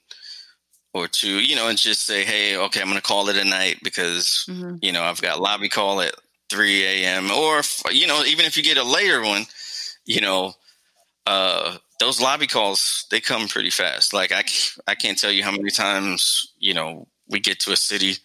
or 0.94 1.08
two, 1.08 1.40
you 1.40 1.56
know, 1.56 1.68
and 1.70 1.78
just 1.78 2.06
say, 2.06 2.26
hey, 2.26 2.58
okay, 2.58 2.82
I'm 2.82 2.88
going 2.88 2.98
to 2.98 3.02
call 3.02 3.30
it 3.30 3.38
a 3.38 3.46
night 3.46 3.80
because 3.84 4.46
Mhm. 4.50 4.80
you 4.82 4.92
know 4.92 5.04
I've 5.04 5.22
got 5.22 5.40
lobby 5.40 5.70
call 5.70 6.02
at 6.02 6.16
3 6.50 6.84
a.m. 6.86 7.32
Or 7.32 7.60
if, 7.60 7.82
you 7.92 8.08
know, 8.08 8.24
even 8.26 8.46
if 8.46 8.58
you 8.58 8.64
get 8.64 8.78
a 8.78 8.84
later 8.84 9.22
one, 9.22 9.46
you 10.06 10.22
know, 10.22 10.54
uh, 11.28 11.78
those 12.00 12.20
lobby 12.20 12.48
calls 12.48 13.06
they 13.12 13.22
come 13.22 13.48
pretty 13.48 13.70
fast. 13.70 14.14
Like 14.14 14.32
I, 14.32 14.44
I 14.88 14.96
can't 14.96 15.18
tell 15.18 15.32
you 15.32 15.44
how 15.44 15.52
many 15.52 15.70
times 15.72 16.52
you 16.58 16.74
know 16.74 17.08
we 17.30 17.40
get 17.40 17.60
to 17.62 17.72
a 17.72 17.78
city 17.78 18.18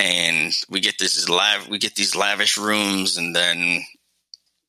and 0.00 0.52
we 0.70 0.80
get 0.80 0.98
this 0.98 1.28
live, 1.28 1.68
we 1.68 1.78
get 1.78 1.96
these 1.96 2.16
lavish 2.16 2.56
rooms, 2.58 3.16
and 3.16 3.34
then 3.34 3.82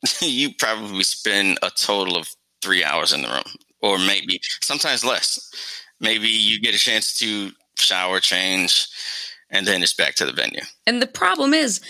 you 0.21 0.53
probably 0.53 1.03
spend 1.03 1.59
a 1.61 1.69
total 1.71 2.17
of 2.17 2.27
three 2.65 2.83
hours 2.83 3.13
in 3.13 3.21
the 3.21 3.27
room, 3.29 3.43
or 3.81 3.97
maybe 3.99 4.39
sometimes 4.61 5.05
less. 5.05 5.39
Maybe 6.01 6.27
you 6.27 6.59
get 6.59 6.75
a 6.75 6.79
chance 6.79 7.17
to 7.19 7.51
shower, 7.77 8.19
change, 8.19 8.87
and 9.51 9.65
then 9.67 9.83
it's 9.83 9.93
back 9.93 10.15
to 10.15 10.25
the 10.25 10.33
venue. 10.33 10.61
And 10.87 11.01
the 11.01 11.07
problem 11.07 11.53
is, 11.53 11.81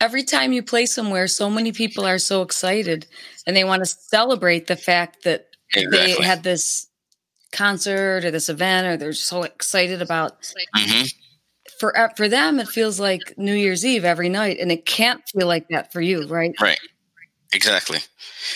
every 0.00 0.24
time 0.24 0.52
you 0.52 0.62
play 0.62 0.86
somewhere, 0.86 1.28
so 1.28 1.48
many 1.48 1.72
people 1.72 2.04
are 2.04 2.18
so 2.18 2.42
excited 2.42 3.06
and 3.46 3.56
they 3.56 3.64
want 3.64 3.82
to 3.82 3.86
celebrate 3.86 4.66
the 4.66 4.76
fact 4.76 5.24
that 5.24 5.46
Exactly. 5.74 6.14
they 6.14 6.26
had 6.26 6.42
this 6.42 6.88
concert 7.52 8.24
or 8.24 8.30
this 8.32 8.48
event 8.48 8.86
or 8.86 8.96
they're 8.96 9.12
so 9.12 9.44
excited 9.44 10.02
about 10.02 10.52
hmm 10.74 11.04
for 11.80 11.94
for 12.16 12.28
them 12.28 12.58
it 12.60 12.68
feels 12.68 13.00
like 13.00 13.34
New 13.36 13.54
Year's 13.54 13.84
Eve 13.86 14.04
every 14.04 14.28
night 14.28 14.58
and 14.60 14.70
it 14.72 14.84
can't 14.86 15.22
feel 15.28 15.46
like 15.46 15.66
that 15.70 15.92
for 15.92 16.00
you, 16.00 16.26
right? 16.26 16.52
Right. 16.60 16.78
Exactly. 17.54 18.00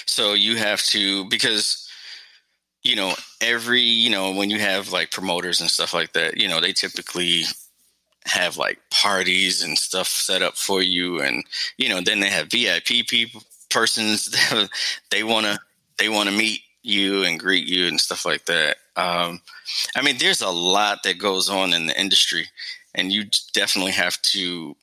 So 0.06 0.34
you 0.34 0.56
have 0.56 0.82
to 0.86 1.26
because 1.26 1.88
you 2.84 2.96
know 2.96 3.14
every 3.40 3.82
you 3.82 4.10
know 4.10 4.32
when 4.32 4.50
you 4.50 4.60
have 4.60 4.92
like 4.92 5.10
promoters 5.10 5.60
and 5.60 5.70
stuff 5.70 5.94
like 5.94 6.12
that, 6.14 6.38
you 6.38 6.48
know 6.48 6.60
they 6.60 6.72
typically 6.72 7.44
have 8.26 8.56
like 8.58 8.78
parties 8.90 9.62
and 9.62 9.78
stuff 9.78 10.08
set 10.08 10.42
up 10.42 10.56
for 10.56 10.82
you, 10.82 11.20
and 11.20 11.44
you 11.78 11.88
know 11.88 12.00
then 12.02 12.20
they 12.20 12.30
have 12.30 12.50
VIP 12.50 13.04
people 13.04 13.42
persons 13.70 14.26
that 14.30 14.70
they 15.10 15.24
want 15.24 15.46
to 15.46 15.58
they 15.98 16.08
want 16.08 16.28
to 16.28 16.36
meet 16.36 16.62
you 16.82 17.24
and 17.24 17.40
greet 17.40 17.68
you 17.68 17.86
and 17.88 18.00
stuff 18.00 18.26
like 18.26 18.46
that. 18.46 18.76
Um, 18.96 19.40
I 19.96 20.02
mean, 20.02 20.18
there's 20.18 20.42
a 20.42 20.50
lot 20.50 21.02
that 21.04 21.18
goes 21.18 21.50
on 21.50 21.72
in 21.74 21.86
the 21.86 22.00
industry, 22.00 22.46
and 22.94 23.12
you 23.12 23.26
definitely 23.54 23.92
have 23.92 24.20
to 24.22 24.76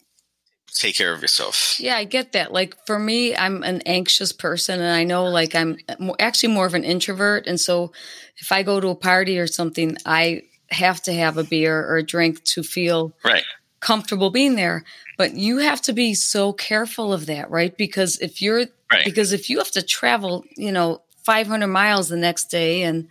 take 0.76 0.96
care 0.96 1.14
of 1.14 1.22
yourself. 1.22 1.80
Yeah, 1.80 1.96
I 1.96 2.04
get 2.04 2.34
that. 2.34 2.52
Like 2.54 2.76
for 2.86 3.00
me, 3.00 3.36
I'm 3.36 3.64
an 3.64 3.82
anxious 3.86 4.32
person, 4.32 4.82
and 4.82 4.92
I 4.92 5.04
know 5.04 5.26
like 5.26 5.56
I'm 5.56 5.78
actually 6.20 6.54
more 6.54 6.66
of 6.66 6.74
an 6.74 6.84
introvert. 6.84 7.48
And 7.48 7.60
so 7.60 7.92
if 8.38 8.52
I 8.52 8.64
go 8.64 8.80
to 8.80 8.90
a 8.90 8.96
party 8.96 9.40
or 9.40 9.48
something, 9.48 9.98
I 10.06 10.44
have 10.70 11.02
to 11.04 11.14
have 11.14 11.38
a 11.38 11.44
beer 11.44 11.80
or 11.88 11.98
a 11.98 12.04
drink 12.04 12.44
to 12.44 12.64
feel 12.64 13.14
Right. 13.24 13.44
comfortable 13.80 14.30
being 14.30 14.56
there. 14.56 14.84
But 15.18 15.36
you 15.36 15.60
have 15.60 15.82
to 15.84 15.94
be 15.94 16.14
so 16.14 16.52
careful 16.54 17.14
of 17.14 17.28
that, 17.28 17.50
right? 17.50 17.76
Because 17.76 18.20
if 18.20 18.42
you're 18.42 18.66
Right. 18.92 19.04
because 19.04 19.34
if 19.34 19.50
you 19.50 19.58
have 19.58 19.72
to 19.72 19.82
travel, 19.82 20.44
you 20.56 20.72
know, 20.72 21.02
500 21.24 21.68
miles 21.68 22.10
the 22.10 22.18
next 22.18 22.46
day, 22.52 22.84
and 22.84 23.08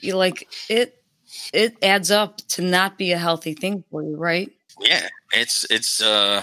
you 0.00 0.16
like 0.16 0.48
it, 0.68 1.02
it 1.52 1.76
adds 1.82 2.10
up 2.10 2.36
to 2.48 2.62
not 2.62 2.98
be 2.98 3.12
a 3.12 3.18
healthy 3.18 3.54
thing 3.54 3.84
for 3.90 4.02
you, 4.02 4.16
right? 4.16 4.50
Yeah, 4.80 5.08
it's 5.32 5.66
it's 5.70 6.00
uh 6.02 6.42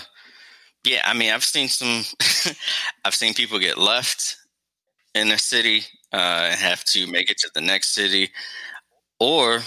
yeah, 0.85 1.01
I 1.05 1.13
mean 1.13 1.31
I've 1.31 1.43
seen 1.43 1.67
some 1.67 2.03
I've 3.05 3.15
seen 3.15 3.33
people 3.33 3.59
get 3.59 3.77
left 3.77 4.37
in 5.15 5.31
a 5.31 5.37
city 5.37 5.83
uh 6.13 6.51
have 6.55 6.83
to 6.85 7.07
make 7.07 7.29
it 7.31 7.37
to 7.39 7.51
the 7.55 7.61
next 7.61 7.89
city 7.89 8.29
or 9.19 9.59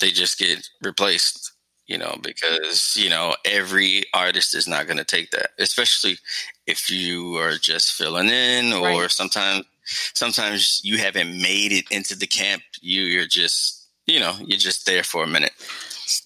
they 0.00 0.10
just 0.10 0.38
get 0.38 0.68
replaced, 0.82 1.52
you 1.86 1.98
know, 1.98 2.16
because, 2.22 2.96
you 2.96 3.08
know, 3.10 3.34
every 3.44 4.04
artist 4.14 4.54
is 4.54 4.66
not 4.68 4.86
going 4.86 4.98
to 4.98 5.04
take 5.04 5.30
that, 5.30 5.50
especially 5.58 6.18
if 6.66 6.90
you 6.90 7.36
are 7.36 7.56
just 7.56 7.92
filling 7.92 8.28
in 8.28 8.72
or 8.72 8.82
Right. 8.82 9.10
sometimes 9.10 9.64
sometimes 10.14 10.80
you 10.84 10.98
haven't 10.98 11.30
made 11.40 11.72
it 11.72 11.84
into 11.90 12.16
the 12.16 12.26
camp, 12.26 12.62
you 12.80 13.02
you're 13.02 13.26
just, 13.26 13.88
you 14.06 14.18
know, 14.20 14.34
you're 14.40 14.58
just 14.58 14.86
there 14.86 15.04
for 15.04 15.24
a 15.24 15.28
minute. 15.28 15.52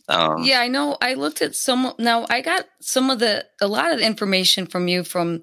Um 0.09 0.45
Yeah, 0.45 0.61
I 0.61 0.69
know. 0.69 0.97
I 1.01 1.15
looked 1.15 1.43
at 1.43 1.55
some. 1.55 1.93
Now 1.99 2.27
I 2.29 2.41
got 2.41 2.67
some 2.81 3.11
of 3.11 3.19
the 3.19 3.45
a 3.61 3.67
lot 3.69 3.93
of 3.93 3.99
the 3.99 4.07
information 4.07 4.67
from 4.67 4.89
you 4.89 5.05
from 5.05 5.43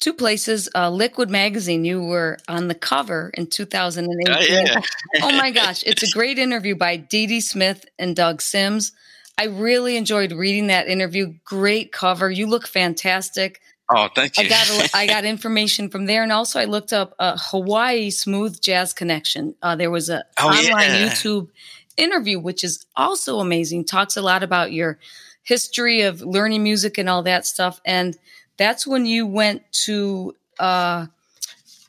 two 0.00 0.12
places. 0.12 0.68
Uh, 0.74 0.90
Liquid 0.90 1.30
magazine. 1.30 1.84
You 1.84 2.02
were 2.02 2.38
on 2.48 2.68
the 2.68 2.74
cover 2.74 3.30
in 3.34 3.46
2008. 3.46 4.28
Oh, 4.28 4.40
yeah. 4.40 4.80
oh 5.22 5.32
my 5.32 5.50
gosh, 5.50 5.82
it's 5.86 6.02
a 6.02 6.10
great 6.10 6.38
interview 6.38 6.74
by 6.76 6.96
Dee 6.96 7.26
Dee 7.26 7.40
Smith 7.40 7.84
and 7.98 8.14
Doug 8.14 8.42
Sims. 8.42 8.92
I 9.38 9.46
really 9.46 9.96
enjoyed 9.96 10.32
reading 10.32 10.68
that 10.68 10.86
interview. 10.88 11.34
Great 11.44 11.90
cover. 11.90 12.30
You 12.30 12.46
look 12.46 12.68
fantastic. 12.68 13.60
Oh, 13.90 14.08
thank 14.14 14.38
you. 14.38 14.44
I 14.44 14.48
got 14.48 14.70
a, 14.70 14.90
I 14.96 15.06
got 15.06 15.24
information 15.24 15.88
from 15.90 16.06
there, 16.06 16.22
and 16.22 16.32
also 16.32 16.60
I 16.60 16.64
looked 16.66 16.92
up 16.92 17.14
a 17.18 17.36
Hawaii 17.36 18.10
smooth 18.10 18.60
jazz 18.60 18.92
connection. 18.92 19.54
Uh, 19.60 19.76
there 19.76 19.90
was 19.90 20.08
a 20.08 20.24
Oh, 20.38 20.48
online 20.48 20.70
yeah. 20.90 21.08
YouTube 21.08 21.48
interview, 21.96 22.38
which 22.38 22.64
is 22.64 22.84
also 22.96 23.40
amazing. 23.40 23.84
Talks 23.84 24.16
a 24.16 24.22
lot 24.22 24.42
about 24.42 24.72
your 24.72 24.98
history 25.42 26.02
of 26.02 26.20
learning 26.22 26.62
music 26.62 26.98
and 26.98 27.08
all 27.08 27.22
that 27.22 27.46
stuff, 27.46 27.80
and 27.84 28.16
that's 28.56 28.86
when 28.86 29.04
you 29.06 29.26
went 29.26 29.62
to 29.84 30.34
uh, 30.58 31.06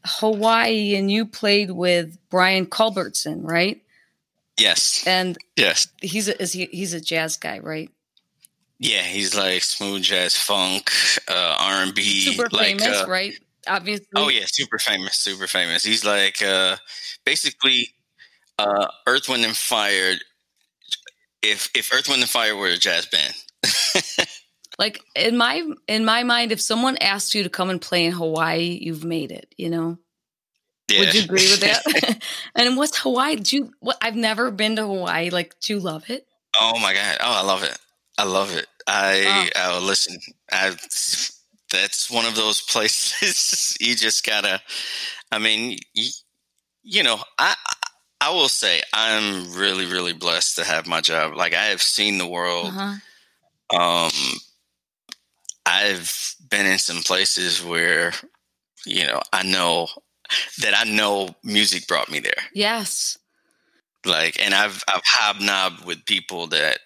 Hawaii 0.06 0.96
and 0.96 1.10
you 1.12 1.26
played 1.26 1.72
with 1.72 2.18
Brian 2.30 2.66
Culbertson, 2.66 3.44
right? 3.44 3.82
yes, 4.58 5.04
And 5.06 5.38
yes, 5.58 5.88
he's 6.02 6.28
a, 6.30 6.42
is 6.42 6.54
he, 6.54 6.66
he's 6.72 6.94
a 6.94 7.02
jazz 7.02 7.38
guy, 7.38 7.60
right? 7.60 7.90
yeah. 8.80 9.02
He's 9.02 9.36
like 9.36 9.64
smooth 9.64 10.04
jazz, 10.04 10.36
funk, 10.36 10.92
uh, 11.28 11.56
R 11.60 11.84
and 11.84 11.94
B, 11.96 12.22
Super 12.22 12.48
like 12.52 12.80
famous, 12.80 13.02
uh, 13.02 13.06
right? 13.08 13.34
Obviously. 13.68 14.08
Oh 14.16 14.30
yeah, 14.30 14.44
super 14.46 14.78
famous, 14.78 15.18
super 15.18 15.48
famous. 15.48 15.84
He's 15.84 16.06
like 16.06 16.42
uh 16.42 16.78
basically 17.26 17.94
uh 18.60 18.88
Earth, 19.08 19.30
Wind 19.30 19.46
and 19.46 19.56
Fire 19.56 20.16
if 21.42 21.70
if 21.76 21.94
Earth, 21.94 22.08
Wind 22.10 22.22
and 22.22 22.30
Fire 22.30 22.56
were 22.56 22.68
a 22.68 22.78
jazz 22.78 23.06
band. 23.06 23.34
Like 24.78 25.02
in 25.16 25.38
my 25.38 25.64
in 25.88 26.06
my 26.06 26.24
mind, 26.24 26.52
if 26.52 26.60
someone 26.60 26.98
asked 26.98 27.34
you 27.34 27.44
to 27.44 27.50
come 27.50 27.70
and 27.70 27.82
play 27.82 28.06
in 28.06 28.12
Hawaii, 28.12 28.78
you've 28.82 29.06
made 29.06 29.32
it. 29.32 29.54
You 29.58 29.70
know, 29.70 29.98
yeah. 30.90 31.00
would 31.00 31.14
you 31.14 31.24
agree 31.24 31.50
with 31.50 31.62
that? 31.62 32.20
and 32.56 32.78
what's 32.78 32.98
Hawaii? 32.98 33.38
Do 33.38 33.56
you? 33.56 33.72
What? 33.80 33.98
I've 34.02 34.16
never 34.16 34.52
been 34.52 34.76
to 34.76 34.84
Hawaii. 34.84 35.30
Like, 35.30 35.56
do 35.62 35.74
you 35.74 35.80
love 35.80 36.10
it? 36.10 36.28
oh 36.60 36.80
my 36.80 36.94
god. 36.94 37.18
Oh, 37.22 37.42
I 37.42 37.44
love 37.44 37.64
it. 37.64 37.78
I 38.18 38.24
love 38.24 38.56
it. 38.56 38.68
I 38.88 39.50
oh, 39.56 39.80
listen. 39.82 40.20
I 40.52 40.76
that's 41.72 42.12
one 42.12 42.26
of 42.26 42.36
those 42.36 42.62
places 42.62 43.76
you 43.80 43.96
just 43.96 44.26
gotta 44.26 44.62
I 45.32 45.40
mean, 45.40 45.80
you, 45.94 46.10
you 46.84 47.04
know, 47.04 47.20
I 47.40 47.56
I 48.22 48.32
will 48.32 48.50
say 48.50 48.82
I'm 48.94 49.54
really 49.54 49.86
really 49.86 50.14
blessed 50.14 50.58
to 50.58 50.64
have 50.64 50.88
my 50.88 51.02
job. 51.02 51.36
Like 51.36 51.54
I 51.54 51.66
have 51.66 51.82
seen 51.82 52.18
the 52.18 52.28
world. 52.28 52.68
Uh-huh. 52.68 53.78
Um 53.80 54.12
I've 55.66 56.36
been 56.50 56.66
in 56.66 56.78
some 56.78 57.02
places 57.02 57.64
where, 57.64 58.14
you 58.86 59.06
know, 59.06 59.20
I 59.34 59.44
know 59.44 59.88
that 60.60 60.74
I 60.78 60.90
know 60.90 61.30
music 61.44 61.88
brought 61.88 62.12
me 62.12 62.20
there. 62.20 62.34
Yes. 62.54 63.18
Like, 64.06 64.40
and 64.40 64.54
I've 64.54 64.84
I've 64.88 65.02
hobnobbed 65.04 65.86
with 65.86 66.06
people 66.06 66.48
that, 66.48 66.80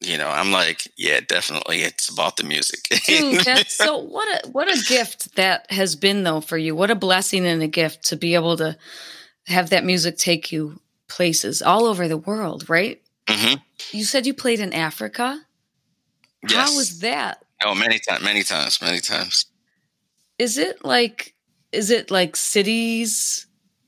you 0.00 0.16
know, 0.16 0.28
I'm 0.28 0.50
like, 0.52 0.90
yeah, 0.96 1.20
definitely, 1.26 1.82
it's 1.82 2.08
about 2.08 2.36
the 2.36 2.44
music. 2.44 2.80
Dude, 3.06 3.40
that's 3.44 3.76
so 3.76 3.98
what 3.98 4.44
a 4.44 4.48
what 4.48 4.68
a 4.68 4.82
gift 4.88 5.36
that 5.36 5.70
has 5.70 5.94
been 5.94 6.22
though 6.22 6.40
for 6.40 6.56
you. 6.56 6.74
What 6.74 6.90
a 6.90 6.94
blessing 6.94 7.46
and 7.46 7.62
a 7.62 7.68
gift 7.68 8.04
to 8.06 8.16
be 8.16 8.34
able 8.34 8.56
to 8.56 8.76
have 9.46 9.70
that 9.70 9.84
music 9.84 10.16
take 10.16 10.52
you 10.52 10.80
places 11.08 11.62
all 11.62 11.84
over 11.84 12.08
the 12.08 12.16
world, 12.16 12.68
right? 12.68 13.00
hmm 13.28 13.54
You 13.92 14.04
said 14.04 14.26
you 14.26 14.34
played 14.34 14.60
in 14.60 14.72
Africa. 14.72 15.40
Yes. 16.42 16.52
How 16.52 16.76
was 16.76 17.00
that? 17.00 17.44
Oh, 17.64 17.74
many 17.74 17.98
times, 17.98 18.22
many 18.22 18.42
times, 18.42 18.80
many 18.82 19.00
times. 19.00 19.46
Is 20.38 20.58
it 20.58 20.84
like 20.84 21.34
is 21.72 21.90
it 21.90 22.10
like 22.10 22.36
cities? 22.36 23.46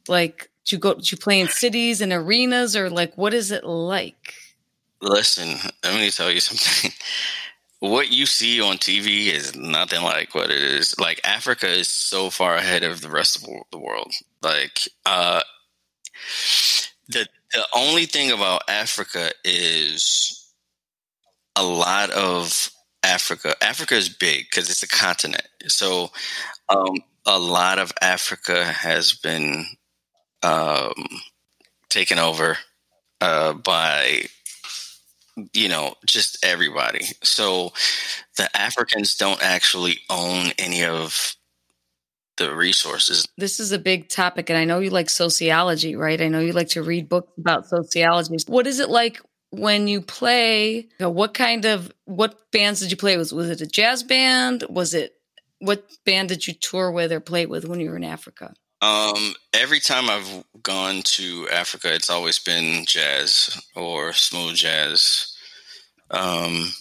Like 0.09 0.51
do 0.65 0.77
you 0.77 0.81
go 0.81 0.95
do 0.95 1.03
you 1.05 1.17
play 1.17 1.41
in 1.41 1.49
cities 1.49 2.01
and 2.01 2.13
arenas 2.13 2.77
or 2.77 2.89
like 2.91 3.17
what 3.17 3.35
is 3.35 3.51
it 3.51 3.65
like? 3.65 4.35
Listen, 5.03 5.57
let 5.85 5.95
me 5.95 6.11
tell 6.11 6.31
you 6.31 6.41
something. 6.41 6.91
What 7.81 8.11
you 8.11 8.27
see 8.27 8.61
on 8.61 8.79
TV 8.79 9.27
is 9.27 9.55
nothing 9.55 10.03
like 10.03 10.35
what 10.35 10.51
it 10.51 10.63
is. 10.63 10.99
Like 10.99 11.21
Africa 11.25 11.69
is 11.69 11.89
so 11.89 12.31
far 12.31 12.57
ahead 12.57 12.83
of 12.83 13.01
the 13.01 13.11
rest 13.11 13.37
of 13.37 13.49
the 13.71 13.79
world. 13.79 14.13
Like 14.43 14.89
uh 15.05 15.43
the 17.09 17.27
the 17.53 17.67
only 17.75 18.07
thing 18.07 18.31
about 18.33 18.63
Africa 18.69 19.31
is 19.45 20.53
a 21.57 21.63
lot 21.65 22.11
of 22.11 22.71
Africa. 23.03 23.55
Africa 23.63 23.95
is 23.95 24.09
big 24.09 24.47
because 24.51 24.69
it's 24.71 24.83
a 24.83 24.89
continent. 24.89 25.47
So 25.69 26.11
um, 26.69 26.97
a 27.25 27.39
lot 27.39 27.79
of 27.79 27.93
Africa 28.03 28.65
has 28.65 29.15
been 29.15 29.65
um, 30.43 30.93
taken 31.89 32.19
over 32.19 32.59
uh, 33.21 33.55
by 33.55 34.27
you 35.53 35.69
know 35.69 35.95
just 36.05 36.45
everybody. 36.45 37.05
So 37.23 37.73
the 38.37 38.55
Africans 38.57 39.17
don't 39.17 39.43
actually 39.43 39.99
own 40.09 40.53
any 40.59 40.85
of 40.85 41.37
the 42.37 42.55
resources. 42.55 43.27
This 43.39 43.61
is 43.61 43.73
a 43.73 43.79
big 43.79 44.09
topic 44.09 44.51
and 44.51 44.59
I 44.59 44.65
know 44.65 44.79
you 44.81 44.91
like 44.91 45.11
sociology, 45.11 45.97
right? 45.97 46.21
I 46.21 46.29
know 46.29 46.41
you 46.41 46.53
like 46.53 46.69
to 46.71 46.83
read 46.83 47.09
books 47.09 47.33
about 47.39 47.67
sociology. 47.67 48.37
What 48.47 48.67
is 48.67 48.79
it 48.79 48.91
like 48.91 49.21
when 49.51 49.89
you 49.89 50.03
play? 50.03 50.75
You 50.77 50.89
know, 51.01 51.11
what 51.11 51.35
kind 51.35 51.65
of 51.65 51.93
what 52.05 52.51
bands 52.53 52.81
did 52.81 52.91
you 52.91 52.97
play 52.97 53.17
with? 53.17 53.33
Was 53.33 53.49
it 53.49 53.61
a 53.61 53.67
jazz 53.67 54.03
band? 54.03 54.65
Was 54.69 54.95
it 54.95 55.15
what 55.59 55.91
band 56.05 56.29
did 56.29 56.47
you 56.47 56.53
tour 56.53 56.91
with 56.91 57.13
or 57.13 57.21
play 57.21 57.47
with 57.47 57.65
when 57.67 57.81
you 57.81 57.91
were 57.91 57.97
in 57.97 58.05
Africa? 58.05 58.55
Um, 58.87 59.35
every 59.53 59.81
time 59.81 60.09
I've 60.09 60.45
gone 60.63 61.03
to 61.03 61.49
Africa, 61.51 61.93
it's 61.93 62.11
always 62.11 62.39
been 62.39 62.85
jazz 62.85 63.61
or 63.75 64.13
smooth 64.13 64.55
jazz. 64.55 65.37
Um, 66.13 66.73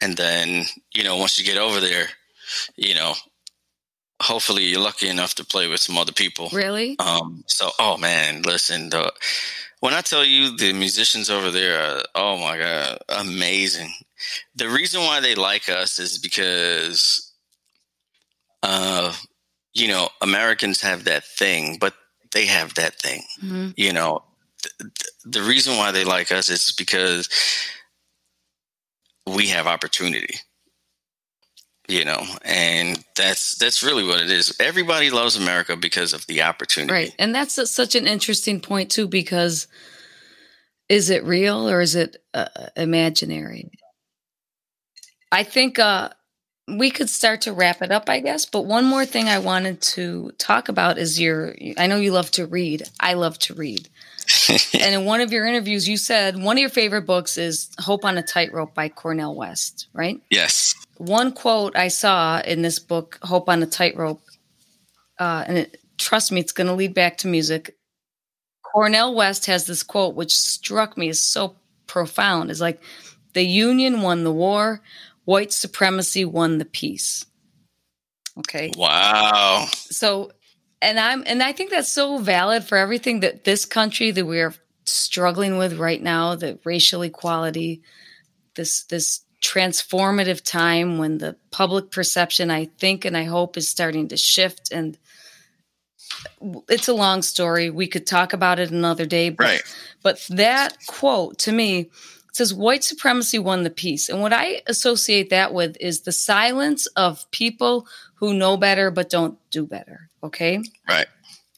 and 0.00 0.16
then, 0.16 0.64
you 0.94 1.04
know, 1.04 1.16
once 1.18 1.38
you 1.38 1.44
get 1.44 1.58
over 1.58 1.78
there, 1.80 2.06
you 2.76 2.94
know, 2.94 3.12
hopefully 4.22 4.64
you're 4.64 4.80
lucky 4.80 5.08
enough 5.08 5.34
to 5.34 5.44
play 5.44 5.68
with 5.68 5.80
some 5.80 5.98
other 5.98 6.12
people. 6.12 6.48
Really? 6.50 6.96
Um, 6.98 7.44
so, 7.46 7.70
oh 7.78 7.98
man, 7.98 8.40
listen, 8.42 8.88
the, 8.88 9.12
when 9.80 9.92
I 9.92 10.00
tell 10.00 10.24
you 10.24 10.56
the 10.56 10.72
musicians 10.72 11.28
over 11.28 11.50
there 11.50 11.78
are, 11.78 12.02
oh 12.14 12.38
my 12.38 12.56
God, 12.56 12.98
amazing. 13.10 13.92
The 14.54 14.68
reason 14.70 15.02
why 15.02 15.20
they 15.20 15.34
like 15.34 15.68
us 15.68 15.98
is 15.98 16.16
because, 16.16 17.32
uh, 18.62 19.12
you 19.74 19.88
know, 19.88 20.08
Americans 20.20 20.80
have 20.80 21.04
that 21.04 21.24
thing, 21.24 21.78
but 21.80 21.94
they 22.32 22.46
have 22.46 22.74
that 22.74 22.94
thing. 22.94 23.22
Mm-hmm. 23.42 23.70
You 23.76 23.92
know, 23.92 24.22
th- 24.62 24.92
the 25.24 25.42
reason 25.42 25.76
why 25.76 25.92
they 25.92 26.04
like 26.04 26.32
us 26.32 26.48
is 26.48 26.72
because 26.72 27.28
we 29.26 29.48
have 29.48 29.66
opportunity. 29.66 30.36
You 31.88 32.04
know, 32.04 32.22
and 32.44 33.04
that's 33.16 33.56
that's 33.56 33.82
really 33.82 34.04
what 34.04 34.20
it 34.20 34.30
is. 34.30 34.54
Everybody 34.60 35.10
loves 35.10 35.34
America 35.34 35.76
because 35.76 36.12
of 36.12 36.24
the 36.28 36.42
opportunity. 36.42 36.92
Right. 36.92 37.14
And 37.18 37.34
that's 37.34 37.58
a, 37.58 37.66
such 37.66 37.96
an 37.96 38.06
interesting 38.06 38.60
point 38.60 38.92
too 38.92 39.08
because 39.08 39.66
is 40.88 41.10
it 41.10 41.24
real 41.24 41.68
or 41.68 41.80
is 41.80 41.96
it 41.96 42.18
uh, 42.32 42.46
imaginary? 42.76 43.72
I 45.32 45.42
think 45.42 45.80
uh 45.80 46.10
we 46.78 46.90
could 46.90 47.10
start 47.10 47.42
to 47.42 47.52
wrap 47.52 47.82
it 47.82 47.90
up, 47.90 48.08
I 48.08 48.20
guess. 48.20 48.44
But 48.44 48.66
one 48.66 48.84
more 48.84 49.06
thing 49.06 49.28
I 49.28 49.38
wanted 49.38 49.80
to 49.82 50.32
talk 50.38 50.68
about 50.68 50.98
is 50.98 51.20
your. 51.20 51.54
I 51.76 51.86
know 51.86 51.96
you 51.96 52.12
love 52.12 52.30
to 52.32 52.46
read. 52.46 52.84
I 52.98 53.14
love 53.14 53.38
to 53.40 53.54
read. 53.54 53.88
and 54.48 54.94
in 54.94 55.04
one 55.04 55.20
of 55.20 55.32
your 55.32 55.46
interviews, 55.46 55.88
you 55.88 55.96
said 55.96 56.36
one 56.36 56.56
of 56.56 56.60
your 56.60 56.70
favorite 56.70 57.06
books 57.06 57.36
is 57.36 57.70
Hope 57.78 58.04
on 58.04 58.18
a 58.18 58.22
Tightrope 58.22 58.74
by 58.74 58.88
Cornel 58.88 59.34
West, 59.34 59.88
right? 59.92 60.20
Yes. 60.30 60.74
One 60.98 61.32
quote 61.32 61.76
I 61.76 61.88
saw 61.88 62.40
in 62.40 62.62
this 62.62 62.78
book, 62.78 63.18
Hope 63.22 63.48
on 63.48 63.62
a 63.62 63.66
Tightrope, 63.66 64.22
uh, 65.18 65.44
and 65.46 65.58
it, 65.58 65.80
trust 65.98 66.30
me, 66.30 66.40
it's 66.40 66.52
going 66.52 66.66
to 66.68 66.74
lead 66.74 66.94
back 66.94 67.18
to 67.18 67.28
music. 67.28 67.76
Cornel 68.62 69.14
West 69.14 69.46
has 69.46 69.66
this 69.66 69.82
quote 69.82 70.14
which 70.14 70.36
struck 70.36 70.96
me 70.96 71.08
as 71.08 71.20
so 71.20 71.56
profound. 71.86 72.50
Is 72.50 72.60
like, 72.60 72.80
the 73.32 73.42
Union 73.42 74.02
won 74.02 74.24
the 74.24 74.32
war, 74.32 74.80
white 75.30 75.52
supremacy 75.52 76.24
won 76.24 76.58
the 76.58 76.64
peace. 76.64 77.24
Okay. 78.36 78.72
Wow. 78.76 79.68
So, 79.72 80.32
and 80.82 80.98
I'm, 80.98 81.22
and 81.24 81.40
I 81.40 81.52
think 81.52 81.70
that's 81.70 81.92
so 81.92 82.18
valid 82.18 82.64
for 82.64 82.76
everything 82.76 83.20
that 83.20 83.44
this 83.44 83.64
country 83.64 84.10
that 84.10 84.26
we're 84.26 84.52
struggling 84.86 85.56
with 85.56 85.78
right 85.78 86.02
now, 86.02 86.34
the 86.34 86.58
racial 86.64 87.02
equality, 87.02 87.80
this, 88.56 88.82
this 88.86 89.20
transformative 89.40 90.42
time 90.42 90.98
when 90.98 91.18
the 91.18 91.36
public 91.52 91.92
perception, 91.92 92.50
I 92.50 92.64
think, 92.64 93.04
and 93.04 93.16
I 93.16 93.22
hope 93.22 93.56
is 93.56 93.68
starting 93.68 94.08
to 94.08 94.16
shift. 94.16 94.72
And 94.72 94.98
it's 96.68 96.88
a 96.88 96.92
long 96.92 97.22
story. 97.22 97.70
We 97.70 97.86
could 97.86 98.04
talk 98.04 98.32
about 98.32 98.58
it 98.58 98.72
another 98.72 99.06
day, 99.06 99.30
but, 99.30 99.44
Right. 99.44 99.62
but 100.02 100.26
that 100.30 100.76
quote 100.88 101.38
to 101.40 101.52
me, 101.52 101.90
it 102.30 102.36
says 102.36 102.54
white 102.54 102.84
supremacy 102.84 103.38
won 103.40 103.64
the 103.64 103.70
peace. 103.70 104.08
And 104.08 104.20
what 104.20 104.32
I 104.32 104.62
associate 104.68 105.30
that 105.30 105.52
with 105.52 105.76
is 105.80 106.02
the 106.02 106.12
silence 106.12 106.86
of 106.88 107.28
people 107.32 107.88
who 108.14 108.34
know 108.34 108.56
better 108.56 108.92
but 108.92 109.10
don't 109.10 109.38
do 109.50 109.66
better. 109.66 110.10
Okay. 110.22 110.62
Right. 110.88 111.08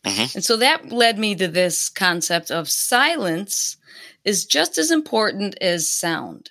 Mm-hmm. 0.06 0.36
And 0.38 0.44
so 0.44 0.56
that 0.56 0.90
led 0.90 1.18
me 1.18 1.34
to 1.34 1.46
this 1.46 1.90
concept 1.90 2.50
of 2.50 2.70
silence 2.70 3.76
is 4.24 4.46
just 4.46 4.78
as 4.78 4.90
important 4.90 5.56
as 5.60 5.88
sound. 5.88 6.50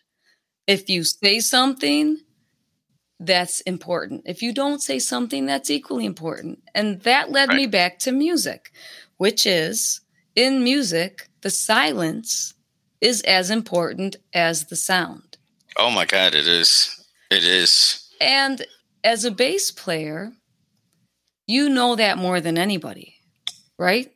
If 0.68 0.88
you 0.88 1.04
say 1.04 1.40
something, 1.40 2.18
that's 3.20 3.62
important. 3.62 4.24
If 4.26 4.44
you 4.44 4.54
don't 4.54 4.82
say 4.82 5.00
something, 5.00 5.48
that's 5.48 5.72
equally 5.72 6.06
important. 6.06 6.60
And 6.76 7.02
that 7.02 7.32
led 7.32 7.50
right. 7.50 7.58
me 7.58 7.68
back 7.68 7.98
to 8.00 8.12
music, 8.12 8.72
which 9.18 9.46
is 9.46 10.02
in 10.36 10.64
music, 10.64 11.28
the 11.42 11.50
silence 11.50 12.54
is 13.02 13.22
as 13.22 13.49
important 13.49 14.16
as 14.34 14.66
the 14.66 14.76
sound. 14.76 15.38
Oh 15.78 15.91
my 15.91 16.06
God, 16.06 16.36
it 16.36 16.47
is. 16.47 17.04
It 17.30 17.43
is. 17.43 18.10
And 18.22 18.64
as 19.04 19.26
a 19.26 19.32
bass 19.32 19.72
player, 19.72 20.32
you 21.47 21.70
know 21.70 21.95
that 21.95 22.18
more 22.18 22.39
than 22.39 22.58
anybody, 22.58 23.16
right? 23.78 24.12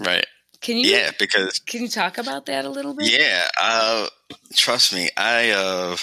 Right. 0.00 0.26
Can 0.60 0.78
you? 0.78 0.90
Yeah, 0.90 1.10
because 1.18 1.58
can 1.60 1.82
you 1.82 1.88
talk 1.88 2.18
about 2.18 2.46
that 2.46 2.64
a 2.64 2.70
little 2.70 2.94
bit? 2.94 3.12
Yeah, 3.12 3.42
uh, 3.60 4.08
trust 4.54 4.94
me, 4.94 5.10
I 5.16 5.50
uh, 5.50 5.96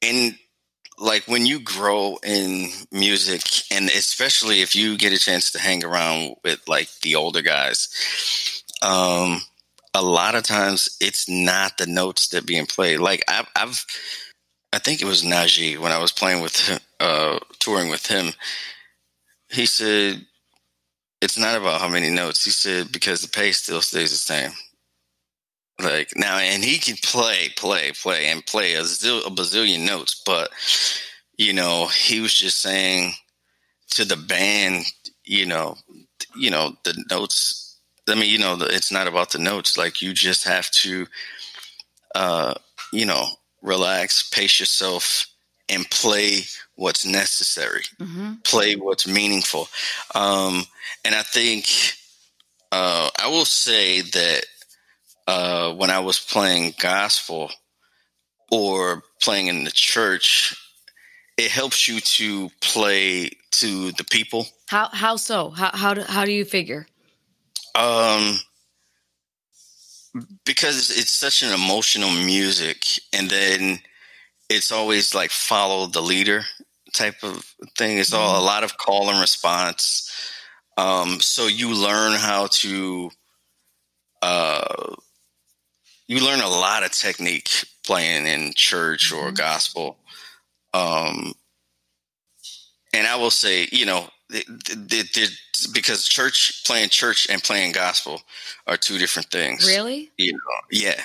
in 0.00 0.36
like 0.98 1.24
when 1.24 1.46
you 1.46 1.60
grow 1.60 2.18
in 2.24 2.68
music, 2.90 3.42
and 3.70 3.86
especially 3.86 4.60
if 4.60 4.74
you 4.74 4.98
get 4.98 5.12
a 5.12 5.18
chance 5.18 5.52
to 5.52 5.60
hang 5.60 5.84
around 5.84 6.34
with 6.42 6.66
like 6.66 6.88
the 7.02 7.14
older 7.14 7.42
guys, 7.42 7.88
um, 8.82 9.40
a 9.94 10.02
lot 10.02 10.34
of 10.34 10.44
times 10.44 10.96
it's 11.00 11.28
not 11.28 11.78
the 11.78 11.86
notes 11.86 12.28
that 12.28 12.46
being 12.46 12.66
played. 12.66 13.00
Like 13.00 13.24
I've, 13.28 13.46
I've 13.56 13.84
I 14.72 14.78
think 14.78 15.00
it 15.00 15.06
was 15.06 15.22
Najee 15.24 15.78
when 15.78 15.92
I 15.92 15.98
was 15.98 16.12
playing 16.12 16.42
with 16.42 16.56
him, 16.60 16.78
uh, 17.00 17.38
touring 17.58 17.90
with 17.90 18.06
him. 18.06 18.32
He 19.50 19.66
said, 19.66 20.26
"It's 21.22 21.38
not 21.38 21.56
about 21.56 21.80
how 21.80 21.88
many 21.88 22.10
notes." 22.10 22.44
He 22.44 22.50
said 22.50 22.92
because 22.92 23.22
the 23.22 23.28
pace 23.28 23.62
still 23.62 23.82
stays 23.82 24.10
the 24.10 24.16
same. 24.16 24.52
Like 25.80 26.10
now, 26.16 26.38
and 26.38 26.64
he 26.64 26.78
can 26.78 26.96
play, 26.96 27.50
play, 27.56 27.92
play, 27.92 28.26
and 28.26 28.44
play 28.44 28.74
a, 28.74 28.84
zil, 28.84 29.24
a 29.24 29.30
bazillion 29.30 29.86
notes, 29.86 30.20
but 30.26 30.50
you 31.38 31.52
know, 31.52 31.86
he 31.86 32.20
was 32.20 32.34
just 32.34 32.60
saying 32.60 33.14
to 33.90 34.04
the 34.04 34.16
band, 34.16 34.84
you 35.24 35.46
know, 35.46 35.76
you 36.36 36.50
know, 36.50 36.74
the 36.84 37.04
notes. 37.10 37.67
I 38.08 38.14
mean, 38.14 38.30
you 38.30 38.38
know, 38.38 38.56
it's 38.60 38.92
not 38.92 39.06
about 39.06 39.30
the 39.30 39.38
notes. 39.38 39.76
Like 39.76 40.02
you 40.02 40.12
just 40.12 40.44
have 40.44 40.70
to, 40.70 41.06
uh, 42.14 42.54
you 42.92 43.04
know, 43.04 43.26
relax, 43.62 44.28
pace 44.28 44.60
yourself, 44.60 45.26
and 45.68 45.88
play 45.90 46.42
what's 46.76 47.04
necessary. 47.04 47.82
Mm-hmm. 48.00 48.34
Play 48.44 48.76
what's 48.76 49.06
meaningful. 49.06 49.68
Um, 50.14 50.64
and 51.04 51.14
I 51.14 51.22
think 51.22 51.66
uh, 52.72 53.10
I 53.18 53.28
will 53.28 53.44
say 53.44 54.00
that 54.00 54.46
uh, 55.26 55.72
when 55.74 55.90
I 55.90 55.98
was 55.98 56.18
playing 56.18 56.74
gospel 56.78 57.50
or 58.50 59.02
playing 59.20 59.48
in 59.48 59.64
the 59.64 59.70
church, 59.70 60.56
it 61.36 61.50
helps 61.50 61.88
you 61.88 62.00
to 62.00 62.50
play 62.60 63.30
to 63.50 63.92
the 63.92 64.04
people. 64.04 64.46
How 64.66 64.88
how 64.92 65.16
so? 65.16 65.50
How 65.50 65.70
how 65.74 65.94
do, 65.94 66.02
how 66.02 66.24
do 66.24 66.32
you 66.32 66.44
figure? 66.44 66.86
Um, 67.78 68.40
because 70.44 70.90
it's 70.90 71.12
such 71.12 71.42
an 71.42 71.52
emotional 71.54 72.10
music, 72.10 72.84
and 73.12 73.30
then 73.30 73.78
it's 74.48 74.72
always 74.72 75.14
like 75.14 75.30
follow 75.30 75.86
the 75.86 76.00
leader 76.00 76.42
type 76.92 77.22
of 77.22 77.44
thing. 77.76 77.98
It's 77.98 78.12
all 78.12 78.34
a 78.34 78.38
mm-hmm. 78.38 78.46
lot 78.46 78.64
of 78.64 78.78
call 78.78 79.10
and 79.10 79.20
response. 79.20 80.10
Um, 80.76 81.20
so 81.20 81.46
you 81.46 81.72
learn 81.72 82.14
how 82.14 82.48
to 82.50 83.10
uh, 84.22 84.94
you 86.08 86.24
learn 86.24 86.40
a 86.40 86.48
lot 86.48 86.82
of 86.82 86.90
technique 86.90 87.50
playing 87.86 88.26
in 88.26 88.52
church 88.56 89.12
or 89.12 89.26
mm-hmm. 89.26 89.34
gospel. 89.34 89.98
Um, 90.74 91.32
and 92.92 93.06
I 93.06 93.16
will 93.16 93.30
say, 93.30 93.68
you 93.70 93.86
know, 93.86 94.08
because 94.28 96.06
church 96.06 96.62
playing 96.64 96.90
church 96.90 97.26
and 97.30 97.42
playing 97.42 97.72
gospel 97.72 98.20
are 98.66 98.76
two 98.76 98.98
different 98.98 99.30
things. 99.30 99.66
Really? 99.66 100.10
You 100.16 100.32
know, 100.32 100.38
yeah, 100.70 101.02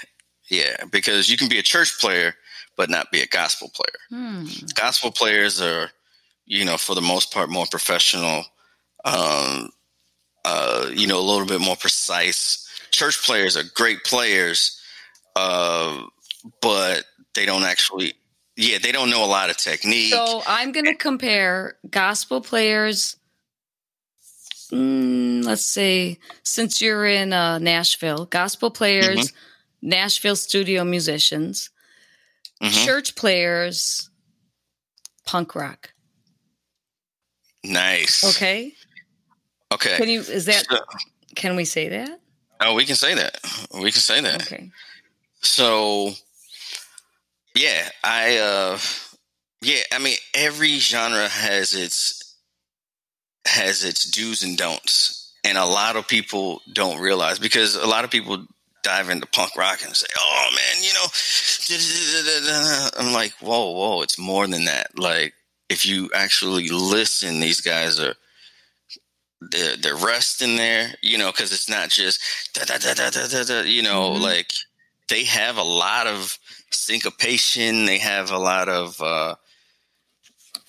yeah. 0.50 0.76
Because 0.92 1.30
you 1.30 1.38
can 1.38 1.50
be 1.50 1.60
a 1.60 1.64
church 1.64 2.00
player 2.00 2.36
but 2.76 2.90
not 2.90 3.12
be 3.12 3.22
a 3.22 3.28
gospel 3.28 3.70
player. 3.70 4.00
Hmm. 4.10 4.46
Gospel 4.76 5.12
players 5.12 5.62
are, 5.62 5.92
you 6.46 6.66
know, 6.66 6.78
for 6.78 6.96
the 6.96 7.02
most 7.02 7.34
part, 7.34 7.50
more 7.50 7.66
professional. 7.70 8.46
Um, 9.06 9.70
uh, 10.46 10.90
you 10.94 11.08
know, 11.08 11.20
a 11.20 11.22
little 11.22 11.46
bit 11.46 11.62
more 11.62 11.76
precise. 11.76 12.68
Church 12.92 13.26
players 13.26 13.56
are 13.58 13.64
great 13.76 14.04
players, 14.04 14.80
uh, 15.36 16.04
but 16.62 17.06
they 17.34 17.46
don't 17.46 17.64
actually. 17.64 18.14
Yeah, 18.56 18.78
they 18.78 18.92
don't 18.92 19.10
know 19.10 19.24
a 19.24 19.28
lot 19.28 19.50
of 19.50 19.58
technique. 19.58 20.12
So 20.12 20.44
I'm 20.46 20.72
going 20.72 20.86
to 20.86 20.96
compare 20.96 21.78
gospel 21.90 22.42
players. 22.42 23.18
Mm, 24.72 25.44
let's 25.44 25.66
see. 25.66 26.20
since 26.44 26.82
you're 26.82 27.06
in 27.06 27.34
uh, 27.34 27.60
Nashville, 27.60 28.26
gospel 28.26 28.72
players, 28.72 29.28
mm-hmm. 29.28 29.90
Nashville 29.90 30.36
studio 30.36 30.84
musicians, 30.84 31.70
mm-hmm. 32.62 32.86
church 32.86 33.16
players, 33.16 34.10
punk 35.26 35.56
rock. 35.56 35.94
Nice. 37.64 38.24
Okay. 38.36 38.74
Okay. 39.72 39.98
Can 39.98 40.10
you? 40.10 40.22
Is 40.22 40.46
that? 40.46 40.66
So, 40.70 40.78
can 41.36 41.56
we 41.56 41.66
say 41.66 41.90
that? 41.90 42.20
Oh, 42.62 42.76
we 42.76 42.86
can 42.86 42.96
say 42.96 43.16
that. 43.16 43.40
We 43.74 43.92
can 43.92 44.02
say 44.02 44.22
that. 44.22 44.44
Okay. 44.44 44.70
So, 45.42 46.14
yeah, 47.56 47.90
I, 48.04 48.38
uh, 48.38 48.80
yeah, 49.62 49.82
I 49.92 50.00
mean, 50.00 50.18
every 50.34 50.80
genre 50.80 51.28
has 51.28 51.74
its 51.74 52.36
has 53.46 53.84
its 53.84 54.10
do's 54.10 54.44
and 54.44 54.58
don'ts, 54.58 55.34
and 55.44 55.58
a 55.58 55.66
lot 55.66 55.96
of 55.96 56.08
people 56.08 56.62
don't 56.72 57.00
realize 57.00 57.40
because 57.40 57.76
a 57.76 57.88
lot 57.88 58.04
of 58.04 58.12
people 58.12 58.46
dive 58.84 59.10
into 59.10 59.28
punk 59.28 59.56
rock 59.56 59.80
and 59.84 59.96
say, 59.96 60.08
"Oh 60.18 60.50
man, 60.54 60.84
you 60.84 60.94
know," 60.94 62.90
I'm 63.00 63.14
like, 63.14 63.34
"Whoa, 63.40 63.72
whoa, 63.72 64.02
it's 64.02 64.18
more 64.20 64.48
than 64.48 64.66
that." 64.66 64.98
Like, 64.98 65.34
if 65.70 65.86
you 65.86 66.10
actually 66.14 66.70
listen, 66.70 67.40
these 67.40 67.62
guys 67.62 68.00
are 68.00 68.16
they're, 69.52 69.78
they're 69.78 69.96
resting 69.96 70.56
there, 70.56 70.94
you 71.02 71.18
know, 71.18 71.32
because 71.32 71.52
it's 71.52 71.70
not 71.70 71.90
just 71.90 72.20
da, 72.54 72.64
da, 72.66 72.78
da, 72.78 72.94
da, 72.94 73.10
da, 73.10 73.44
da, 73.44 73.62
you 73.62 73.82
know, 73.82 74.12
mm-hmm. 74.12 74.24
like 74.24 74.52
they 75.10 75.24
have 75.26 75.58
a 75.58 75.64
lot 75.64 76.08
of 76.08 76.38
syncopation. 76.74 77.86
They 77.86 78.00
have 78.00 78.32
a 78.32 78.38
lot 78.38 78.70
of. 78.70 79.02
uh 79.02 79.36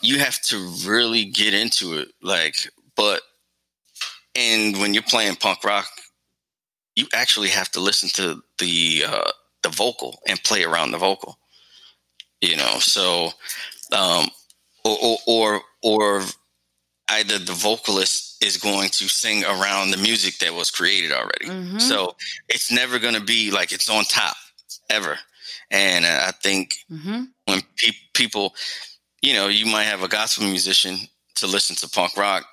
You 0.02 0.18
have 0.18 0.40
to 0.42 0.56
really 0.86 1.24
get 1.24 1.54
into 1.54 1.98
it, 1.98 2.08
like, 2.22 2.56
but 2.96 3.22
and 4.34 4.78
when 4.78 4.94
you're 4.94 5.02
playing 5.04 5.36
punk 5.36 5.64
rock 5.64 5.86
you 6.96 7.06
actually 7.14 7.48
have 7.48 7.70
to 7.72 7.80
listen 7.80 8.08
to 8.10 8.42
the 8.58 9.04
uh, 9.06 9.30
the 9.62 9.68
vocal 9.68 10.20
and 10.28 10.42
play 10.42 10.64
around 10.64 10.90
the 10.90 10.98
vocal. 10.98 11.38
You 12.40 12.56
know, 12.56 12.78
so 12.78 13.30
um, 13.92 14.28
or, 14.84 14.96
or 15.02 15.18
or 15.26 15.60
or 15.82 16.22
either 17.08 17.38
the 17.38 17.52
vocalist 17.52 18.42
is 18.42 18.56
going 18.56 18.88
to 18.90 19.08
sing 19.08 19.44
around 19.44 19.90
the 19.90 19.96
music 19.96 20.38
that 20.38 20.54
was 20.54 20.70
created 20.70 21.12
already. 21.12 21.46
Mm-hmm. 21.46 21.78
So 21.78 22.16
it's 22.48 22.70
never 22.70 22.98
going 22.98 23.14
to 23.14 23.20
be 23.20 23.50
like 23.50 23.72
it's 23.72 23.90
on 23.90 24.04
top 24.04 24.36
ever. 24.90 25.18
And 25.70 26.04
uh, 26.04 26.24
I 26.28 26.32
think 26.42 26.74
mm-hmm. 26.90 27.24
when 27.46 27.60
pe- 27.76 27.96
people, 28.14 28.54
you 29.22 29.34
know, 29.34 29.48
you 29.48 29.66
might 29.66 29.84
have 29.84 30.02
a 30.02 30.08
gospel 30.08 30.44
musician 30.44 30.98
to 31.36 31.46
listen 31.46 31.76
to 31.76 31.88
punk 31.88 32.16
rock 32.16 32.46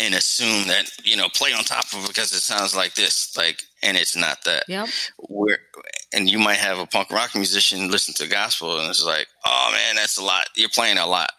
and 0.00 0.14
assume 0.14 0.66
that 0.68 0.90
you 1.04 1.16
know 1.16 1.28
play 1.34 1.52
on 1.52 1.62
top 1.62 1.84
of 1.92 2.04
it 2.04 2.08
because 2.08 2.32
it 2.32 2.40
sounds 2.40 2.74
like 2.74 2.94
this 2.94 3.36
like 3.36 3.62
and 3.82 3.96
it's 3.96 4.16
not 4.16 4.42
that. 4.44 4.64
Yeah 4.68 4.86
where 5.18 5.58
and 6.12 6.28
you 6.28 6.38
might 6.38 6.56
have 6.56 6.78
a 6.78 6.86
punk 6.86 7.10
rock 7.10 7.34
musician 7.34 7.90
listen 7.90 8.14
to 8.14 8.28
gospel 8.28 8.80
and 8.80 8.88
it's 8.88 9.04
like 9.04 9.26
oh 9.44 9.70
man 9.72 9.96
that's 9.96 10.16
a 10.16 10.24
lot. 10.24 10.46
You're 10.56 10.70
playing 10.70 10.98
a 10.98 11.06
lot. 11.06 11.30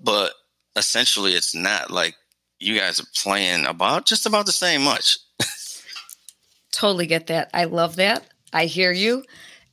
But 0.00 0.32
essentially 0.76 1.32
it's 1.32 1.54
not 1.54 1.90
like 1.90 2.16
you 2.58 2.78
guys 2.78 3.00
are 3.00 3.06
playing 3.14 3.66
about 3.66 4.06
just 4.06 4.26
about 4.26 4.46
the 4.46 4.52
same 4.52 4.82
much. 4.82 5.18
Totally 6.72 7.06
get 7.06 7.28
that. 7.28 7.50
I 7.52 7.64
love 7.64 7.96
that. 7.96 8.26
I 8.52 8.66
hear 8.66 8.92
you 8.92 9.24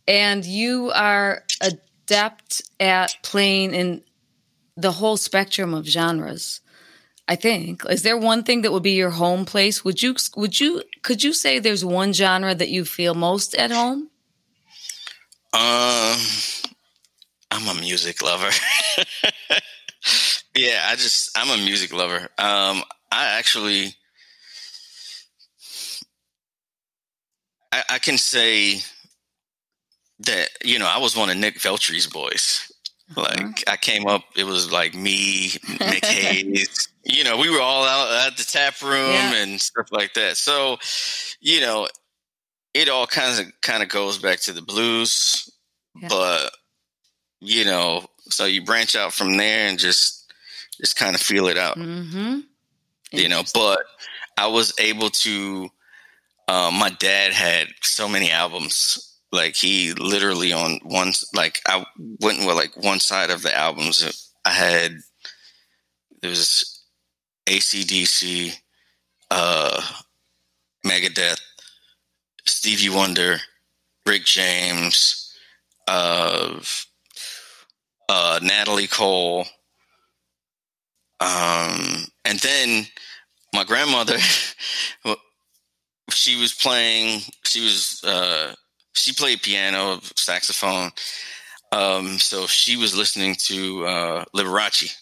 and 0.09 0.43
you 0.43 0.91
are 0.91 1.43
adept 1.61 2.63
at 2.79 3.15
playing 3.21 3.73
in 3.73 4.03
the 4.75 4.91
whole 4.91 5.17
spectrum 5.17 5.73
of 5.73 5.85
genres 5.85 6.61
I 7.29 7.35
think. 7.35 7.85
Is 7.87 8.01
there 8.01 8.17
one 8.17 8.41
thing 8.43 8.63
that 8.63 8.71
would 8.71 8.81
be 8.81 8.93
your 8.93 9.11
home 9.11 9.45
place? 9.45 9.85
Would 9.85 10.01
you 10.01 10.15
would 10.35 10.59
you 10.59 10.81
could 11.03 11.23
you 11.23 11.31
say 11.31 11.59
there's 11.59 11.85
one 11.85 12.11
genre 12.11 12.55
that 12.55 12.69
you 12.69 12.83
feel 12.83 13.13
most 13.13 13.53
at 13.53 13.69
home? 13.69 14.09
Um 15.53 16.17
I'm 17.51 17.67
a 17.67 17.79
music 17.79 18.23
lover. 18.23 18.49
yeah, 20.55 20.87
I 20.87 20.95
just 20.95 21.37
I'm 21.37 21.51
a 21.51 21.63
music 21.63 21.93
lover. 21.93 22.21
Um 22.39 22.83
I 23.11 23.37
actually 23.37 23.93
I, 27.71 27.83
I 27.91 27.99
can 27.99 28.17
say 28.17 28.81
that, 30.19 30.49
you 30.63 30.79
know, 30.79 30.87
I 30.87 30.97
was 30.97 31.15
one 31.15 31.29
of 31.29 31.37
Nick 31.37 31.55
Veltri's 31.55 32.07
boys. 32.07 32.71
Uh-huh. 33.15 33.21
Like 33.21 33.63
I 33.67 33.75
came 33.75 34.05
up, 34.07 34.23
it 34.35 34.43
was 34.43 34.71
like 34.71 34.93
me, 34.93 35.51
Nick 35.79 36.05
Hayes. 36.05 36.87
You 37.03 37.23
know, 37.23 37.37
we 37.37 37.49
were 37.49 37.61
all 37.61 37.83
out 37.83 38.27
at 38.27 38.37
the 38.37 38.43
tap 38.43 38.81
room 38.81 39.11
yeah. 39.11 39.35
and 39.35 39.59
stuff 39.59 39.87
like 39.91 40.13
that. 40.13 40.37
So, 40.37 40.77
you 41.39 41.61
know, 41.61 41.87
it 42.73 42.87
all 42.87 43.07
kind 43.07 43.39
of 43.39 43.61
kind 43.61 43.81
of 43.81 43.89
goes 43.89 44.19
back 44.19 44.39
to 44.41 44.53
the 44.53 44.61
blues, 44.61 45.49
yeah. 45.95 46.07
but 46.07 46.51
you 47.39 47.65
know, 47.65 48.05
so 48.29 48.45
you 48.45 48.63
branch 48.63 48.95
out 48.95 49.13
from 49.13 49.37
there 49.37 49.67
and 49.67 49.79
just 49.79 50.31
just 50.79 50.95
kind 50.95 51.15
of 51.15 51.21
feel 51.21 51.47
it 51.47 51.57
out. 51.57 51.77
Mm-hmm. 51.77 52.39
You 53.11 53.27
know, 53.27 53.41
but 53.53 53.79
I 54.37 54.47
was 54.47 54.73
able 54.79 55.09
to. 55.09 55.69
Uh, 56.47 56.71
my 56.73 56.89
dad 56.89 57.31
had 57.31 57.67
so 57.81 58.07
many 58.07 58.31
albums 58.31 59.08
like 59.31 59.55
he 59.55 59.93
literally 59.93 60.51
on 60.53 60.79
one 60.83 61.13
like 61.33 61.61
I 61.67 61.85
went 62.19 62.39
with 62.39 62.55
like 62.55 62.75
one 62.77 62.99
side 62.99 63.29
of 63.29 63.41
the 63.41 63.55
albums. 63.55 64.31
I 64.45 64.51
had 64.51 64.97
there 66.21 66.29
was 66.29 66.83
ACDC, 67.47 68.53
uh, 69.31 69.81
Megadeth, 70.85 71.39
Stevie 72.45 72.89
Wonder, 72.89 73.37
Rick 74.05 74.25
James, 74.25 75.33
uh, 75.87 76.59
uh, 78.09 78.39
Natalie 78.41 78.87
Cole, 78.87 79.45
um, 81.19 82.05
and 82.25 82.39
then 82.39 82.87
my 83.53 83.63
grandmother. 83.63 84.17
she 86.11 86.39
was 86.39 86.53
playing. 86.53 87.21
She 87.45 87.61
was. 87.61 88.03
Uh, 88.03 88.53
she 88.99 89.13
played 89.13 89.41
piano, 89.41 89.99
saxophone. 90.15 90.91
Um, 91.71 92.17
so 92.19 92.47
she 92.47 92.77
was 92.77 92.95
listening 92.95 93.35
to 93.45 93.85
uh, 93.85 94.25
Liberace. 94.35 94.95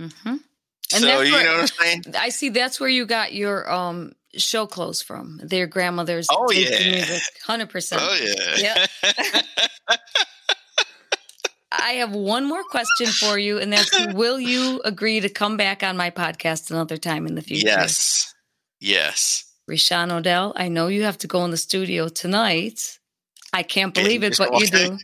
Mm-hmm. 0.00 0.28
And 0.28 1.02
so 1.02 1.20
you 1.20 1.32
where, 1.32 1.44
know 1.44 1.52
what 1.52 1.60
I'm 1.60 1.66
saying? 1.66 2.04
I 2.18 2.30
see. 2.30 2.48
That's 2.48 2.80
where 2.80 2.88
you 2.88 3.04
got 3.04 3.34
your 3.34 3.70
um, 3.70 4.12
show 4.36 4.66
clothes 4.66 5.02
from. 5.02 5.38
Their 5.42 5.66
grandmother's. 5.66 6.28
Oh 6.30 6.50
yeah, 6.50 7.18
hundred 7.44 7.68
percent. 7.68 8.00
Oh 8.02 8.18
yeah. 8.22 8.86
Yeah. 9.02 9.96
I 11.70 11.92
have 11.92 12.12
one 12.12 12.46
more 12.46 12.64
question 12.64 13.08
for 13.08 13.38
you, 13.38 13.58
and 13.58 13.70
that's: 13.70 14.14
Will 14.14 14.40
you 14.40 14.80
agree 14.84 15.20
to 15.20 15.28
come 15.28 15.58
back 15.58 15.82
on 15.82 15.98
my 15.98 16.10
podcast 16.10 16.70
another 16.70 16.96
time 16.96 17.26
in 17.26 17.34
the 17.34 17.42
future? 17.42 17.66
Yes. 17.66 18.32
Yes. 18.80 19.47
RiShon 19.68 20.08
Odel, 20.08 20.52
I 20.56 20.68
know 20.68 20.86
you 20.86 21.02
have 21.02 21.18
to 21.18 21.26
go 21.26 21.44
in 21.44 21.50
the 21.50 21.58
studio 21.58 22.08
tonight. 22.08 22.98
I 23.52 23.62
can't 23.62 23.92
believe 23.92 24.22
it, 24.22 24.38
but 24.38 24.58
you 24.58 24.66
do. 24.66 24.98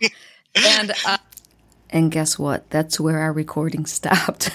and 0.55 0.93
uh, 1.07 1.19
and 1.91 2.11
guess 2.11 2.39
what? 2.39 2.69
That's 2.71 2.99
where 2.99 3.19
our 3.19 3.33
recording 3.33 3.85
stopped. 3.99 4.51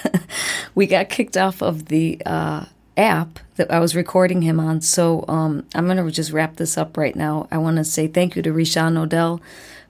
we 0.76 0.88
got 0.88 1.10
kicked 1.10 1.38
off 1.38 1.62
of 1.62 1.86
the 1.86 2.22
uh, 2.26 2.66
app 2.98 3.40
that 3.56 3.72
I 3.72 3.80
was 3.80 3.96
recording 3.96 4.42
him 4.42 4.60
on. 4.60 4.82
So 4.82 5.26
um, 5.28 5.66
I'm 5.76 5.86
going 5.86 5.98
to 6.04 6.12
just 6.12 6.32
wrap 6.32 6.56
this 6.56 6.76
up 6.78 6.98
right 6.98 7.16
now. 7.16 7.48
I 7.52 7.60
want 7.60 7.78
to 7.78 7.84
say 7.84 8.08
thank 8.08 8.36
you 8.36 8.42
to 8.42 8.52
RiShon 8.52 9.08
Odel. 9.08 9.40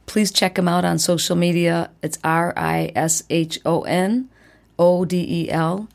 Please 0.05 0.31
check 0.31 0.57
him 0.57 0.67
out 0.67 0.83
on 0.83 0.99
social 0.99 1.37
media. 1.37 1.91
It's 2.03 2.19
R 2.25 2.53
I 2.57 2.91
S 2.93 3.23
H 3.29 3.57
O 3.65 3.83
N 3.83 4.29
O 4.77 5.05
D 5.05 5.25
E 5.45 5.49
L. 5.49 5.87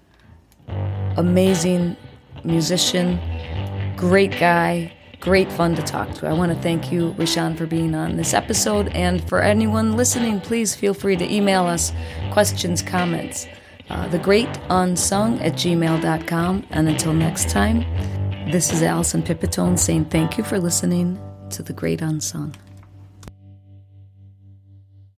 Amazing 1.17 1.97
musician 2.43 3.19
Great 3.97 4.33
guy, 4.33 4.93
great 5.21 5.51
fun 5.53 5.75
to 5.77 5.83
talk 5.83 6.13
to. 6.15 6.27
I 6.27 6.33
want 6.33 6.53
to 6.53 6.61
thank 6.61 6.93
you, 6.93 7.15
RiShon, 7.15 7.57
for 7.57 7.67
being 7.67 7.95
on 7.95 8.17
this 8.17 8.35
episode. 8.35 8.89
And 8.89 9.27
for 9.29 9.41
anyone 9.41 9.97
listening, 9.97 10.41
please 10.41 10.75
feel 10.75 10.95
free 10.95 11.17
to 11.17 11.33
email 11.33 11.65
us 11.67 11.93
questions, 12.31 12.83
comments. 12.83 13.47
Uh, 13.91 14.09
the 14.09 14.19
Great 14.19 14.49
Unsung 14.71 15.41
at 15.41 15.55
gmail.com. 15.55 16.67
And 16.71 16.89
until 16.89 17.13
next 17.13 17.51
time, 17.51 17.81
this 18.51 18.73
is 18.73 18.83
Alison 18.83 19.23
Pipitone 19.23 19.79
saying 19.79 20.07
thank 20.07 20.39
you 20.39 20.45
for 20.45 20.59
listening 20.59 21.19
to 21.51 21.63
The 21.63 21.73
Great 21.73 22.01
Unsung. 22.01 22.55